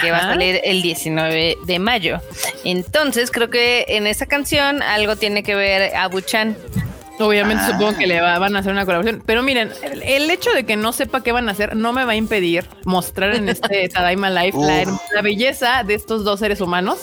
[0.00, 2.20] que va a salir el 19 de mayo.
[2.64, 6.56] Entonces, creo que en esa canción algo tiene que ver Abu Chan.
[7.20, 7.70] Obviamente Ah.
[7.72, 9.22] supongo que le va- van a hacer una colaboración.
[9.24, 12.04] Pero miren, el, el hecho de que no sepa qué van a hacer no me
[12.04, 16.60] va a impedir mostrar en este Tadaima Life la, la belleza de estos dos seres
[16.60, 16.98] humanos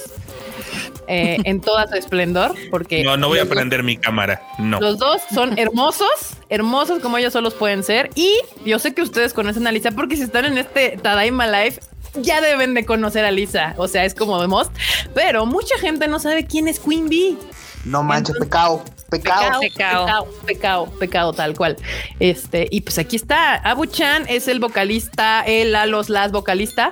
[1.08, 2.54] eh, en toda su esplendor.
[2.70, 4.42] Porque No, no voy a dos- prender mi cámara.
[4.60, 4.80] No.
[4.82, 6.10] Los dos son hermosos,
[6.52, 8.12] hermosos como ellos solos pueden ser.
[8.14, 8.32] Y
[8.64, 11.82] yo sé que ustedes conocen a Lisa porque si están en este Tadaima Life,
[12.16, 13.74] ya deben de conocer a Lisa.
[13.78, 14.72] O sea, es como de most.
[15.16, 17.38] Pero mucha gente no sabe quién es Queen Bee.
[17.86, 19.60] No manches, Entonces- pecado, pecado.
[19.60, 20.06] Pecado, Pecado.
[20.06, 21.78] pecado, pecado, pecado, tal cual.
[22.20, 23.56] Este, y pues aquí está.
[23.56, 26.92] Abu Chan es el vocalista, el a los las vocalista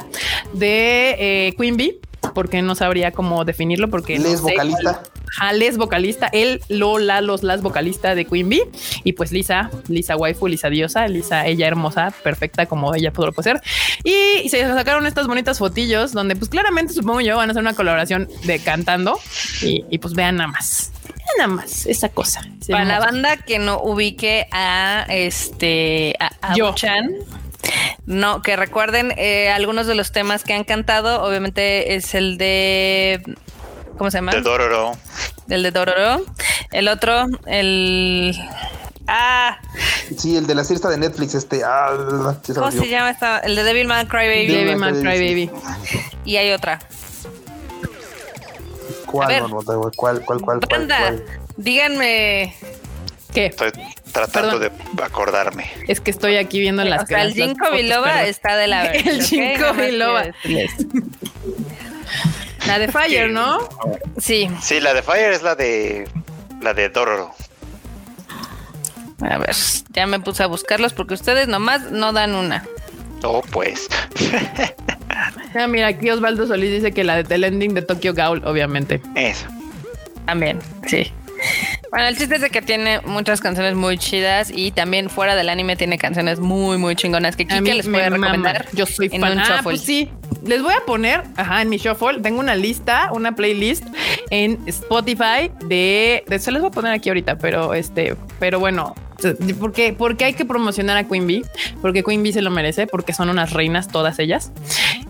[0.54, 2.00] de eh, Queen Bee,
[2.34, 5.04] porque no sabría cómo definirlo, porque no Les sé vocalista.
[5.38, 8.64] Ajá, les vocalista, él, lo, la, los, las vocalista de Queen Bee.
[9.04, 13.62] Y pues Lisa, Lisa waifu, Lisa diosa, Lisa, ella hermosa, perfecta como ella pudo ser.
[14.04, 17.74] Y se sacaron estas bonitas fotillos donde pues claramente supongo yo van a hacer una
[17.74, 19.20] colaboración de cantando.
[19.62, 20.92] Y, y, pues vean nada más.
[21.06, 22.42] Vean nada más esa cosa.
[22.60, 26.68] Es Para la banda que no ubique a este a, a Yo.
[26.68, 27.12] Abu-chan,
[28.06, 31.24] no, que recuerden eh, algunos de los temas que han cantado.
[31.24, 33.22] Obviamente es el de
[33.98, 34.32] ¿cómo se llama?
[34.32, 34.94] De Dororo.
[35.48, 36.26] El de Dororo.
[36.72, 38.36] El otro, el
[39.08, 39.60] ah,
[40.18, 41.64] Sí, el de la siesta de Netflix, este.
[41.64, 43.40] Ah, se ¿cómo se llama esta?
[43.40, 45.52] El de Devil Man Cry Devil Baby Man Man Cry Baby.
[46.26, 46.80] Y hay otra.
[49.06, 49.42] ¿Cuál, A ver.
[49.44, 50.88] no, no, ¿Cuál, cuál, cuál, cuál?
[50.88, 51.26] Cuál?
[51.58, 52.56] díganme.
[53.34, 53.48] ¿Qué?
[53.48, 53.72] Estoy
[54.12, 54.78] tratando Perdón.
[54.94, 55.66] de acordarme.
[55.88, 59.10] Es que estoy aquí viendo las o sea, el Ginkgo biloba está de la verga,
[59.12, 59.24] El.
[59.24, 60.24] Ginkgo biloba.
[62.68, 63.60] La de Fire, ¿no?
[64.18, 66.08] Sí, Sí, la de Fire es la de
[66.62, 67.32] la de Dororo.
[69.22, 69.56] a ver,
[69.92, 72.66] ya me puse a buscarlos porque ustedes nomás no dan una.
[73.24, 73.88] Oh, pues.
[75.56, 79.02] Ah, mira, aquí Osvaldo Solís dice que la de The Ending de Tokyo Ghoul, obviamente.
[79.16, 79.48] Eso.
[80.28, 81.12] También, sí.
[81.92, 85.50] Bueno, el chiste es de que tiene muchas canciones muy chidas y también fuera del
[85.50, 88.28] anime tiene canciones muy, muy chingonas que Kike les puede mama.
[88.28, 88.68] recomendar.
[88.74, 89.32] Yo soy en fan.
[89.34, 89.64] un Ah, shuffle.
[89.64, 90.10] pues sí.
[90.46, 93.84] Les voy a poner, ajá, en mi shuffle tengo una lista, una playlist
[94.30, 98.96] en Spotify de, de se les voy a poner aquí ahorita, pero este, pero bueno,
[99.60, 101.44] porque porque hay que promocionar a Queen Bee,
[101.82, 104.52] porque Queen Bee se lo merece, porque son unas reinas todas ellas.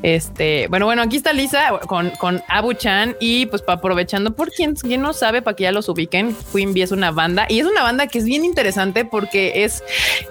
[0.02, 4.76] Este, bueno, bueno, aquí está Lisa con, con Abu Chan y pues aprovechando por quien,
[4.76, 7.66] quien no sabe, para que ya los ubiquen, Queen Bee es una banda y es
[7.66, 9.84] una banda que es bien interesante porque es,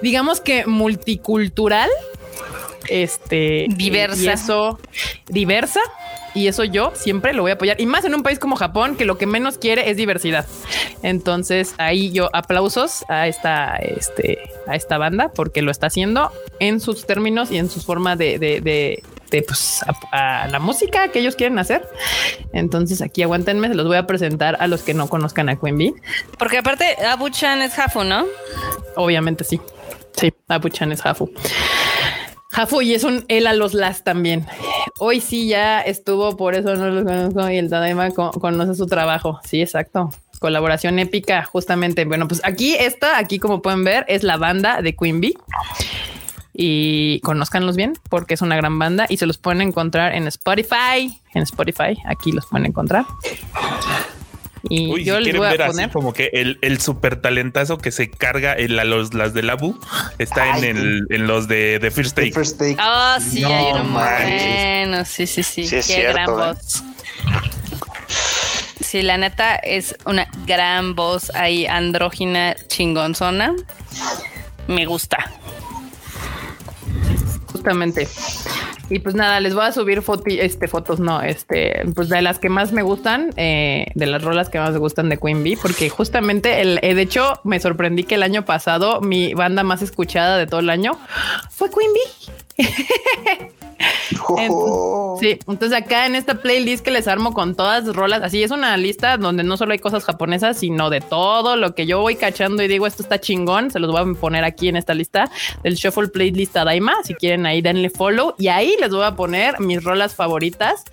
[0.02, 1.90] digamos que multicultural,
[2.88, 4.22] este, Diversa.
[4.22, 4.78] y eso
[5.28, 5.80] diversa.
[6.34, 7.80] Y eso yo siempre lo voy a apoyar.
[7.80, 10.46] Y más en un país como Japón, que lo que menos quiere es diversidad.
[11.02, 16.30] Entonces, ahí yo aplausos a esta, este, a esta banda porque lo está haciendo
[16.60, 19.80] en sus términos y en su forma de, de, de- de, pues,
[20.10, 21.86] a, a la música que ellos quieren hacer.
[22.54, 25.76] Entonces, aquí aguántenme, se los voy a presentar a los que no conozcan a Queen
[25.76, 25.94] Bee.
[26.38, 28.24] Porque aparte, Abu-chan es Hafu, ¿no?
[28.96, 29.60] Obviamente sí.
[30.16, 31.30] Sí, Apu-chan es Hafu.
[32.50, 34.46] Hafu y es un él a los las también.
[34.98, 38.86] Hoy sí ya estuvo, por eso no lo conozco y el Tadaima co- conoce su
[38.86, 39.38] trabajo.
[39.44, 40.10] Sí, exacto.
[40.40, 42.04] Colaboración épica, justamente.
[42.04, 45.34] Bueno, pues aquí esta, aquí como pueden ver, es la banda de Queen Bee.
[46.60, 51.20] Y conózcanlos bien porque es una gran banda y se los pueden encontrar en Spotify.
[51.34, 53.04] En Spotify, aquí los pueden encontrar.
[54.70, 55.84] Y Uy, yo si les quieren voy a ver poner.
[55.86, 59.42] así como que el, el super talentazo que se carga en la- los, las de
[59.42, 59.78] Labu
[60.18, 62.76] está Ay, en, el, en los de, de First The Take.
[62.78, 65.04] Ah, sí, No hay uno bueno.
[65.04, 65.66] Sí, sí, sí.
[65.66, 66.54] Sí, es Qué cierto, gran ¿eh?
[66.54, 66.82] voz.
[68.80, 73.54] Sí, la neta es una gran voz ahí, andrógina, chingonzona.
[74.66, 75.30] Me gusta.
[77.52, 78.08] Justamente.
[78.90, 82.48] Y pues nada, les voy a subir este, fotos, no, este, pues de las que
[82.48, 85.90] más me gustan, eh, de las rolas que más me gustan de Queen Bee, porque
[85.90, 90.38] justamente, el, eh, de hecho, me sorprendí que el año pasado mi banda más escuchada
[90.38, 90.98] de todo el año
[91.50, 92.66] fue Queen Bee.
[95.20, 98.50] Sí, entonces acá en esta playlist que les armo con todas las rolas, así es
[98.50, 102.16] una lista donde no solo hay cosas japonesas, sino de todo lo que yo voy
[102.16, 105.30] cachando y digo esto está chingón, se los voy a poner aquí en esta lista
[105.62, 109.60] del Shuffle Playlist Daima, si quieren ahí denle follow y ahí les voy a poner
[109.60, 110.84] mis rolas favoritas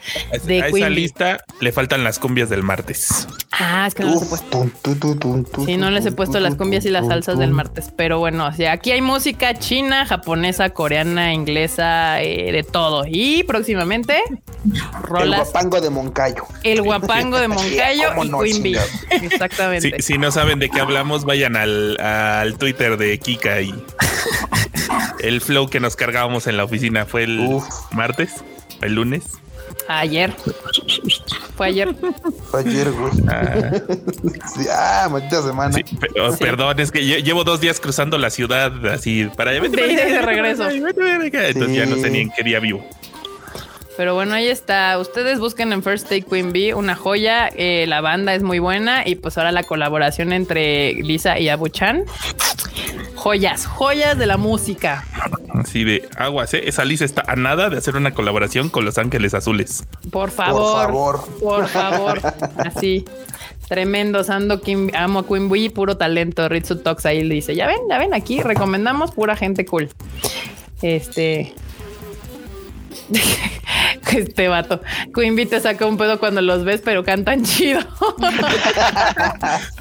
[0.43, 0.89] de a esa Bee.
[0.89, 3.27] lista le faltan las cumbias del martes.
[3.51, 4.69] Ah, es que no les he puesto.
[5.65, 8.51] Sí, no les he puesto las cumbias y las salsas del martes, pero bueno, o
[8.51, 13.03] sea, aquí hay música china, japonesa, coreana, inglesa, eh, de todo.
[13.07, 14.21] Y próximamente
[14.65, 16.43] El rolas guapango de Moncayo.
[16.63, 18.77] El guapango de Moncayo ¿Cómo y no, Queen Bee.
[19.09, 20.01] Exactamente.
[20.01, 23.73] Si, si no saben de qué hablamos, vayan al, al Twitter de Kika y
[25.19, 27.65] el flow que nos cargábamos en la oficina fue el Uf.
[27.91, 28.31] martes,
[28.81, 29.23] el lunes.
[29.87, 30.33] Ayer.
[31.55, 31.95] Fue ayer.
[32.49, 33.11] Fue ayer, güey.
[33.27, 33.71] Ah,
[34.55, 35.73] Sí, ah, maldita semana.
[35.73, 35.83] sí,
[36.39, 39.61] Perdón, es que lle- llevo dos días cruzando la ciudad así para allá.
[39.61, 40.69] De regreso.
[40.69, 42.85] Entonces ya no sé ni en qué día vivo.
[43.97, 44.97] Pero bueno, ahí está.
[44.99, 47.49] Ustedes busquen en First Take Queen Bee una joya.
[47.55, 52.03] eh, la banda es muy buena y pues ahora la colaboración entre Lisa y Abuchan.
[53.15, 55.05] Joyas, joyas de la música.
[55.53, 56.63] Así de aguas, ¿eh?
[56.67, 59.83] Esa Lisa está a nada de hacer una colaboración con Los Ángeles Azules.
[60.11, 60.85] Por favor.
[60.85, 61.27] favor.
[61.39, 62.21] Por favor.
[62.57, 63.05] Así.
[63.67, 64.29] Tremendos.
[64.29, 66.47] Ando Kim- amo a Queen Bee, puro talento.
[66.49, 69.89] Ritsu Talks ahí le dice: Ya ven, ya ven, aquí recomendamos pura gente cool.
[70.83, 71.53] Este.
[74.11, 74.81] Este vato.
[75.13, 77.81] Bee te saca un pedo cuando los ves, pero cantan chido.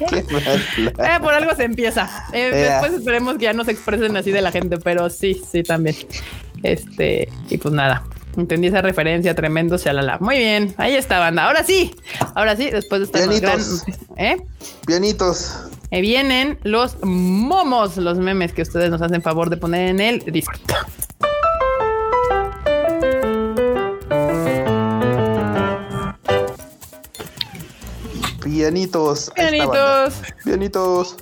[0.01, 2.09] Eh, por algo se empieza.
[2.33, 2.51] Eh.
[2.51, 5.95] Después esperemos que ya no se expresen así de la gente, pero sí, sí, también.
[6.63, 8.03] Este, y pues nada.
[8.37, 10.17] Entendí esa referencia, tremendo, shalala.
[10.19, 11.45] Muy bien, ahí está, banda.
[11.45, 11.95] Ahora sí,
[12.35, 13.59] ahora sí, después de esta gran.
[14.17, 14.37] ¿Eh?
[14.85, 15.55] Pianitos.
[15.91, 20.19] Eh, vienen los momos, los memes que ustedes nos hacen favor de poner en el
[20.19, 20.59] Discord.
[28.55, 29.31] Pianitos.
[29.35, 30.13] Pianitos,
[30.45, 31.15] Pianitos.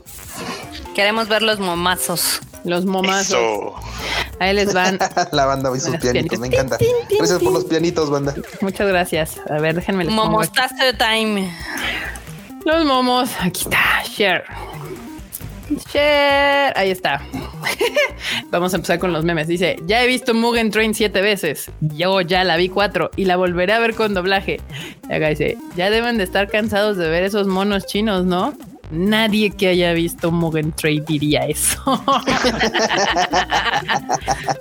[0.94, 2.42] Queremos ver los momazos.
[2.64, 3.32] los momazos.
[3.32, 3.74] Eso.
[4.40, 5.00] Ahí les van.
[5.32, 6.40] La banda y sus Buenas pianitos.
[6.40, 6.78] Me encanta.
[7.10, 8.36] Gracias por los pianitos, banda.
[8.62, 9.42] Muchas gracias.
[9.50, 10.14] A ver, déjenme les.
[10.14, 11.52] Momostaster time.
[12.66, 13.32] Los momos.
[13.42, 14.04] Aquí está.
[14.04, 14.44] Share.
[15.78, 16.74] Share.
[16.76, 17.22] Ahí está.
[18.52, 19.48] Vamos a empezar con los memes.
[19.48, 21.72] Dice, ya he visto Mugen Train siete veces.
[21.82, 24.60] Yo ya la vi cuatro y la volveré a ver con doblaje.
[25.10, 28.54] Y acá dice, ya deben de estar cansados de ver esos monos chinos, ¿no?
[28.92, 31.82] Nadie que haya visto Mugen Train diría eso.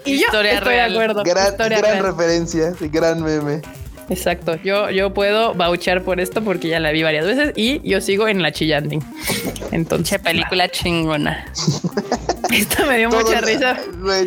[0.06, 0.90] y yo Historia estoy real.
[0.92, 1.22] de acuerdo.
[1.24, 2.72] Gran, gran referencia.
[2.80, 3.60] Gran meme.
[4.08, 4.56] Exacto.
[4.62, 8.28] Yo, yo puedo vouchar por esto porque ya la vi varias veces y yo sigo
[8.28, 9.02] en la chillanding.
[9.70, 11.46] Entonces, película chingona.
[12.52, 13.78] Esto me dio Todo mucha el- risa.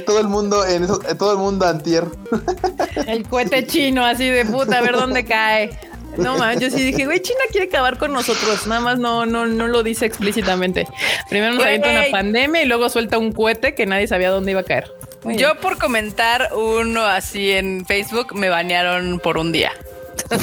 [0.06, 2.06] todo el mundo en eso, eh, todo el mundo antier.
[3.08, 5.70] El cohete chino así de puta, a ver dónde cae.
[6.18, 8.66] No man, yo sí dije, güey, China quiere acabar con nosotros.
[8.68, 10.88] Nada más no, no, no lo dice explícitamente.
[11.30, 14.62] Primero nos avienta una pandemia y luego suelta un cohete que nadie sabía dónde iba
[14.62, 14.90] a caer.
[15.26, 19.72] Muy Yo por comentar uno así en Facebook me banearon por un día.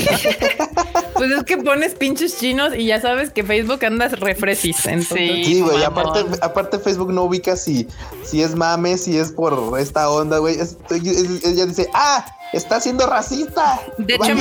[1.14, 4.84] Pues es que pones pinches chinos y ya sabes que Facebook andas refresis.
[4.86, 5.44] Entonces, Sí.
[5.44, 5.84] Sí, güey.
[5.84, 7.86] Aparte, aparte Facebook no ubica si,
[8.24, 10.58] si es mame, si es por esta onda, güey.
[10.58, 13.80] Es- es- ella dice, ah, está siendo racista.
[13.98, 14.34] De hecho,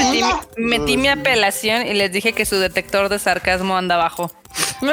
[0.57, 4.31] metí, mi apelación y les dije que su detector de sarcasmo anda abajo.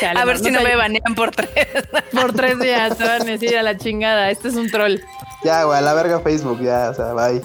[0.00, 1.48] chale, A ver no si no me banean por tres.
[2.12, 4.30] Por tres días te van a decir a la chingada.
[4.30, 4.96] Este es un troll.
[5.44, 7.42] Ya, güey, a la verga Facebook, ya, o sea, bye.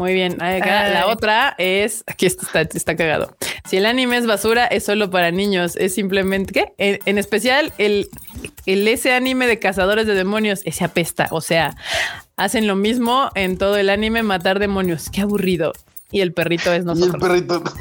[0.00, 0.40] Muy bien.
[0.42, 0.88] Acá.
[0.88, 3.36] La otra es, aquí está, está cagado.
[3.68, 5.76] Si el anime es basura, es solo para niños.
[5.76, 6.72] Es simplemente, ¿qué?
[6.78, 8.08] En, en especial el,
[8.64, 11.28] el ese anime de cazadores de demonios, ese apesta.
[11.32, 11.76] O sea,
[12.40, 15.10] hacen lo mismo en todo el anime, matar demonios.
[15.10, 15.72] Qué aburrido.
[16.12, 17.22] Y el perrito es Y el nosotros.
[17.22, 17.62] perrito.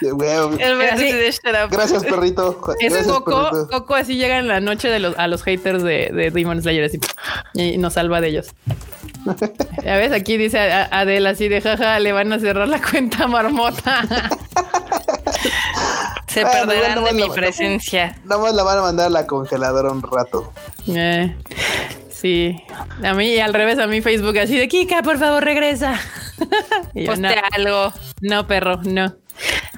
[0.00, 0.30] Güey,
[0.60, 1.70] El up.
[1.70, 2.58] Gracias, perrito.
[2.80, 3.68] Ese Gracias, Coco, perrito.
[3.68, 6.84] Coco así llega en la noche de los, a los haters de, de Demon Slayer
[6.84, 6.98] así,
[7.54, 8.48] y nos salva de ellos.
[9.84, 12.80] Ya ves, aquí dice a- a- Adele así de jaja, le van a cerrar la
[12.82, 14.02] cuenta a marmota.
[16.28, 17.34] Se Ah, perderán no, no, de no, mi no.
[17.34, 18.18] presencia.
[18.24, 20.52] Nada más la van a mandar a la congeladora un rato.
[20.88, 21.36] Eh,
[22.22, 22.56] sí,
[23.04, 26.00] a mí al revés, a mí Facebook así de Kika, por favor, regresa.
[26.94, 27.92] Y yo, no, algo.
[28.20, 29.14] no, perro, no.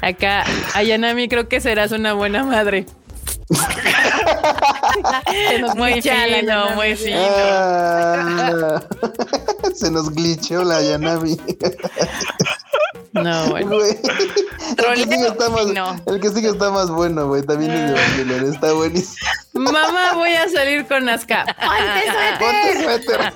[0.00, 0.44] Acá,
[0.74, 2.86] Ayanami, creo que serás una buena madre.
[5.76, 7.18] Muy fino, muy fino.
[7.20, 8.82] Ah,
[9.74, 11.36] se nos glitcheó la Yanami.
[13.14, 13.76] No, bueno.
[13.80, 15.66] El que, sigue está más,
[16.06, 17.42] el que sigue está más bueno, güey.
[17.42, 19.16] También es de Evangelion, está buenísimo.
[19.52, 21.44] Mamá, voy a salir con Aska.
[22.40, 23.32] Ponte suéter.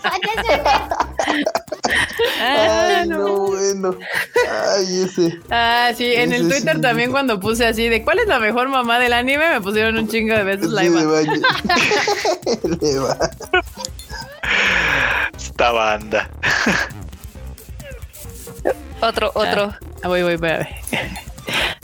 [2.40, 3.96] Ay, no, bueno.
[4.76, 5.38] Ay, ese.
[5.50, 6.82] Ah, sí, en el Twitter sí.
[6.82, 9.48] también cuando puse así de ¿cuál es la mejor mamá del anime?
[9.48, 11.00] Me pusieron un chingo de veces la Sí, Iva.
[11.00, 11.32] de baño.
[12.80, 13.16] Le va.
[15.36, 16.28] Esta banda.
[19.01, 19.73] Otro, otro.
[20.03, 20.69] Ah, voy, voy, voy a ver.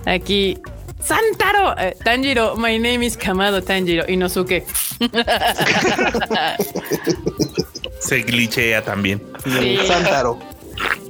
[0.07, 0.59] Aquí.
[1.01, 4.65] Santaro, Eh, Tanjiro, my name is Kamado Tanjiro, Inosuke.
[8.01, 9.23] Se glitchea también.
[9.45, 9.79] Sí.
[9.87, 10.39] Santaro.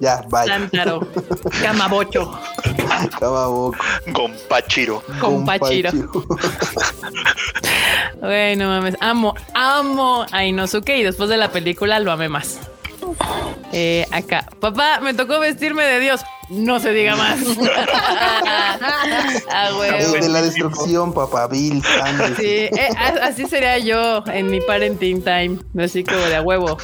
[0.00, 0.46] Ya, bye.
[0.46, 1.00] Santaro,
[1.62, 2.38] Kamabocho.
[4.08, 5.02] Gompachiro.
[5.20, 5.90] Compachiro.
[8.20, 12.58] Güey, no mames, amo, amo a Inosuke y después de la película lo amé más.
[13.72, 16.20] Eh, acá, papá, me tocó vestirme de Dios.
[16.50, 17.40] No se diga más.
[19.50, 19.90] Ah, güey.
[19.90, 21.82] El de la destrucción, papá, Bill.
[21.82, 22.36] Sanders.
[22.36, 22.88] Sí, eh,
[23.22, 25.58] así sería yo en mi parenting time.
[25.82, 26.76] Así como de a huevo.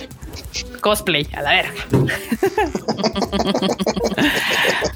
[0.81, 1.73] Cosplay, a la verga.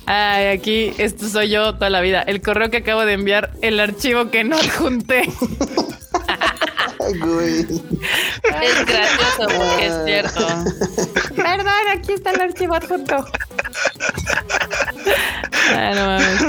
[0.06, 2.23] Ay, aquí, esto soy yo toda la vida.
[2.23, 5.28] El correo que acabo de enviar, el archivo que no adjunté.
[7.20, 7.60] Güey.
[7.60, 10.47] Es gracioso porque es cierto.
[11.36, 13.24] Perdón, aquí está el archivo adjunto.
[15.76, 16.43] Ah, no mames.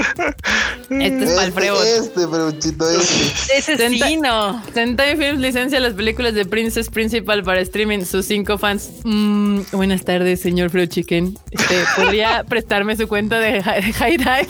[0.88, 1.82] Este es Este, Alfredo.
[1.82, 3.58] este, peruchito, este.
[3.58, 4.62] Ese Senta- sí, no.
[4.72, 8.04] Sentai Films licencia las películas de Princess Principal para streaming.
[8.04, 8.90] Sus cinco fans.
[9.04, 11.38] Mm, buenas tardes, señor Fro Chicken.
[11.50, 14.48] Este, ¿Podría prestarme su cuenta de de High Dive?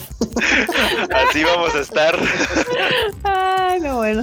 [1.28, 2.18] Así vamos a estar.
[3.24, 4.22] Ay, no, bueno.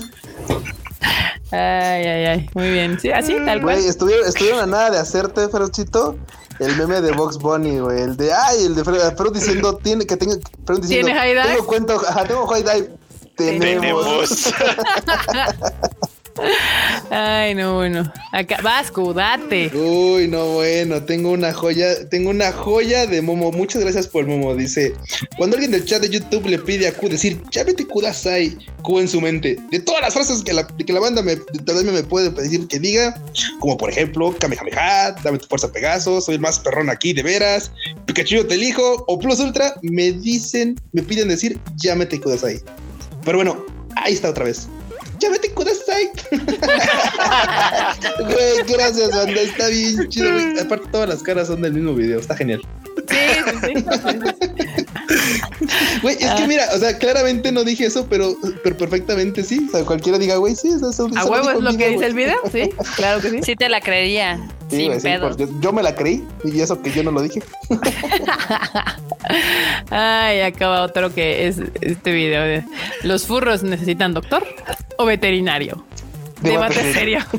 [1.51, 2.49] Ay, ay, ay.
[2.53, 2.99] Muy bien.
[2.99, 3.75] Sí, así, tal cual.
[3.75, 6.17] Güey, estuvieron, estuvieron a nada de hacerte, Ferochito,
[6.59, 8.01] el meme de Box Bunny, güey.
[8.01, 10.35] El de, ay, el de Fred, Fred diciendo, tiene que tenga,
[10.65, 11.53] Fred diciendo, ¿Tiene high dive?
[11.55, 12.89] Tengo cuenta, ajá, tengo high dive.
[13.35, 14.05] Tenemos.
[14.05, 14.53] Tenemos.
[17.09, 18.11] Ay, no, bueno.
[18.31, 19.71] Acá, Vasco, date.
[19.75, 23.51] Uy, no, bueno, tengo una joya, tengo una joya de Momo.
[23.51, 24.55] Muchas gracias por Momo.
[24.55, 24.93] Dice,
[25.37, 28.99] cuando alguien del chat de YouTube le pide a Q decir, ya vete Kudasai, Q
[28.99, 32.03] en su mente, de todas las frases que la, que la banda me, todavía me
[32.03, 33.19] puede pedir que diga,
[33.59, 37.71] como por ejemplo, Kamehameha, dame tu fuerza Pegaso, soy el más perrón aquí, de veras,
[38.05, 42.59] Pikachu te elijo, o Plus Ultra, me dicen, me piden decir, ya vete Kudasai.
[43.23, 43.63] Pero bueno,
[43.95, 44.67] ahí está otra vez.
[48.19, 49.41] Güey, gracias, banda.
[49.41, 50.31] Está bien chido.
[50.31, 50.59] güey.
[50.59, 52.19] Aparte, todas las caras son del mismo video.
[52.19, 52.61] Está genial.
[53.09, 53.15] Sí,
[53.61, 53.83] sí, sí.
[56.01, 56.35] Güey, es Ah.
[56.37, 59.65] que mira, o sea, claramente no dije eso, pero, pero perfectamente sí.
[59.67, 62.13] O sea, cualquiera diga, güey, sí, eso, eso, A huevo es lo que dice el
[62.13, 63.39] video, sí, claro que sí.
[63.43, 64.37] Sí te la creería.
[64.69, 65.29] Sí, sin güey, sí, pedo.
[65.29, 67.41] por- yo, yo me la creí y eso que yo no lo dije.
[69.89, 72.63] Ay, acaba otro que es este video de
[73.03, 74.43] los furros necesitan doctor
[74.97, 75.85] o veterinario.
[76.43, 77.19] Debate Debate serio.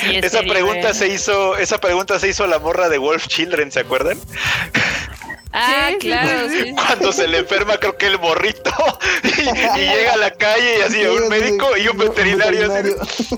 [0.00, 0.94] Sí, es Esa serio, pregunta güey.
[0.94, 4.18] se hizo, esa pregunta se hizo la morra de Wolf Children, ¿se acuerdan?
[5.58, 6.72] Ah, Sí, claro, sí.
[6.74, 8.70] Cuando se le enferma, creo que el morrito
[9.24, 9.40] y,
[9.80, 12.72] y llega a la calle y así Sí, un médico y un veterinario.
[13.02, 13.28] así.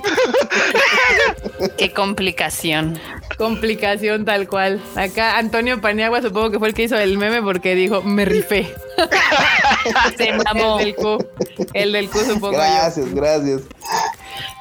[1.79, 2.99] Qué complicación.
[3.37, 4.81] Complicación tal cual.
[4.97, 8.75] Acá Antonio Paniagua supongo que fue el que hizo el meme porque dijo, me rifé.
[10.17, 10.79] Se mamó.
[10.81, 11.27] El del Q.
[11.73, 12.59] El del Q supongo yo.
[12.59, 13.61] Gracias, gracias.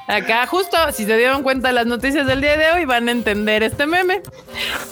[0.08, 3.62] Acá justo, si se dieron cuenta las noticias del día de hoy, van a entender
[3.62, 4.22] este meme.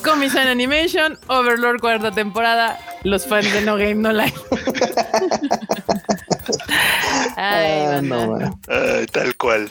[0.04, 4.38] Comic-Con Animation, Overlord cuarta temporada, los fans de No Game No Life.
[7.36, 8.38] Ay, Ah, no.
[8.68, 9.70] Ay, tal cual.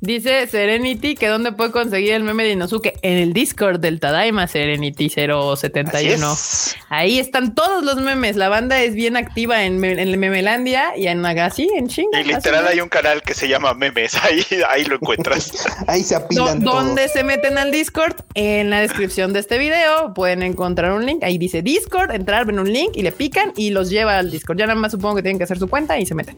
[0.00, 4.46] Dice Serenity que dónde puede conseguir el meme de Inosuke en el Discord del Tadaima
[4.46, 5.26] Serenity Así
[5.56, 6.32] 071.
[6.32, 6.76] es.
[6.88, 8.36] Ahí están todos los memes.
[8.36, 12.20] La banda es bien activa en, en Memelandia y en Agassi, en chinga.
[12.20, 15.52] Y literal hay un canal que se llama Memes, ahí, ahí lo encuentras.
[15.88, 16.60] Ahí se apilan.
[16.60, 18.16] ¿Dónde se meten al Discord?
[18.34, 21.24] En la descripción de este video pueden encontrar un link.
[21.24, 24.58] Ahí dice Discord, entrar, ven un link y le pican y los lleva al Discord.
[24.58, 26.36] Ya nada más supongo que tienen que hacer su cuenta y se meten.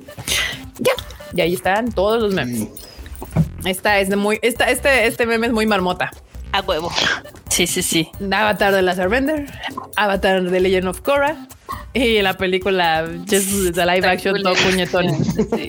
[0.78, 0.92] Ya.
[1.34, 2.68] Y ahí están todos los memes.
[3.64, 6.10] Esta es de muy, esta, este, este meme es muy marmota.
[6.52, 6.90] A huevo.
[7.48, 8.10] Sí, sí, sí.
[8.32, 9.46] Avatar de la Airbender,
[9.96, 11.36] Avatar de Legend of Korra
[11.92, 15.24] y la película Just the live action todo puñetón.
[15.24, 15.46] Sí,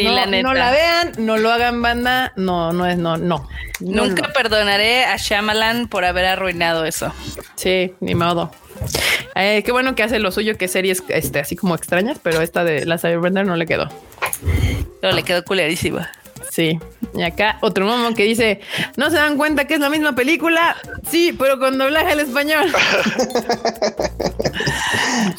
[0.00, 0.42] Sí, no, la neta.
[0.48, 3.48] no la vean, no lo hagan banda, no, no es, no, no.
[3.80, 4.32] No, Nunca no.
[4.32, 7.12] perdonaré a Shyamalan por haber arruinado eso.
[7.54, 8.50] Sí, ni modo.
[9.34, 12.64] Eh, qué bueno que hace lo suyo, que series este, así como extrañas, pero esta
[12.64, 13.88] de la Cyberbender no le quedó.
[15.00, 16.10] Pero le quedó culerísima.
[16.50, 16.78] Sí.
[17.14, 18.60] Y acá otro momo que dice,
[18.96, 20.76] ¿no se dan cuenta que es la misma película?
[21.08, 22.66] Sí, pero con doblaje al español.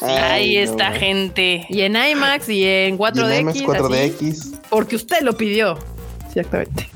[0.00, 1.66] Ahí no, está gente.
[1.68, 3.30] Y en IMAX y en Y 4DX.
[3.32, 4.60] en IMAX así, 4DX.
[4.70, 5.78] porque usted lo pidió.
[6.28, 6.88] Exactamente.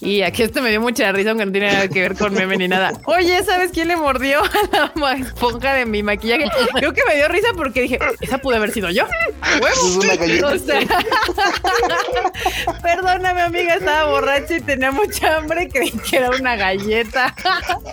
[0.00, 2.56] Y aquí este me dio mucha risa, aunque no tiene nada que ver con meme
[2.56, 2.92] ni nada.
[3.06, 6.44] Oye, ¿sabes quién le mordió a la esponja de mi maquillaje?
[6.74, 9.06] Creo que me dio risa porque dije, esa pudo haber sido yo.
[9.40, 9.66] ¡A huevo!
[9.66, 10.46] Es una galleta.
[10.46, 10.80] O sea,
[12.82, 15.68] perdóname, amiga, estaba borracha y tenía mucha hambre.
[15.68, 17.34] Creí que era una galleta.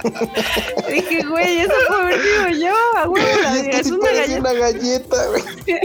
[0.90, 2.76] Dije, güey, eso pudo haber sido yo.
[2.98, 4.40] A huevo, la Y amiga, esto es una galleta.
[4.42, 5.44] una galleta, güey.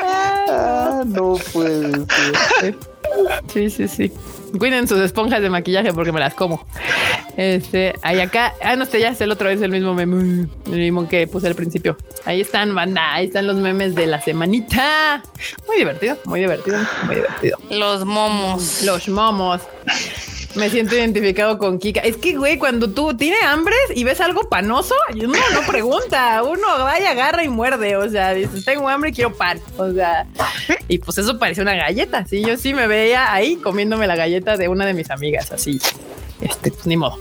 [0.00, 1.92] Ah, no puede
[2.60, 2.74] ser.
[3.52, 4.12] Sí, sí, sí.
[4.58, 6.66] Cuiden sus esponjas de maquillaje porque me las como.
[7.36, 10.78] Este, ahí acá, ah, no sé, ya es el otro vez el mismo meme, el
[10.78, 11.96] mismo que puse al principio.
[12.24, 15.22] Ahí están, banda, ahí están los memes de la semanita.
[15.66, 17.58] Muy divertido, muy divertido, muy divertido.
[17.70, 18.82] Los momos.
[18.82, 19.62] Los momos.
[20.58, 22.00] Me siento identificado con Kika.
[22.00, 26.42] Es que, güey, cuando tú tienes hambre y ves algo panoso, uno no pregunta.
[26.42, 27.96] Uno vaya, agarra y muerde.
[27.96, 29.60] O sea, dices, tengo hambre y quiero pan.
[29.76, 30.26] O sea,
[30.88, 32.26] y pues eso parece una galleta.
[32.26, 35.80] Sí, yo sí me veía ahí comiéndome la galleta de una de mis amigas, así.
[36.40, 37.18] Este, pues ni modo.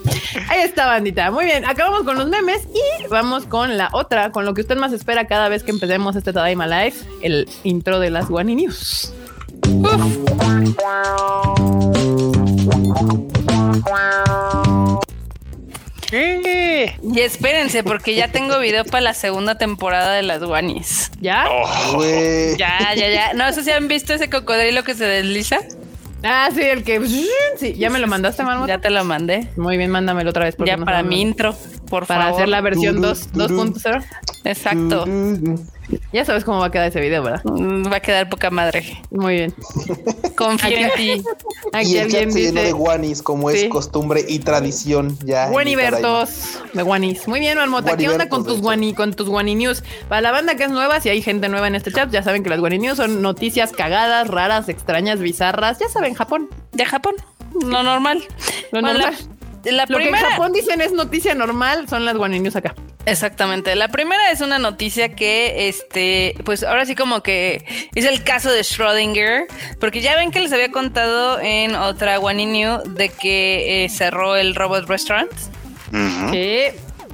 [0.49, 1.30] Ahí está, bandita.
[1.30, 4.77] Muy bien, acabamos con los memes y vamos con la otra, con lo que usted
[4.77, 9.14] más espera cada vez que empecemos este Tadaima Live, el intro de las Guani News.
[16.11, 21.11] Y espérense, porque ya tengo video para la segunda temporada de las Guanis.
[21.19, 21.45] ¿Ya?
[21.93, 22.57] Güey.
[22.57, 23.33] Ya, ya, ya.
[23.33, 25.59] No sé si han visto ese cocodrilo que se desliza.
[26.23, 27.05] Ah, sí, el que.
[27.57, 28.67] Sí, ya me lo mandaste, Marmota.
[28.67, 29.47] Ya te lo mandé.
[29.55, 30.55] Muy bien, mándamelo otra vez.
[30.65, 31.55] Ya no para mi intro,
[31.89, 32.35] por Para favor.
[32.39, 34.03] hacer la versión 2 2.0.
[34.45, 35.05] Exacto.
[36.11, 37.41] Ya sabes cómo va a quedar ese video, ¿verdad?
[37.45, 39.01] Mm, Va a quedar poca madre.
[39.11, 39.53] Muy bien.
[40.35, 41.23] Confío en ti.
[41.73, 43.64] Aquí Y el chat se llenó de guanis, como Sí.
[43.64, 45.47] es costumbre y tradición ya.
[45.49, 47.27] Guanibertos de Guanis.
[47.27, 47.95] Muy bien, Marmota.
[47.95, 48.59] ¿Qué onda con tus.
[48.61, 49.84] Guani, con tus Guani News?
[50.09, 52.43] Para la banda que es nueva, si hay gente nueva en este chat, ya saben
[52.43, 55.80] que las Guani News son noticias cagadas, raras, extrañas, bizarras.
[55.80, 56.49] Ya saben, Japón.
[56.73, 57.15] De Japón.
[57.61, 58.23] Lo normal.
[58.72, 59.15] Lo Bueno, normal.
[59.72, 60.31] La, Lo que en primera.
[60.31, 62.76] Japón dicen es noticia normal, son las Guani News acá.
[63.06, 63.76] Exactamente.
[63.76, 67.65] La primera es una noticia que, este, pues ahora sí como que
[67.95, 69.45] es el caso de Schrödinger,
[69.80, 73.89] porque ya ven que les había contado en otra One in New de que eh,
[73.89, 75.31] cerró el Robot Restaurant.
[76.31, 76.64] Sí.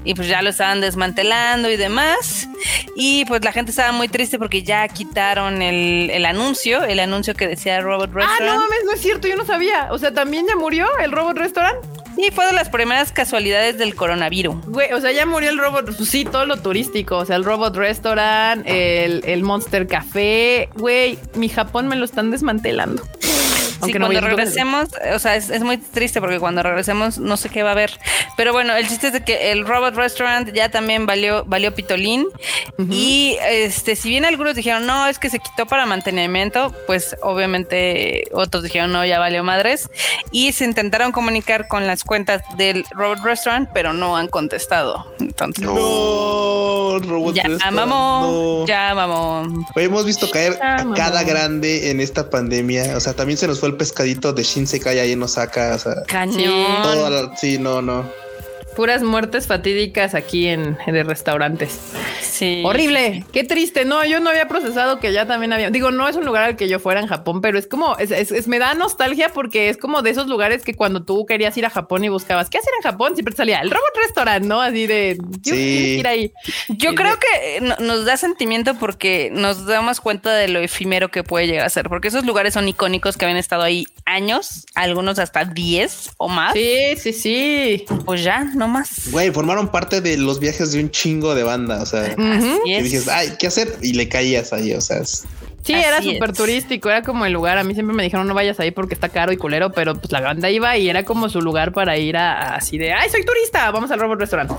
[0.03, 2.47] Y pues ya lo estaban desmantelando y demás.
[2.95, 7.33] Y pues la gente estaba muy triste porque ya quitaron el, el anuncio, el anuncio
[7.35, 8.45] que decía Robot Ah, Restaurant.
[8.45, 9.87] no mames, no es cierto, yo no sabía.
[9.91, 11.77] O sea, también ya murió el robot restaurant.
[12.15, 14.63] Y fue de las primeras casualidades del coronavirus.
[14.67, 17.43] Güey, o sea, ya murió el robot, pues sí, todo lo turístico, o sea, el
[17.43, 23.01] robot restaurant, el, el Monster Café, güey, mi Japón me lo están desmantelando.
[23.85, 27.49] Sí, no cuando regresemos, o sea, es, es muy triste porque cuando regresemos no sé
[27.49, 27.99] qué va a haber.
[28.37, 32.25] Pero bueno, el chiste es de que el Robot Restaurant ya también valió, valió pitolín.
[32.89, 38.25] Y este, si bien algunos dijeron, no, es que se quitó para mantenimiento, pues obviamente
[38.33, 39.89] otros dijeron, no, ya valió madres.
[40.31, 45.13] Y se intentaron comunicar con las cuentas del Robot Restaurant, pero no han contestado.
[45.19, 48.67] Entonces, No, robot ya restaurant, mamó, no.
[48.67, 49.65] ya mamó.
[49.75, 52.95] Oye, hemos visto caer Ah, a cada grande en esta pandemia.
[52.95, 55.75] O sea, también se nos fue el pescadito de Shinsekai ahí en Osaka.
[55.75, 56.83] O sea, Cañón.
[56.83, 58.22] todo sí, no, no.
[58.75, 61.79] Puras muertes fatídicas aquí en, en de restaurantes.
[62.21, 62.63] Sí.
[62.65, 63.85] Horrible, qué triste.
[63.85, 65.69] No, yo no había procesado que ya también había.
[65.69, 68.11] Digo, no es un lugar al que yo fuera en Japón, pero es como, es,
[68.11, 71.55] es- es- me da nostalgia porque es como de esos lugares que cuando tú querías
[71.57, 74.61] ir a Japón y buscabas qué hacer en Japón, siempre salía el robot restaurant, ¿no?
[74.61, 75.97] Así de quiero Sí.
[75.99, 76.31] ir ahí.
[76.69, 80.59] Yo Y creo de- que no- nos da sentimiento porque nos damos cuenta de lo
[80.59, 83.85] efímero que puede llegar a ser, porque esos lugares son icónicos que habían estado ahí
[84.05, 86.53] años, algunos hasta 10 o más.
[86.53, 87.85] Sí, sí, sí.
[88.05, 89.09] Pues ya, no más.
[89.11, 91.81] Güey, formaron parte de los viajes de un chingo de banda.
[91.81, 92.01] O sea.
[92.17, 92.83] Así y es.
[92.83, 93.77] dices, ay, ¿qué hacer?
[93.81, 94.73] Y le caías ahí.
[94.73, 95.25] O sea, es-
[95.65, 97.57] Sí, era súper turístico, era como el lugar.
[97.57, 100.11] A mí siempre me dijeron no vayas ahí porque está caro y culero, pero pues
[100.11, 103.09] la banda iba y era como su lugar para ir a, a así de ay,
[103.09, 104.51] soy turista, vamos al Robot Restaurant.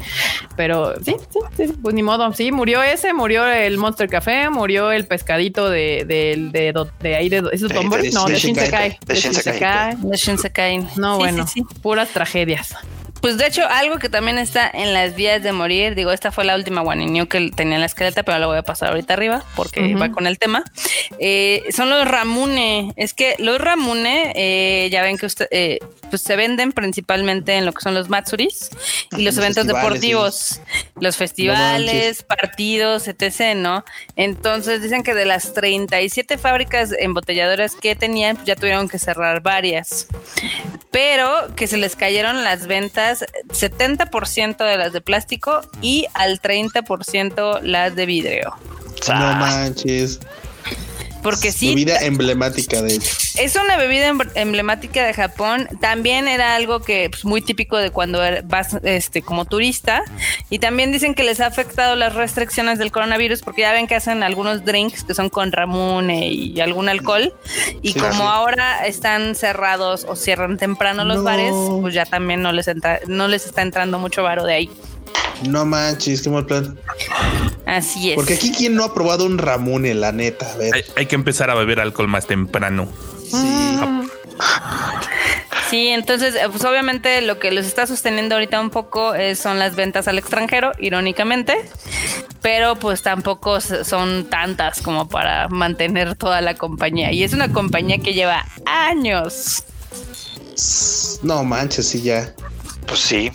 [0.57, 2.33] Pero sí, sí, sí, pues ni modo.
[2.33, 7.17] Sí, murió ese, murió el Monster Café, murió el pescadito de, de, de, de, de
[7.17, 8.05] ahí de ¿es De- Tombori?
[8.09, 8.89] de No, de Shinsekai.
[8.93, 8.99] Shinsekai.
[9.07, 9.53] De Shinsekai.
[9.53, 10.11] Shinsekai.
[10.11, 10.79] De Shinsekai.
[10.97, 11.81] No, Sí, bueno, sí, sí.
[11.83, 12.75] puras tragedias.
[13.25, 16.45] Pues de hecho, algo que también está en las vías de morir, digo, esta fue
[16.45, 19.15] la última One New que tenía en la escaleta, pero la voy a pasar ahorita
[19.15, 20.63] arriba porque va con el tema.
[21.19, 22.93] Eh, son los Ramune.
[22.97, 25.79] Es que los Ramune, eh, ya ven que usted, eh,
[26.11, 28.69] pues se venden principalmente en lo que son los Matsuris
[29.13, 30.61] y los Los eventos deportivos,
[31.01, 33.57] los festivales, partidos, etc.
[33.57, 33.87] ¿no?
[34.17, 39.41] Entonces dicen que de las 37 fábricas embotelladoras que tenían, pues ya tuvieron que cerrar
[39.41, 40.09] varias
[40.95, 47.61] pero que se les cayeron las ventas 70% de las de plástico y al 30%
[47.63, 48.55] las de vidrio.
[49.09, 50.21] no manches.
[51.25, 53.11] Porque sí, Bebida emblemática de hecho.
[53.39, 55.69] es una bebida em- emblemática de Japón.
[55.81, 60.03] También era algo que pues, muy típico de cuando er- vas este, como turista.
[60.51, 63.97] Y también dicen que les ha afectado las restricciones del coronavirus porque ya ven que
[63.97, 67.35] hacen algunos drinks que son con ramune y algún alcohol.
[67.83, 68.21] Y Sí, como sí.
[68.23, 71.23] ahora están cerrados o cierran temprano los No.
[71.25, 74.71] bares, pues ya también no les, entra, no les está entrando mucho varo de ahí.
[75.49, 76.79] No manches, qué mal plan.
[77.67, 78.17] Así es.
[78.17, 80.53] Porque aquí, ¿quién no ha probado un Ramune, la neta?
[80.53, 80.75] A ver.
[80.75, 82.89] Hay, hay que empezar a beber alcohol más temprano.
[83.31, 83.37] Sí.
[83.37, 83.79] Sí,
[85.75, 89.59] Sí, entonces, eh, pues obviamente lo que los está sosteniendo ahorita un poco eh, son
[89.59, 91.57] las ventas al extranjero, irónicamente,
[92.43, 97.11] pero pues tampoco son tantas como para mantener toda la compañía.
[97.11, 99.65] Y es una compañía que lleva años.
[101.23, 102.33] No manches, sí, ya.
[102.87, 103.33] Pues sí.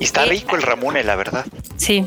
[0.00, 0.30] Y está Sí.
[0.30, 1.46] rico el Ramune, la verdad.
[1.76, 2.06] Sí.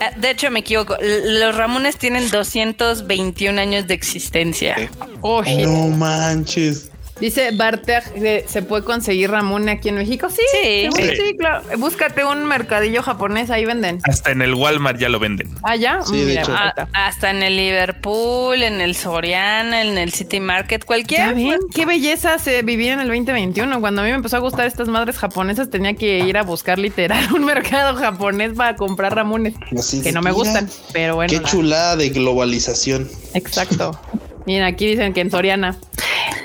[0.00, 0.96] Ah, De hecho, me equivoco.
[1.00, 4.76] Los Ramones tienen 221 años de existencia.
[5.20, 5.42] Oh.
[5.42, 6.90] No manches.
[7.20, 10.28] Dice Bartek, que ¿se puede conseguir Ramune aquí en México?
[10.28, 10.88] Sí, Sí.
[10.94, 11.02] Sí.
[11.16, 11.62] sí, claro.
[11.78, 14.00] Búscate un mercadillo japonés, ahí venden.
[14.04, 15.48] Hasta en el Walmart ya lo venden.
[15.62, 16.00] Ah, ya.
[16.02, 16.52] Sí, de hecho.
[16.54, 21.34] Ah, hasta en el Liverpool, en el Soriana, en el City Market, Ya cualquier.
[21.34, 23.80] ven, qué belleza se vivía en el 2021.
[23.80, 26.78] Cuando a mí me empezó a gustar estas madres japonesas, tenía que ir a buscar
[26.78, 29.54] literal un mercado japonés para comprar ramones.
[29.78, 31.30] Así Que no me mira, gustan, pero bueno.
[31.30, 33.08] Qué la- chulada de globalización.
[33.32, 33.98] Exacto.
[34.46, 35.76] Miren, aquí dicen que en Soriana.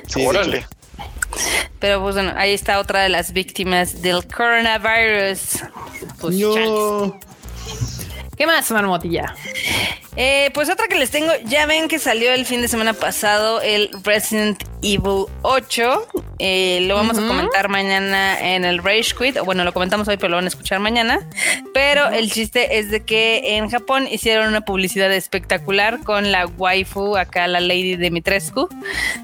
[0.07, 0.65] Sí, Órale.
[1.80, 5.64] Pero pues bueno, ahí está otra de las víctimas del coronavirus.
[6.19, 6.36] Pues.
[6.36, 7.19] No.
[8.38, 9.36] ¿Qué más, marmotilla?
[10.18, 13.62] Eh, pues otra que les tengo, ya ven que salió el fin de semana pasado
[13.62, 16.08] el Resident Evil 8.
[16.40, 19.38] Eh, lo vamos a comentar mañana en el Rage Quit.
[19.38, 21.20] O bueno, lo comentamos hoy, pero lo van a escuchar mañana.
[21.74, 27.16] Pero el chiste es de que en Japón hicieron una publicidad espectacular con la waifu,
[27.16, 28.68] acá la Lady Dimitrescu.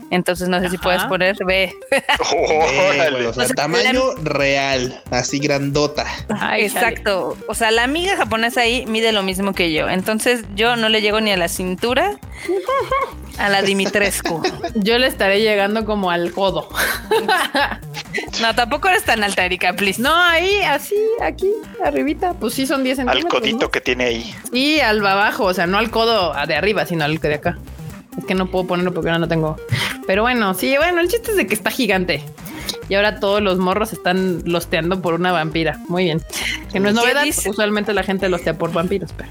[0.09, 1.73] Entonces no sé si puedes poner, ve.
[2.31, 3.27] Órale.
[3.27, 6.05] o sea, O sea, tamaño real, así grandota.
[6.29, 6.87] Ay, chale.
[6.87, 7.37] Exacto.
[7.47, 9.89] O sea, la amiga japonesa ahí mide lo mismo que yo.
[9.89, 12.17] Entonces yo no le llego ni a la cintura
[13.37, 14.41] a la Dimitrescu.
[14.75, 16.69] Yo le estaré llegando como al codo.
[18.41, 20.01] No, tampoco eres tan alta, Erika, please.
[20.01, 21.51] No, ahí, así, aquí,
[21.83, 22.33] arribita.
[22.33, 23.33] Pues sí, son 10 Al centímetros.
[23.41, 23.71] codito ¿no?
[23.71, 24.35] que tiene ahí.
[24.51, 27.57] Y al abajo, o sea, no al codo de arriba, sino al que de acá.
[28.17, 29.57] Es que no puedo ponerlo porque ahora no tengo.
[30.07, 32.23] Pero bueno, sí, bueno, el chiste es de que está gigante.
[32.89, 35.79] Y ahora todos los morros están losteando por una vampira.
[35.87, 36.21] Muy bien.
[36.71, 37.23] Que no es ¿Qué novedad.
[37.23, 37.49] dice?
[37.49, 39.29] Usualmente la gente lostea por vampiros, pero.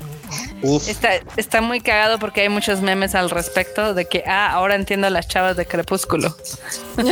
[0.62, 0.89] Uf.
[0.89, 5.07] Está, está muy cagado porque hay muchos memes al respecto de que, ah, ahora entiendo
[5.07, 6.35] a las chavas de Crepúsculo.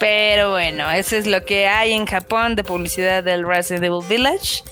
[0.00, 4.62] Pero bueno, eso es lo que hay en Japón de publicidad del Resident Evil Village.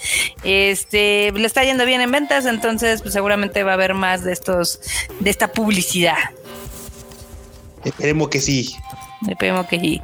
[0.42, 4.32] Este le está yendo bien en ventas, entonces pues, seguramente va a haber más de
[4.32, 4.80] estos,
[5.20, 6.18] de esta publicidad.
[7.84, 8.74] Esperemos que sí.
[9.28, 10.02] Esperemos que sí.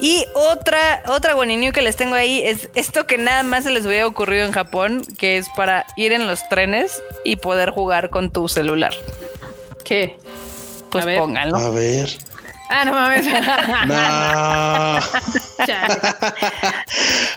[0.00, 3.84] Y otra, otra guaninio que les tengo ahí es esto que nada más se les
[3.86, 8.30] hubiera ocurrido en Japón, que es para ir en los trenes y poder jugar con
[8.30, 8.92] tu celular.
[9.84, 10.16] ¿Qué?
[10.90, 11.56] Pues A pónganlo.
[11.56, 12.10] A ver.
[12.68, 13.26] Ah, no mames.
[13.86, 14.98] No.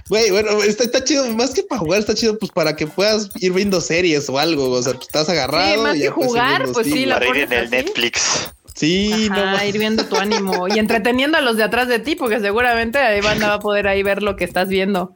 [0.10, 3.30] Güey, bueno, está, está chido, más que para jugar, está chido pues para que puedas
[3.36, 5.74] ir viendo series o algo, o sea, pues, estás agarrado.
[5.74, 7.76] Sí, más y que jugar, pues sí, la Para ir pones en el así.
[7.76, 8.52] Netflix.
[8.76, 9.70] Sí, no Ajá, mames.
[9.70, 13.22] ir viendo tu ánimo y entreteniendo a los de atrás de ti, porque seguramente ahí
[13.22, 15.16] banda va a poder ahí ver lo que estás viendo.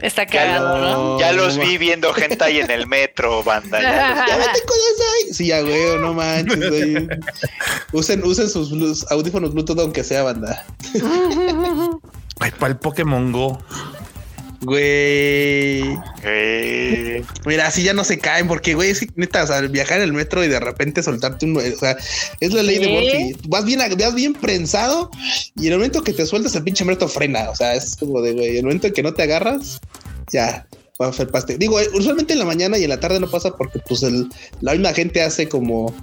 [0.00, 1.20] Está cagado, ¿no?
[1.20, 3.80] Ya los no vi viendo gente ahí en el metro, banda.
[3.80, 5.32] ya los- Ya vete con esa ahí.
[5.32, 6.68] Sí, ya, güey, no manches.
[6.70, 7.08] güey.
[7.92, 10.64] Usen, usen sus audífonos Bluetooth aunque sea banda.
[12.40, 13.62] Ay, para el Pokémon Go.
[14.62, 15.98] Güey.
[16.22, 19.98] Eh, Mira, así ya no se caen, porque, güey, es que, neta, o sea, viajar
[19.98, 21.56] en el metro y de repente soltarte un.
[21.56, 21.96] O sea,
[22.40, 22.88] es la ley de.
[22.88, 23.48] Murphy.
[23.48, 25.10] Vas bien, vas bien prensado
[25.56, 27.50] y en el momento que te sueltas, el pinche metro frena.
[27.50, 29.80] O sea, es como de, güey, el momento en que no te agarras,
[30.30, 30.66] ya.
[31.02, 31.58] Va a felpaste.
[31.58, 34.28] Digo, eh, usualmente en la mañana y en la tarde no pasa porque, pues, el,
[34.60, 35.94] la misma gente hace como.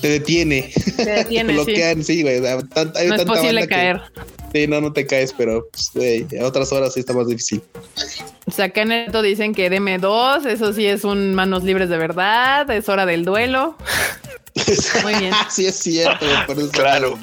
[0.00, 0.72] Te detiene.
[0.74, 1.54] Te Te detiene, sí.
[1.56, 2.38] bloquean, sí, güey.
[2.38, 4.00] o sea, tan- hay No es tanta posible que- caer.
[4.52, 7.62] sí, no, no te caes, pero, pues, güey, a otras horas sí está más difícil.
[8.46, 11.96] O sea, acá en esto dicen que DM2, eso sí es un manos libres de
[11.98, 13.76] verdad, es hora del duelo.
[15.02, 15.32] Muy bien.
[15.50, 16.24] sí, es cierto.
[16.72, 17.18] Claro.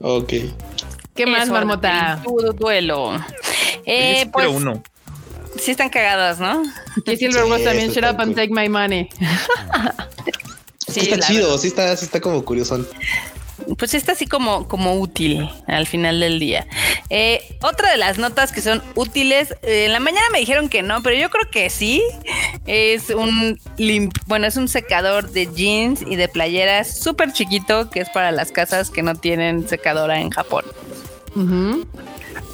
[0.00, 0.32] Ok.
[1.14, 2.18] ¿Qué más, marmota?
[2.26, 3.12] el du- duelo.
[3.86, 4.82] Eh, pues uno.
[5.64, 6.62] Sí están cagadas, ¿no?
[7.06, 8.34] Y Silverwood Sí, también, está shut up and cool.
[8.36, 9.08] take my money.
[10.86, 12.86] Sí, está chido, sí está, sí está como curioso.
[13.78, 16.66] Pues está así como, como útil al final del día.
[17.08, 20.82] Eh, otra de las notas que son útiles, eh, en la mañana me dijeron que
[20.82, 22.02] no, pero yo creo que sí.
[22.66, 28.00] Es un lim- bueno, es un secador de jeans y de playeras súper chiquito que
[28.00, 30.64] es para las casas que no tienen secadora en Japón.
[31.34, 31.86] Ujú.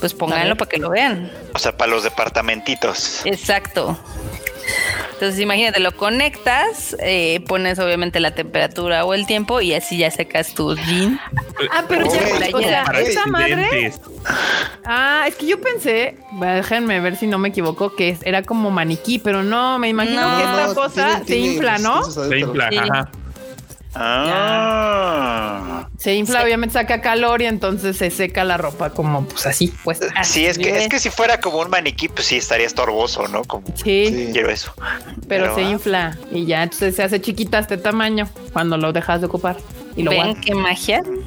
[0.00, 1.30] Pues pónganlo para que lo vean.
[1.54, 3.22] o sea, para los departamentitos.
[3.24, 3.98] Exacto.
[5.14, 10.10] Entonces imagínate, lo conectas, eh, pones obviamente la temperatura o el tiempo y así ya
[10.10, 11.20] secas tus jeans.
[11.72, 12.20] Ah, pero Güey,
[12.52, 13.92] ya, o sea, Para esa madre.
[14.84, 18.70] Ah, es que yo pensé, bueno, déjenme ver si no me equivoco, que era como
[18.70, 22.02] maniquí, pero no, me imagino No, que esta no, cosa se infla, ¿no?
[22.04, 22.78] Se infla, Sí.
[22.78, 23.10] ajá.
[23.94, 25.88] Ah.
[25.98, 30.00] Se infla, obviamente saca calor y entonces se seca la ropa como pues así, pues.
[30.24, 33.42] Sí, es que, es que si fuera como un maniquí, pues sí estaría estorboso, ¿no?
[33.44, 34.28] Como Sí, Sí.
[34.32, 34.72] quiero eso.
[35.28, 39.20] pero, se ah, infla y ya entonces se hace chiquita este tamaño cuando lo dejas
[39.20, 39.56] de ocupar
[39.96, 40.44] y lo ¿Ven guardas.
[40.44, 40.98] qué magia?
[40.98, 41.24] Entonces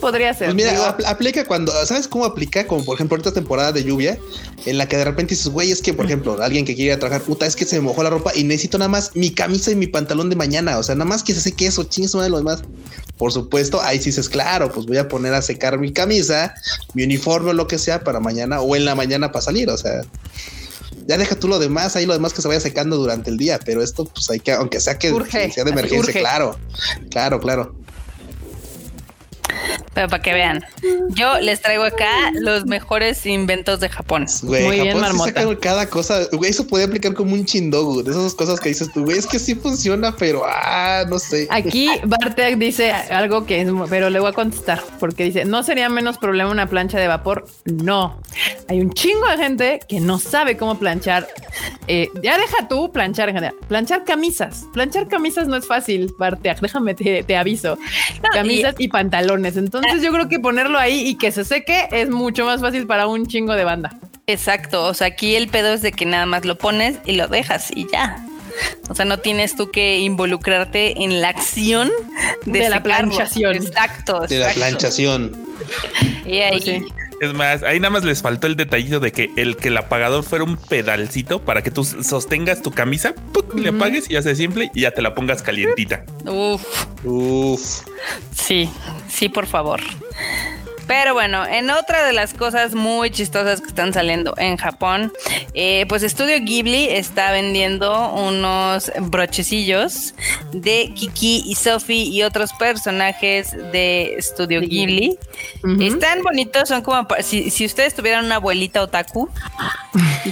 [0.00, 0.48] podría ser.
[0.48, 2.66] Pues mira, digo, aplica cuando, ¿sabes cómo aplica?
[2.66, 4.18] Como por ejemplo, ahorita temporada de lluvia,
[4.66, 6.96] en la que de repente dices, güey, es que por ejemplo, alguien que quiere ir
[6.96, 9.30] a trabajar, puta, es que se me mojó la ropa y necesito nada más mi
[9.30, 10.78] camisa y mi pantalón de mañana.
[10.78, 12.62] O sea, nada más que se seque eso, chingues de lo demás.
[13.16, 16.54] Por supuesto, ahí sí dices, claro, pues voy a poner a secar mi camisa,
[16.94, 19.70] mi uniforme o lo que sea para mañana o en la mañana para salir.
[19.70, 20.02] O sea,
[21.06, 23.58] ya deja tú lo demás, ahí lo demás que se vaya secando durante el día,
[23.64, 26.20] pero esto, pues hay que, aunque sea que Urge, sea de emergencia, urge.
[26.20, 26.58] claro,
[27.10, 27.83] claro, claro.
[29.94, 30.64] Pero para que vean,
[31.10, 34.26] yo les traigo acá los mejores inventos de Japón.
[34.42, 35.40] Muy bien, Japón marmota.
[35.40, 36.26] saca cada cosa.
[36.32, 38.02] Güey, eso puede aplicar como un chindogu.
[38.02, 41.46] De esas cosas que dices tú, güey, es que sí funciona, pero ah, no sé.
[41.50, 45.88] Aquí Bartek dice algo que es, pero le voy a contestar porque dice, ¿no sería
[45.88, 47.46] menos problema una plancha de vapor?
[47.64, 48.20] No.
[48.68, 51.28] Hay un chingo de gente que no sabe cómo planchar.
[51.86, 53.54] Eh, ya deja tú planchar en general.
[53.68, 54.64] Planchar camisas.
[54.72, 56.60] Planchar camisas no es fácil, Bartek.
[56.60, 57.78] Déjame, te, te aviso.
[58.32, 59.56] Camisas y pantalones.
[59.56, 63.06] Entonces yo creo que ponerlo ahí y que se seque es mucho más fácil para
[63.06, 63.96] un chingo de banda.
[64.26, 67.28] Exacto, o sea, aquí el pedo es de que nada más lo pones y lo
[67.28, 68.24] dejas y ya.
[68.88, 71.90] O sea, no tienes tú que involucrarte en la acción
[72.46, 73.56] de, De la planchación.
[73.56, 74.60] Exacto, De la exacto.
[74.60, 75.46] planchación.
[76.24, 76.84] Y ahí, Pues sí.
[77.24, 80.24] Es más, ahí nada más les faltó el detallito de que el que el apagador
[80.24, 83.54] fuera un pedalcito para que tú sostengas tu camisa, ¡puc!
[83.54, 86.04] le apagues y ya se simple y ya te la pongas calientita.
[86.26, 87.80] Uf, Uf.
[88.36, 88.68] sí,
[89.08, 89.80] sí, por favor.
[90.86, 95.12] Pero bueno, en otra de las cosas muy chistosas que están saliendo en Japón,
[95.54, 100.14] eh, pues Estudio Ghibli está vendiendo unos brochecillos
[100.52, 105.18] de Kiki y Sophie y otros personajes de Estudio Ghibli.
[105.80, 109.30] Están bonitos, son como si, si ustedes tuvieran una abuelita otaku,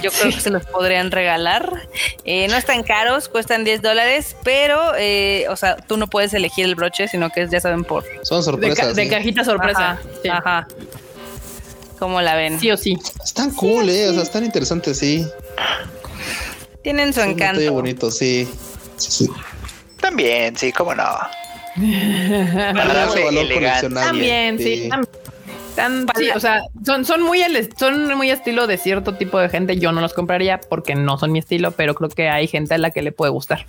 [0.01, 1.87] yo creo que se los podrían regalar.
[2.25, 6.65] Eh, no están caros, cuestan 10 dólares, pero, eh, o sea, tú no puedes elegir
[6.65, 8.95] el broche, sino que es, ya saben, por Son De, ca- sorpresas.
[8.95, 9.09] de ¿eh?
[9.09, 9.91] cajita sorpresa.
[9.91, 10.29] Ajá, Sí.
[10.29, 10.42] ajá.
[11.99, 12.59] ¿Cómo la ven?
[12.59, 12.97] Sí o sí.
[13.23, 14.09] Están cool, eh.
[14.09, 15.25] O sea, están interesantes, sí.
[16.83, 17.61] Tienen su Son encanto.
[17.61, 18.47] muy bonitos, sí.
[18.97, 19.29] Sí, sí.
[20.01, 21.03] También, sí, cómo no.
[22.73, 23.93] Valor.
[23.93, 24.89] También, sí.
[24.91, 25.07] tam-
[25.75, 29.49] tan- sí, o sea, son, son muy el, son muy estilo de cierto tipo de
[29.49, 29.77] gente.
[29.77, 32.77] Yo no los compraría porque no son mi estilo, pero creo que hay gente a
[32.77, 33.65] la que le puede gustar.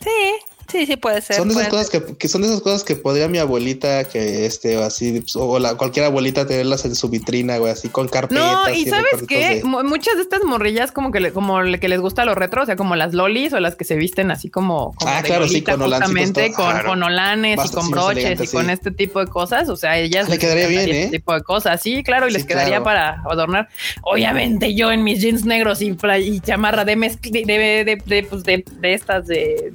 [0.00, 0.34] Sí,
[0.70, 1.36] sí, sí puede ser.
[1.36, 4.46] Son de esas cosas que, que son de esas cosas que podría mi abuelita que
[4.46, 8.42] este o así o la, cualquier abuelita tenerlas en su vitrina, güey, así con carpetas.
[8.44, 11.62] No, y sabes recuerditos qué, de- Mu- muchas de estas morrillas como que le, como
[11.62, 13.96] le- que les gusta lo retro, o sea, como las lolis o las que se
[13.96, 16.88] visten así como, como Ah, de claro, sí, con justamente con, Claro.
[16.90, 18.72] con olanes y Basta, con sí, más broches elegante, y con sí.
[18.72, 21.04] este tipo de cosas, o sea, ellas Le les quedaría bien, encantaría ¿eh?
[21.06, 22.84] este tipo de cosas, sí, claro, y les Sí, quedaría claro.
[22.84, 23.68] para adornar.
[24.02, 28.22] Obviamente yo en mis jeans negros y, y chamarra de mezcli, de, de, de, de,
[28.24, 29.72] pues, de- de estas de,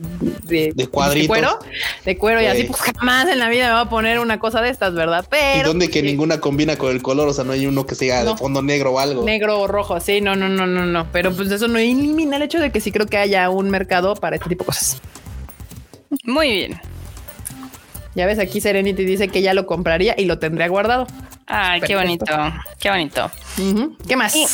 [0.81, 1.27] de, De cuadritos.
[1.27, 1.59] cuero,
[2.05, 4.61] de cuero y así, pues jamás en la vida me voy a poner una cosa
[4.61, 5.23] de estas, ¿verdad?
[5.25, 6.05] y Pero donde que sí.
[6.05, 8.31] ninguna combina con el color, o sea, no hay uno que sea No.
[8.31, 9.23] de fondo negro o algo.
[9.23, 11.07] Negro o rojo, sí, no, no, no, no, no.
[11.11, 14.15] Pero pues eso no elimina el hecho de que sí creo que haya un mercado
[14.15, 15.01] para este tipo de cosas.
[16.23, 16.81] Muy bien.
[18.15, 21.07] Ya ves, aquí Serenity dice que ya lo compraría y lo tendría guardado.
[21.47, 22.25] Ay, qué bonito,
[22.79, 23.31] qué bonito.
[24.07, 24.35] ¿Qué más?
[24.35, 24.45] Y-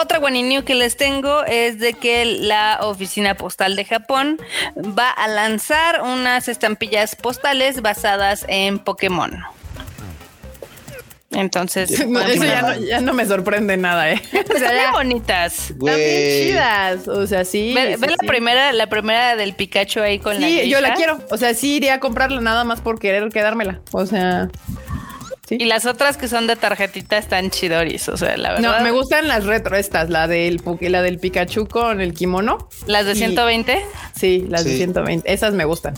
[0.00, 4.40] Otra New que les tengo es de que la oficina postal de Japón
[4.76, 9.42] va a lanzar unas estampillas postales basadas en Pokémon.
[11.30, 14.22] Entonces, No, eso ya no, ya no me sorprende nada, ¿eh?
[14.32, 15.58] O sea, están bien ya bonitas.
[15.70, 16.48] están bien Güey.
[16.48, 17.08] chidas.
[17.08, 17.74] O sea, sí.
[17.74, 20.46] Ve, sí, ve la primera, la primera del Pikachu ahí con la.
[20.46, 21.18] Sí, yo la quiero.
[21.30, 23.80] O sea, sí iría a comprarla nada más por querer quedármela.
[23.92, 24.48] O sea,
[25.50, 28.08] Y las otras que son de tarjetita están chidoris.
[28.08, 28.78] O sea, la verdad.
[28.78, 32.68] no, me gustan las retro estas, la del, la del Pikachu con el kimono.
[32.86, 33.84] Las de Y- 120.
[34.14, 34.76] Sí, las de Sí.
[34.78, 35.32] 120.
[35.32, 35.94] Esas me gustan.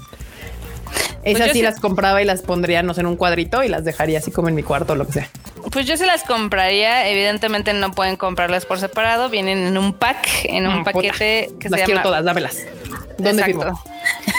[1.23, 3.69] Esas yo sí sí- las compraba y las pondría, no sé, en un cuadrito y
[3.69, 5.29] las dejaría así como en mi cuarto o lo que sea.
[5.71, 7.09] Pues yo se las compraría.
[7.09, 9.29] Evidentemente no pueden comprarlas por separado.
[9.29, 10.93] Vienen en un pack, en un Mm, puta.
[10.93, 12.03] paquete que las se quiero llama.
[12.03, 12.57] todas, dámelas.
[13.19, 13.61] ¿Dónde Exacto.
[13.61, 13.85] firmo?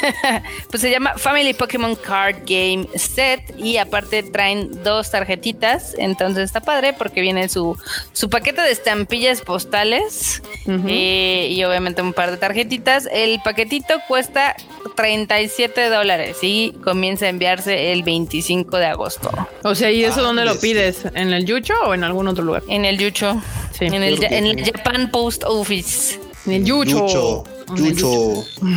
[0.69, 6.59] pues se llama Family Pokémon Card Game Set y aparte traen dos tarjetitas, entonces está
[6.61, 7.77] padre porque viene su,
[8.13, 13.07] su paquete de estampillas postales eh, y obviamente un par de tarjetitas.
[13.11, 14.55] El paquetito cuesta
[14.95, 19.29] 37 dólares y comienza a enviarse el 25 de agosto
[19.63, 21.05] O sea, ¿y eso Ah, dónde lo pides?
[21.15, 22.63] ¿En el Yucho o en algún otro lugar?
[22.67, 23.41] en el Yucho,
[23.77, 23.85] Sí.
[23.85, 24.63] en, el, en el.
[24.65, 26.19] Japan Post Office.
[26.45, 27.07] En el Yucho.
[27.07, 27.43] Yucho,
[27.75, 28.45] Yucho.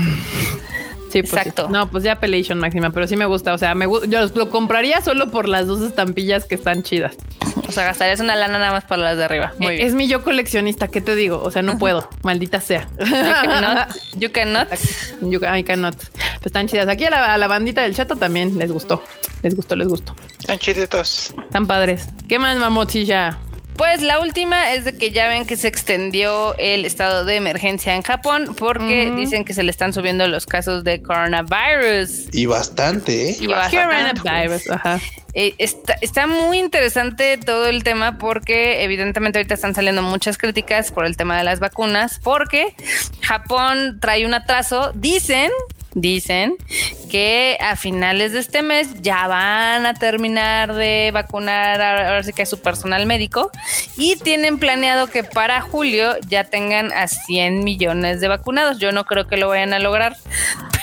[1.14, 1.36] Sí, pues sí.
[1.48, 1.68] Exacto.
[1.70, 3.54] No, pues ya Pelation máxima, pero sí me gusta.
[3.54, 7.14] O sea, me gu- yo lo compraría solo por las dos estampillas que están chidas.
[7.68, 9.52] O sea, gastarías una lana nada más para las de arriba.
[9.58, 9.86] Muy Eh, bien.
[9.88, 11.40] Es mi yo coleccionista, ¿qué te digo?
[11.42, 12.88] O sea, no puedo, maldita sea.
[12.98, 13.88] You cannot.
[14.18, 14.68] You cannot.
[15.22, 15.96] You I cannot.
[15.96, 16.88] Pues están chidas.
[16.88, 19.02] Aquí a la, a la bandita del chato también les gustó.
[19.42, 20.16] Les gustó, les gustó.
[20.40, 21.32] Están chiditos.
[21.44, 22.08] Están padres.
[22.28, 23.38] ¿Qué más, mamotilla?
[23.76, 27.94] Pues la última es de que ya ven que se extendió el estado de emergencia
[27.94, 32.28] en Japón porque dicen que se le están subiendo los casos de coronavirus.
[32.32, 33.36] Y bastante, ¿eh?
[33.40, 34.14] Y bastante.
[34.22, 35.01] Coronavirus, ajá.
[35.36, 40.92] Eh, está, está muy interesante todo el tema porque evidentemente ahorita están saliendo muchas críticas
[40.92, 42.74] por el tema de las vacunas porque
[43.20, 45.51] Japón trae un atraso, dicen,
[45.94, 46.56] dicen
[47.10, 52.60] que a finales de este mes ya van a terminar de vacunar que a su
[52.60, 53.50] personal médico
[53.96, 58.78] y tienen planeado que para julio ya tengan a 100 millones de vacunados.
[58.78, 60.16] Yo no creo que lo vayan a lograr,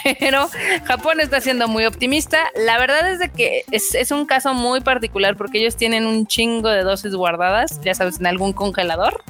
[0.19, 0.49] pero
[0.85, 2.49] Japón está siendo muy optimista.
[2.55, 6.27] La verdad es de que es, es un caso muy particular porque ellos tienen un
[6.27, 9.23] chingo de dosis guardadas, ya sabes, en algún congelador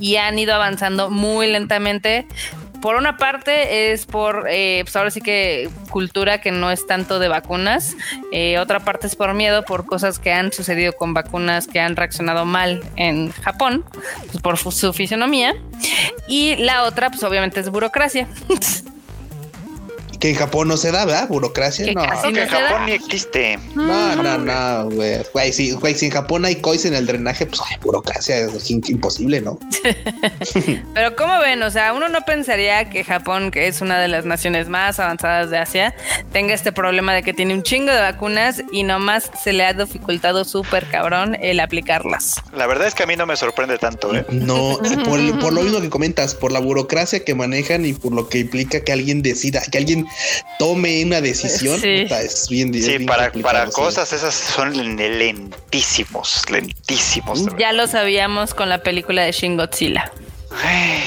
[0.00, 2.26] y han ido avanzando muy lentamente.
[2.82, 7.20] Por una parte es por, eh, pues ahora sí que cultura que no es tanto
[7.20, 7.96] de vacunas.
[8.32, 11.94] Eh, otra parte es por miedo, por cosas que han sucedido con vacunas que han
[11.94, 13.84] reaccionado mal en Japón,
[14.26, 15.54] pues por su fisionomía.
[16.26, 18.26] Y la otra, pues obviamente es burocracia.
[20.22, 21.26] Que en Japón no se da, ¿verdad?
[21.26, 22.02] Burocracia, Que no.
[22.06, 22.68] casi Creo que no en da.
[22.68, 23.58] Japón ni existe.
[23.74, 25.18] No, no, no, güey.
[25.32, 28.70] Güey, si, güey, si en Japón hay cois en el drenaje, pues ay, burocracia es
[28.70, 29.58] in- imposible, ¿no?
[30.94, 34.24] Pero como ven, o sea, uno no pensaría que Japón, que es una de las
[34.24, 35.94] naciones más avanzadas de Asia,
[36.32, 39.72] tenga este problema de que tiene un chingo de vacunas y nomás se le ha
[39.72, 42.40] dificultado súper cabrón el aplicarlas.
[42.54, 44.24] La verdad es que a mí no me sorprende tanto, ¿eh?
[44.30, 48.28] No, por, por lo mismo que comentas, por la burocracia que manejan y por lo
[48.28, 50.06] que implica que alguien decida, que alguien
[50.58, 52.02] tome una decisión, Sí.
[52.02, 53.72] puta, es bien es Sí, bien para, para sí.
[53.72, 57.46] cosas esas son lentísimos, lentísimos.
[57.58, 60.10] Ya lo sabíamos con la película de Shin Godzilla.
[60.62, 61.02] Ay,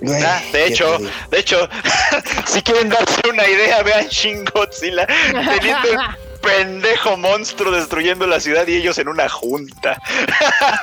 [0.00, 0.96] Güey, ah, de hecho,
[1.30, 1.68] de hecho,
[2.46, 5.98] si quieren darse una idea, vean Shin Godzilla teniendo el
[6.48, 10.00] pendejo monstruo destruyendo la ciudad y ellos en una junta.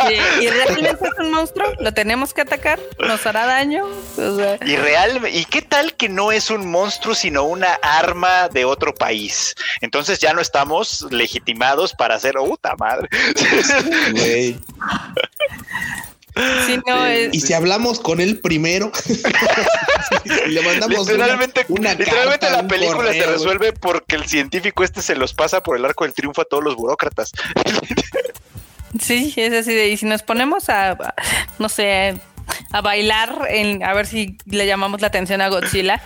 [0.42, 1.72] ¿Y realmente es un monstruo?
[1.80, 2.80] ¿Lo tenemos que atacar?
[3.00, 3.86] ¿Nos hará daño?
[4.18, 8.48] O sea, Y real, ¿y qué tal que no es un monstruo sino una arma
[8.50, 9.56] de otro país?
[9.82, 13.10] Entonces ya no estamos legitimados para hacer, oh, puta madre.
[16.66, 17.34] si no es...
[17.34, 18.92] Y si hablamos con él primero,
[20.26, 24.26] y le mandamos literalmente, una, una literalmente carta, la un película se resuelve porque el
[24.26, 27.32] científico este se los pasa por el arco del triunfo a todos los burócratas.
[29.00, 31.14] Sí, es así de, y si nos ponemos a,
[31.60, 32.20] no sé,
[32.72, 36.02] a bailar, en, a ver si le llamamos la atención a Godzilla.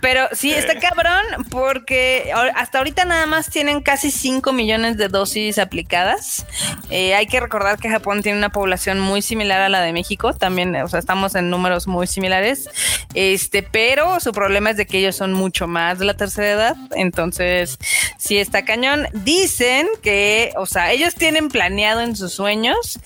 [0.00, 5.58] Pero sí, está cabrón porque hasta ahorita nada más tienen casi 5 millones de dosis
[5.58, 6.46] aplicadas.
[6.90, 10.34] Eh, hay que recordar que Japón tiene una población muy similar a la de México,
[10.34, 12.68] también, o sea, estamos en números muy similares.
[13.14, 16.76] Este, pero su problema es de que ellos son mucho más de la tercera edad,
[16.96, 17.78] entonces
[18.18, 19.06] sí está cañón.
[19.12, 22.98] Dicen que, o sea, ellos tienen planeado en sus sueños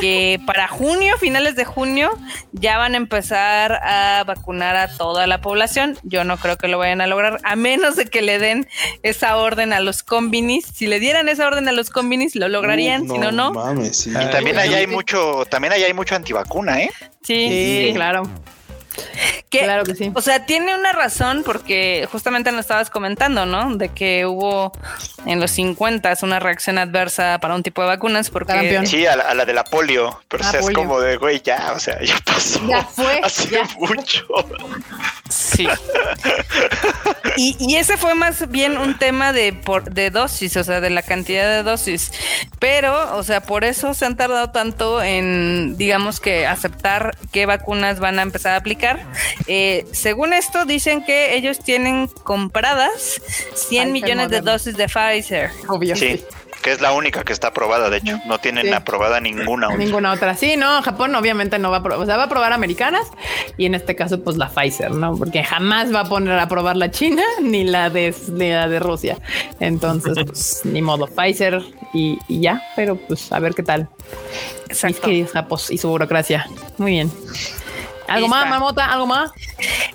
[0.00, 2.18] que para junio, finales de junio,
[2.52, 5.98] ya van a empezar a vacunar a toda la población.
[6.02, 8.68] Yo no creo que lo vayan a lograr, a menos de que le den
[9.02, 10.66] esa orden a los combinis.
[10.66, 13.52] Si le dieran esa orden a los combinis, lo lograrían, Uh, si no, no.
[13.52, 14.10] Mames, sí.
[14.10, 16.90] Y también allá hay mucho, también allá hay mucho antivacuna, ¿eh?
[17.22, 17.92] Sí, Sí, sí.
[17.94, 18.22] claro.
[19.52, 20.10] Que, Claro que sí.
[20.14, 23.76] O sea, tiene una razón porque justamente nos estabas comentando, ¿no?
[23.76, 24.72] De que hubo
[25.26, 28.86] en los 50 una reacción adversa para un tipo de vacunas porque Sarampión.
[28.86, 31.18] Sí, a la, a la de la polio, pero Ah, o sea, es como de,
[31.18, 32.66] güey, ya, o sea, ya pasó.
[32.66, 33.68] Ya fue, Hace ya.
[33.78, 34.26] mucho.
[35.28, 35.68] Sí.
[37.36, 40.90] Y, y ese fue más bien un tema de, por, de dosis, o sea, de
[40.90, 42.10] la cantidad de dosis.
[42.58, 48.00] Pero, o sea, por eso se han tardado tanto en, digamos que, aceptar qué vacunas
[48.00, 49.00] van a empezar a aplicar.
[49.46, 53.20] Eh, según esto, dicen que ellos tienen compradas
[53.54, 55.50] 100 Pfizer millones de dosis de Pfizer.
[55.68, 55.96] Obvio.
[55.96, 56.22] Sí,
[56.62, 58.18] que es la única que está aprobada, de hecho.
[58.26, 58.72] No tienen Sí.
[58.72, 59.66] aprobada ninguna.
[59.68, 59.78] otra.
[59.78, 60.36] Ninguna otra.
[60.36, 63.08] Sí, no, Japón obviamente no va a probar, o sea, va a probar americanas
[63.56, 65.16] y en este caso, pues la Pfizer, ¿no?
[65.16, 68.78] Porque jamás va a poner a probar la China ni la de, ni la de
[68.78, 69.18] Rusia.
[69.58, 71.60] Entonces, pues ni modo, Pfizer
[71.92, 73.88] y, y ya, pero pues a ver qué tal.
[74.68, 75.00] Mis Exacto.
[75.08, 76.46] queridos japos y su burocracia.
[76.78, 77.10] Muy bien.
[78.08, 78.84] ¿Algo más, mamota?
[78.86, 79.30] ¿Algo más?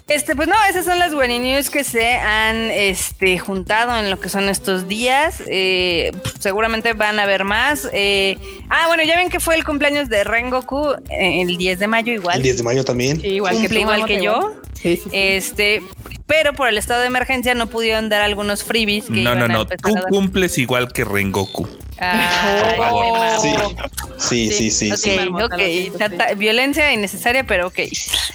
[0.07, 4.19] Este, pues no, esas son las Winnie News que se han este, juntado en lo
[4.19, 5.43] que son estos días.
[5.47, 7.87] Eh, pues, seguramente van a haber más.
[7.93, 8.37] Eh,
[8.69, 12.13] ah, bueno, ya ven que fue el cumpleaños de Rengoku eh, el 10 de mayo
[12.13, 12.37] igual.
[12.37, 13.21] El 10 de mayo también.
[13.21, 14.53] Sí, igual que Cumple tú, igual mamota, que yo.
[14.73, 15.09] Sí, sí, sí.
[15.11, 15.81] Este,
[16.27, 19.05] pero por el estado de emergencia no pudieron dar algunos freebies.
[19.05, 19.65] Que No, no, no.
[19.65, 21.67] Tú cumples igual que Rengoku.
[21.99, 23.75] Ah, Por favor.
[24.19, 24.91] Sí, sí, sí, sí.
[24.91, 25.11] Ok, sí.
[25.17, 25.61] Marmota, ok.
[25.61, 27.79] lo siento, Tata- violencia innecesaria, pero ok.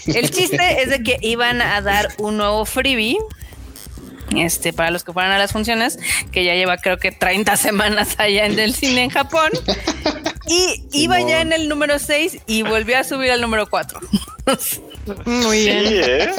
[0.06, 3.18] El chiste es de que iban a dar un nuevo freebie.
[4.36, 5.98] Este, para los que fueran a las funciones,
[6.30, 9.50] que ya lleva creo que 30 semanas allá en el cine en Japón.
[10.46, 14.00] Y iba ya en el número 6 y volvió a subir al número 4.
[15.24, 16.04] Muy Sí, bien.
[16.04, 16.30] ¿eh?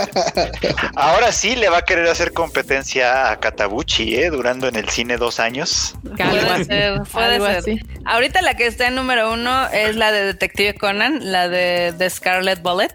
[0.95, 4.29] Ahora sí le va a querer hacer competencia a Katabuchi, ¿eh?
[4.29, 5.95] Durando en el cine dos años.
[6.17, 7.57] Puede ser, puede Algo ser.
[7.57, 7.79] así.
[8.05, 12.09] Ahorita la que está en número uno es la de Detective Conan, la de, de
[12.09, 12.93] Scarlet Bullet.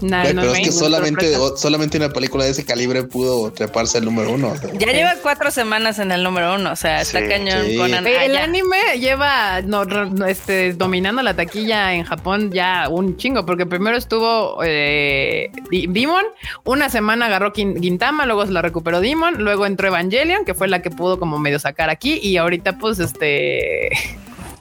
[0.00, 3.98] Nah, Güey, no, pero es que solamente, solamente una película de ese calibre pudo treparse
[3.98, 4.54] al número uno.
[4.78, 7.76] Ya lleva cuatro semanas en el número uno, o sea, está Sí, cañón sí.
[7.76, 8.06] Conan.
[8.06, 13.46] Eh, El anime lleva no, no, este, dominando la taquilla en Japón ya un chingo,
[13.46, 16.24] porque primero estuvo eh, Demon,
[16.64, 20.82] una semana agarró Gintama, luego se la recuperó Demon, luego entró Evangelion, que fue la
[20.82, 23.90] que pudo como medio sacar aquí, y ahorita pues este...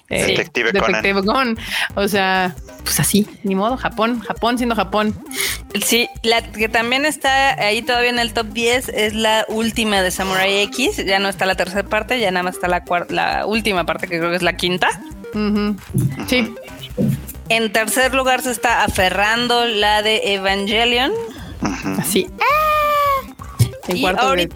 [0.09, 0.87] eh, Detective Conan.
[0.91, 1.57] Detective Conan.
[1.95, 5.15] O sea, pues así, ni modo, Japón, Japón siendo Japón.
[5.83, 10.11] Sí, la que también está ahí todavía en el top 10 es la última de
[10.11, 11.03] Samurai X.
[11.05, 14.17] Ya no está la tercera parte, ya nada más está la, la última parte, que
[14.19, 14.87] creo que es la quinta.
[16.27, 16.53] Sí,
[17.49, 21.11] En tercer lugar se está aferrando la de Evangelion.
[21.99, 22.27] así.
[23.87, 24.55] En Y cuarto ahorita,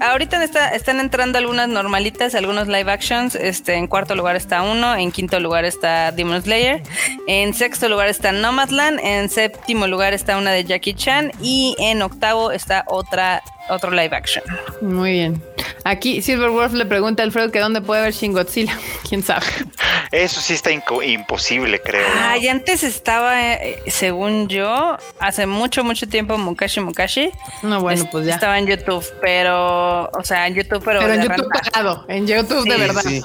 [0.00, 3.34] ahorita está- están entrando algunas normalitas, algunos live actions.
[3.34, 6.82] Este, en cuarto lugar está uno, en quinto lugar está Demon Slayer,
[7.26, 12.02] en sexto lugar está Nomadland, en séptimo lugar está una de Jackie Chan y en
[12.02, 14.42] octavo está otra otro live action.
[14.80, 15.42] Muy bien.
[15.84, 18.76] Aquí Silverwolf le pregunta a Alfredo que dónde puede ver Shin Godzilla.
[19.08, 19.46] ¿Quién sabe?
[20.12, 22.06] Eso sí está imposible, creo.
[22.16, 27.30] Ah, y antes estaba, eh, según yo, hace mucho, mucho tiempo, Mukashi Mukashi.
[27.62, 28.34] No, bueno, Es- pues ya.
[28.34, 31.70] Estaba en YouTube, pero, o sea, en YouTube, pero, Pero en YouTube renta.
[31.70, 33.02] pagado, en YouTube de verdad.
[33.02, 33.22] Sí.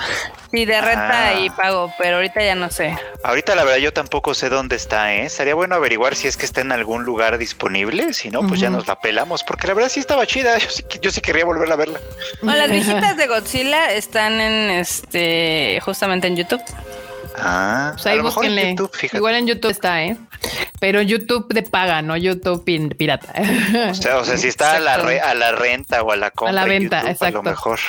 [0.56, 1.34] Sí, de renta Ah.
[1.40, 2.98] y pago, pero ahorita ya no sé.
[3.23, 5.30] Ahorita la verdad yo tampoco sé dónde está, ¿eh?
[5.30, 8.14] Sería bueno averiguar si es que está en algún lugar disponible.
[8.14, 8.77] Si no, pues ya Ujú.
[8.77, 9.44] nos la pelamos.
[9.44, 10.57] Porque la verdad sí estaba chida.
[10.60, 11.99] Yo sí, yo sí querría volver a verla.
[12.41, 16.61] No, las viejitas de Godzilla están en este justamente en YouTube.
[17.38, 18.70] Ah, Pues ahí a lo mejor en búsquenle.
[18.76, 19.18] YouTube, fíjate.
[19.18, 20.18] Igual en YouTube está, ¿eh?
[20.80, 22.64] Pero YouTube de paga, no YouTube
[22.98, 23.34] pirata.
[23.90, 26.32] O sea, o sea, si está a la, re- a la renta o a la
[26.32, 26.53] compra.
[26.53, 27.40] la en venta, YouTube, exacto.
[27.40, 27.80] A lo mejor.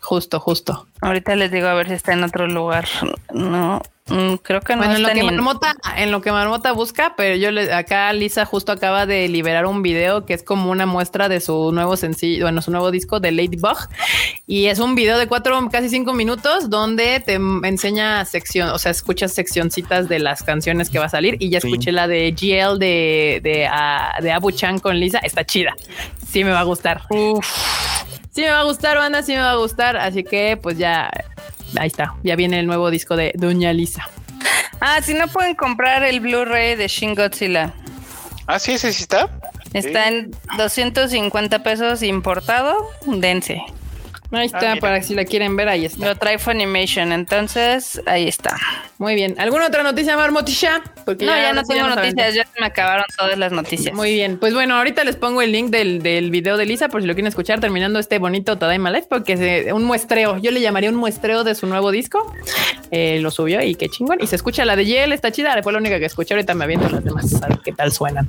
[0.00, 0.86] Justo, justo.
[1.00, 2.86] Ahorita les digo a ver si está en otro lugar.
[3.32, 7.14] No, mm, creo que no bueno, en lo que Marmota, en lo que Marmota busca,
[7.16, 10.86] pero yo le, acá Lisa justo acaba de liberar un video que es como una
[10.86, 13.78] muestra de su nuevo sencillo, bueno, su nuevo disco de Ladybug.
[14.46, 18.90] Y es un video de cuatro, casi cinco minutos, donde te enseña sección, o sea,
[18.90, 21.36] escuchas seccioncitas de las canciones que va a salir.
[21.38, 21.68] Y ya Sí.
[21.68, 25.18] escuché la de GL de, de, ah, de Abu Chan con Lisa.
[25.18, 25.74] Está chida.
[26.30, 27.02] Sí me va a gustar.
[28.34, 29.96] Sí me va a gustar, banda, sí me va a gustar.
[29.96, 31.10] Así que pues ya,
[31.78, 32.14] ahí está.
[32.22, 34.08] Ya viene el nuevo disco de Doña Lisa.
[34.80, 37.72] Ah, si no pueden comprar el Blu-ray de Shin Godzilla.
[38.46, 39.28] Ah, sí, ese sí está.
[39.72, 40.14] Está Sí.
[40.14, 43.62] en 250 pesos importado, dense.
[44.32, 44.80] Ahí está, mira.
[44.80, 46.06] para si la quieren ver, ahí está.
[46.06, 48.56] Lo trae Funimation, entonces ahí está.
[48.98, 49.34] Muy bien.
[49.38, 50.82] ¿Alguna otra noticia, Marmotisha?
[51.04, 53.94] Porque No, ya, no tengo noticias, ya se me acabaron todas las noticias.
[53.94, 54.38] Muy bien.
[54.38, 57.14] Pues bueno, ahorita les pongo el link del, del video de Lisa por si lo
[57.14, 60.38] quieren escuchar terminando este bonito Tadaima Life, porque es un muestreo.
[60.38, 62.34] Yo le llamaría un muestreo de su nuevo disco.
[62.94, 64.18] Eh, lo subió y qué chingón.
[64.20, 65.58] Y se escucha la de Yel, está chida.
[65.62, 66.34] Fue la única que escuché.
[66.34, 68.28] Ahorita me aviento las demás a ver qué tal suenan.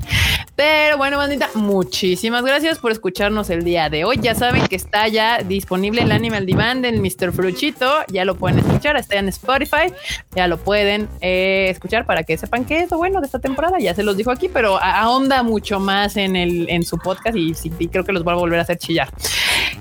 [0.56, 4.20] Pero bueno, bandita, muchísimas gracias por escucharnos el día de hoy.
[4.22, 7.34] Ya saben que está ya disponible el Animal Divan del Mr.
[7.34, 7.92] Fruchito.
[8.08, 9.92] Ya lo pueden escuchar, está en Spotify.
[10.34, 13.80] Ya lo pueden eh, escuchar para que sepan qué es lo bueno de esta temporada.
[13.80, 17.54] Ya se los dijo aquí, pero ahonda mucho más en el en su podcast y,
[17.80, 19.10] y creo que los va a volver a hacer chillar.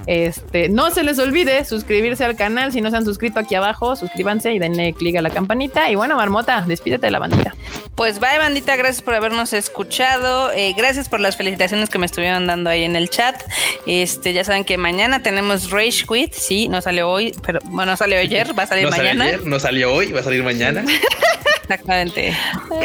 [0.07, 2.73] Este, no se les olvide suscribirse al canal.
[2.73, 5.91] Si no se han suscrito aquí abajo, suscríbanse y denle clic a la campanita.
[5.91, 7.55] Y bueno, Marmota, despídete de la bandita.
[7.95, 12.47] Pues bye bandita, gracias por habernos escuchado, eh, gracias por las felicitaciones que me estuvieron
[12.47, 13.37] dando ahí en el chat.
[13.87, 17.97] Este, ya saben que mañana tenemos Rage Quit, sí, no salió hoy, pero bueno, no
[17.97, 19.25] salió ayer, va a salir No salió mañana.
[19.27, 20.85] ayer, no salió hoy, va a salir mañana.
[21.63, 22.37] Exactamente.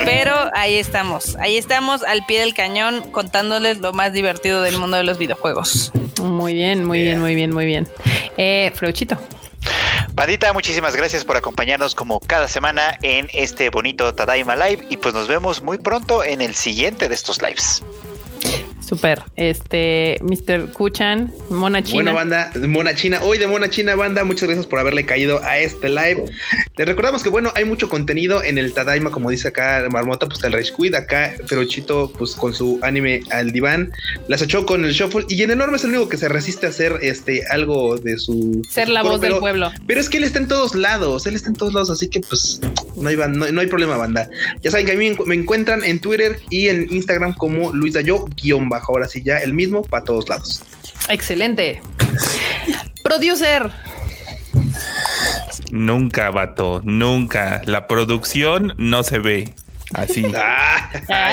[0.05, 4.97] Pero ahí estamos, ahí estamos al pie del cañón contándoles lo más divertido del mundo
[4.97, 5.91] de los videojuegos.
[6.21, 7.87] Muy bien, muy bien, muy bien, muy bien.
[8.37, 9.17] Eh, Freuchito.
[10.17, 15.13] Bandita, muchísimas gracias por acompañarnos como cada semana en este bonito Tadaima Live y pues
[15.13, 17.83] nos vemos muy pronto en el siguiente de estos lives.
[18.87, 19.21] Super.
[19.35, 20.71] Este, Mr.
[20.71, 21.95] Kuchan, Mona China.
[21.95, 23.19] Bueno, banda, Mona China.
[23.21, 26.23] Hoy de Mona China, banda, muchas gracias por haberle caído a este live.
[26.77, 30.41] Les recordamos que, bueno, hay mucho contenido en el Tadaima, como dice acá Marmota, pues
[30.45, 33.91] el Rage Quit, acá Ferochito, pues con su anime al diván,
[34.29, 36.69] las echó con el Shuffle, y en Enorme es el único que se resiste a
[36.69, 38.65] hacer este algo de su.
[38.69, 39.69] Ser la voz del pueblo.
[39.85, 42.21] Pero es que él está en todos lados, él está en todos lados, así que
[42.21, 42.61] pues
[42.95, 44.29] no hay, no, no hay problema, banda.
[44.61, 48.25] Ya saben que a mí me encuentran en Twitter y en Instagram como Luis Dayo,
[48.41, 48.93] guion bajo.
[48.93, 50.63] Ahora sí, ya el mismo para todos lados.
[51.09, 51.81] Excelente.
[53.03, 53.71] Producer.
[55.71, 57.61] Nunca, vato, nunca.
[57.65, 59.53] La producción no se ve
[59.93, 60.25] así.
[60.35, 60.89] Ah,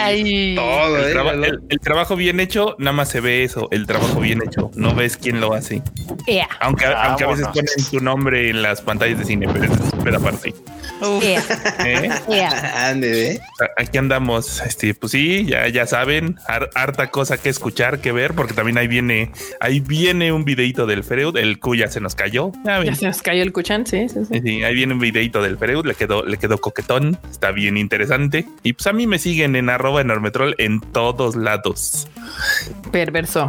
[0.07, 0.55] Ay.
[0.55, 4.21] todo, El, eh, el- el trabajo bien hecho, nada más se ve eso, el trabajo
[4.21, 4.71] bien hecho.
[4.75, 5.83] No ves quién lo hace.
[6.61, 7.49] Aunque, aunque a veces Vámonos.
[7.53, 9.73] ponen tu nombre en las pantallas de cine, pero,
[10.03, 10.55] pero aparte.
[11.23, 11.43] Ea,
[11.85, 12.11] ¿eh?
[12.77, 13.41] Ande, ¿eh?
[13.77, 18.35] Aquí andamos, este, pues sí, ya, ya saben, har- harta cosa que escuchar, que ver,
[18.35, 22.53] porque también ahí viene, ahí viene un videito del Freud, el cuya se nos cayó.
[22.65, 24.41] Ya se nos cayó el Kuchan, sí, sí, sí.
[24.41, 28.47] Sí, ahí viene un videito del Freud, le quedó, le quedó coquetón, está bien interesante.
[28.63, 32.09] Y pues a mí me siguen en arroba enormetrol en todos lados.
[32.93, 33.49] Perverso.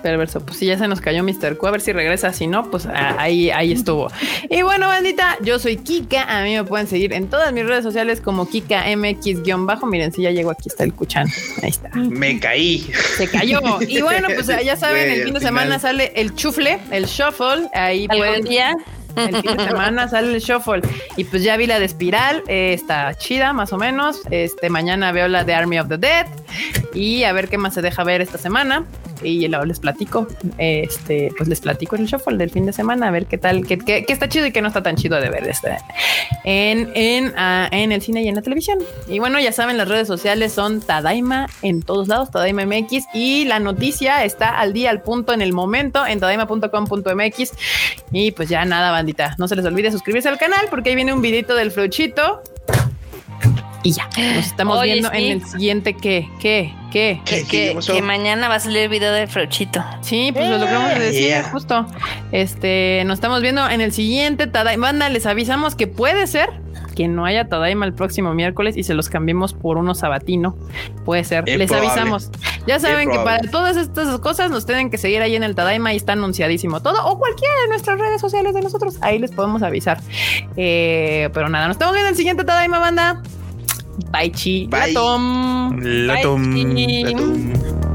[0.00, 0.40] Perverso.
[0.40, 1.56] Pues si ya se nos cayó Mr.
[1.56, 2.32] Q, a ver si regresa.
[2.32, 4.10] Si no, pues ah, ahí, ahí estuvo.
[4.48, 6.22] Y bueno, bandita, yo soy Kika.
[6.24, 9.86] A mí me pueden seguir en todas mis redes sociales como Kika MX-bajo.
[9.86, 11.28] Miren, si ya llegó aquí está el Kuchan.
[11.62, 11.90] Ahí está.
[11.94, 12.90] Me caí.
[13.16, 13.60] Se cayó.
[13.80, 17.68] Y bueno, pues ya saben, Güey, el fin de semana sale el chufle, el shuffle.
[17.72, 18.76] Ahí ¿Algún pueden día?
[19.16, 20.82] El fin de semana sale el shuffle.
[21.16, 24.20] Y pues ya vi la de espiral eh, está chida más o menos.
[24.30, 26.26] Este mañana veo la de Army of the Dead.
[26.94, 28.84] Y a ver qué más se deja ver esta semana.
[29.22, 30.26] Y luego les platico
[30.56, 33.76] este pues les platico el shuffle del fin de semana a ver qué tal qué,
[33.76, 35.76] qué- qué está chido y qué no está tan chido de ver este
[36.44, 38.78] en en, ah, en el cine y en la televisión.
[39.08, 43.44] Y bueno ya saben las redes sociales son Tadaima en todos lados Tadaima MX y
[43.44, 47.52] la noticia está al día al punto en el momento en tadaima.com.mx
[48.12, 49.34] y pues ya nada, bandita.
[49.38, 52.42] No se les olvide suscribirse al canal porque ahí viene un videito del flochito.
[53.82, 55.16] Y ya, nos estamos Oye, viendo sí.
[55.16, 57.20] en el siguiente que, que, que.
[57.24, 57.94] ¿Qué- qué Que, pasó?
[57.94, 59.82] que mañana va a salir el video del Frochito.
[60.02, 61.44] Sí, pues lo logramos de decir Yeah.
[61.44, 61.86] justo.
[62.30, 64.88] Este, nos estamos viendo en el siguiente Tadaima.
[64.88, 66.50] Banda, les avisamos que puede ser
[66.90, 70.56] que no haya Tadaima el próximo miércoles y se los cambiemos por uno sabatino.
[71.04, 71.48] Puede ser.
[71.48, 71.90] Es les probable.
[71.90, 72.30] avisamos.
[72.66, 73.40] Ya saben que probable.
[73.40, 76.80] para todas estas cosas nos tienen que seguir ahí en el Tadaima y está anunciadísimo
[76.80, 78.98] todo o cualquiera de nuestras redes sociales de nosotros.
[79.00, 80.00] Ahí les podemos avisar.
[80.56, 83.22] Eh, pero nada, nos estamos viendo en el siguiente Tadaima, banda.
[84.10, 84.66] Bye, chi.
[84.66, 84.92] Bye.
[84.92, 85.76] Latom.
[85.76, 86.06] Bye.
[86.06, 87.89] Latum.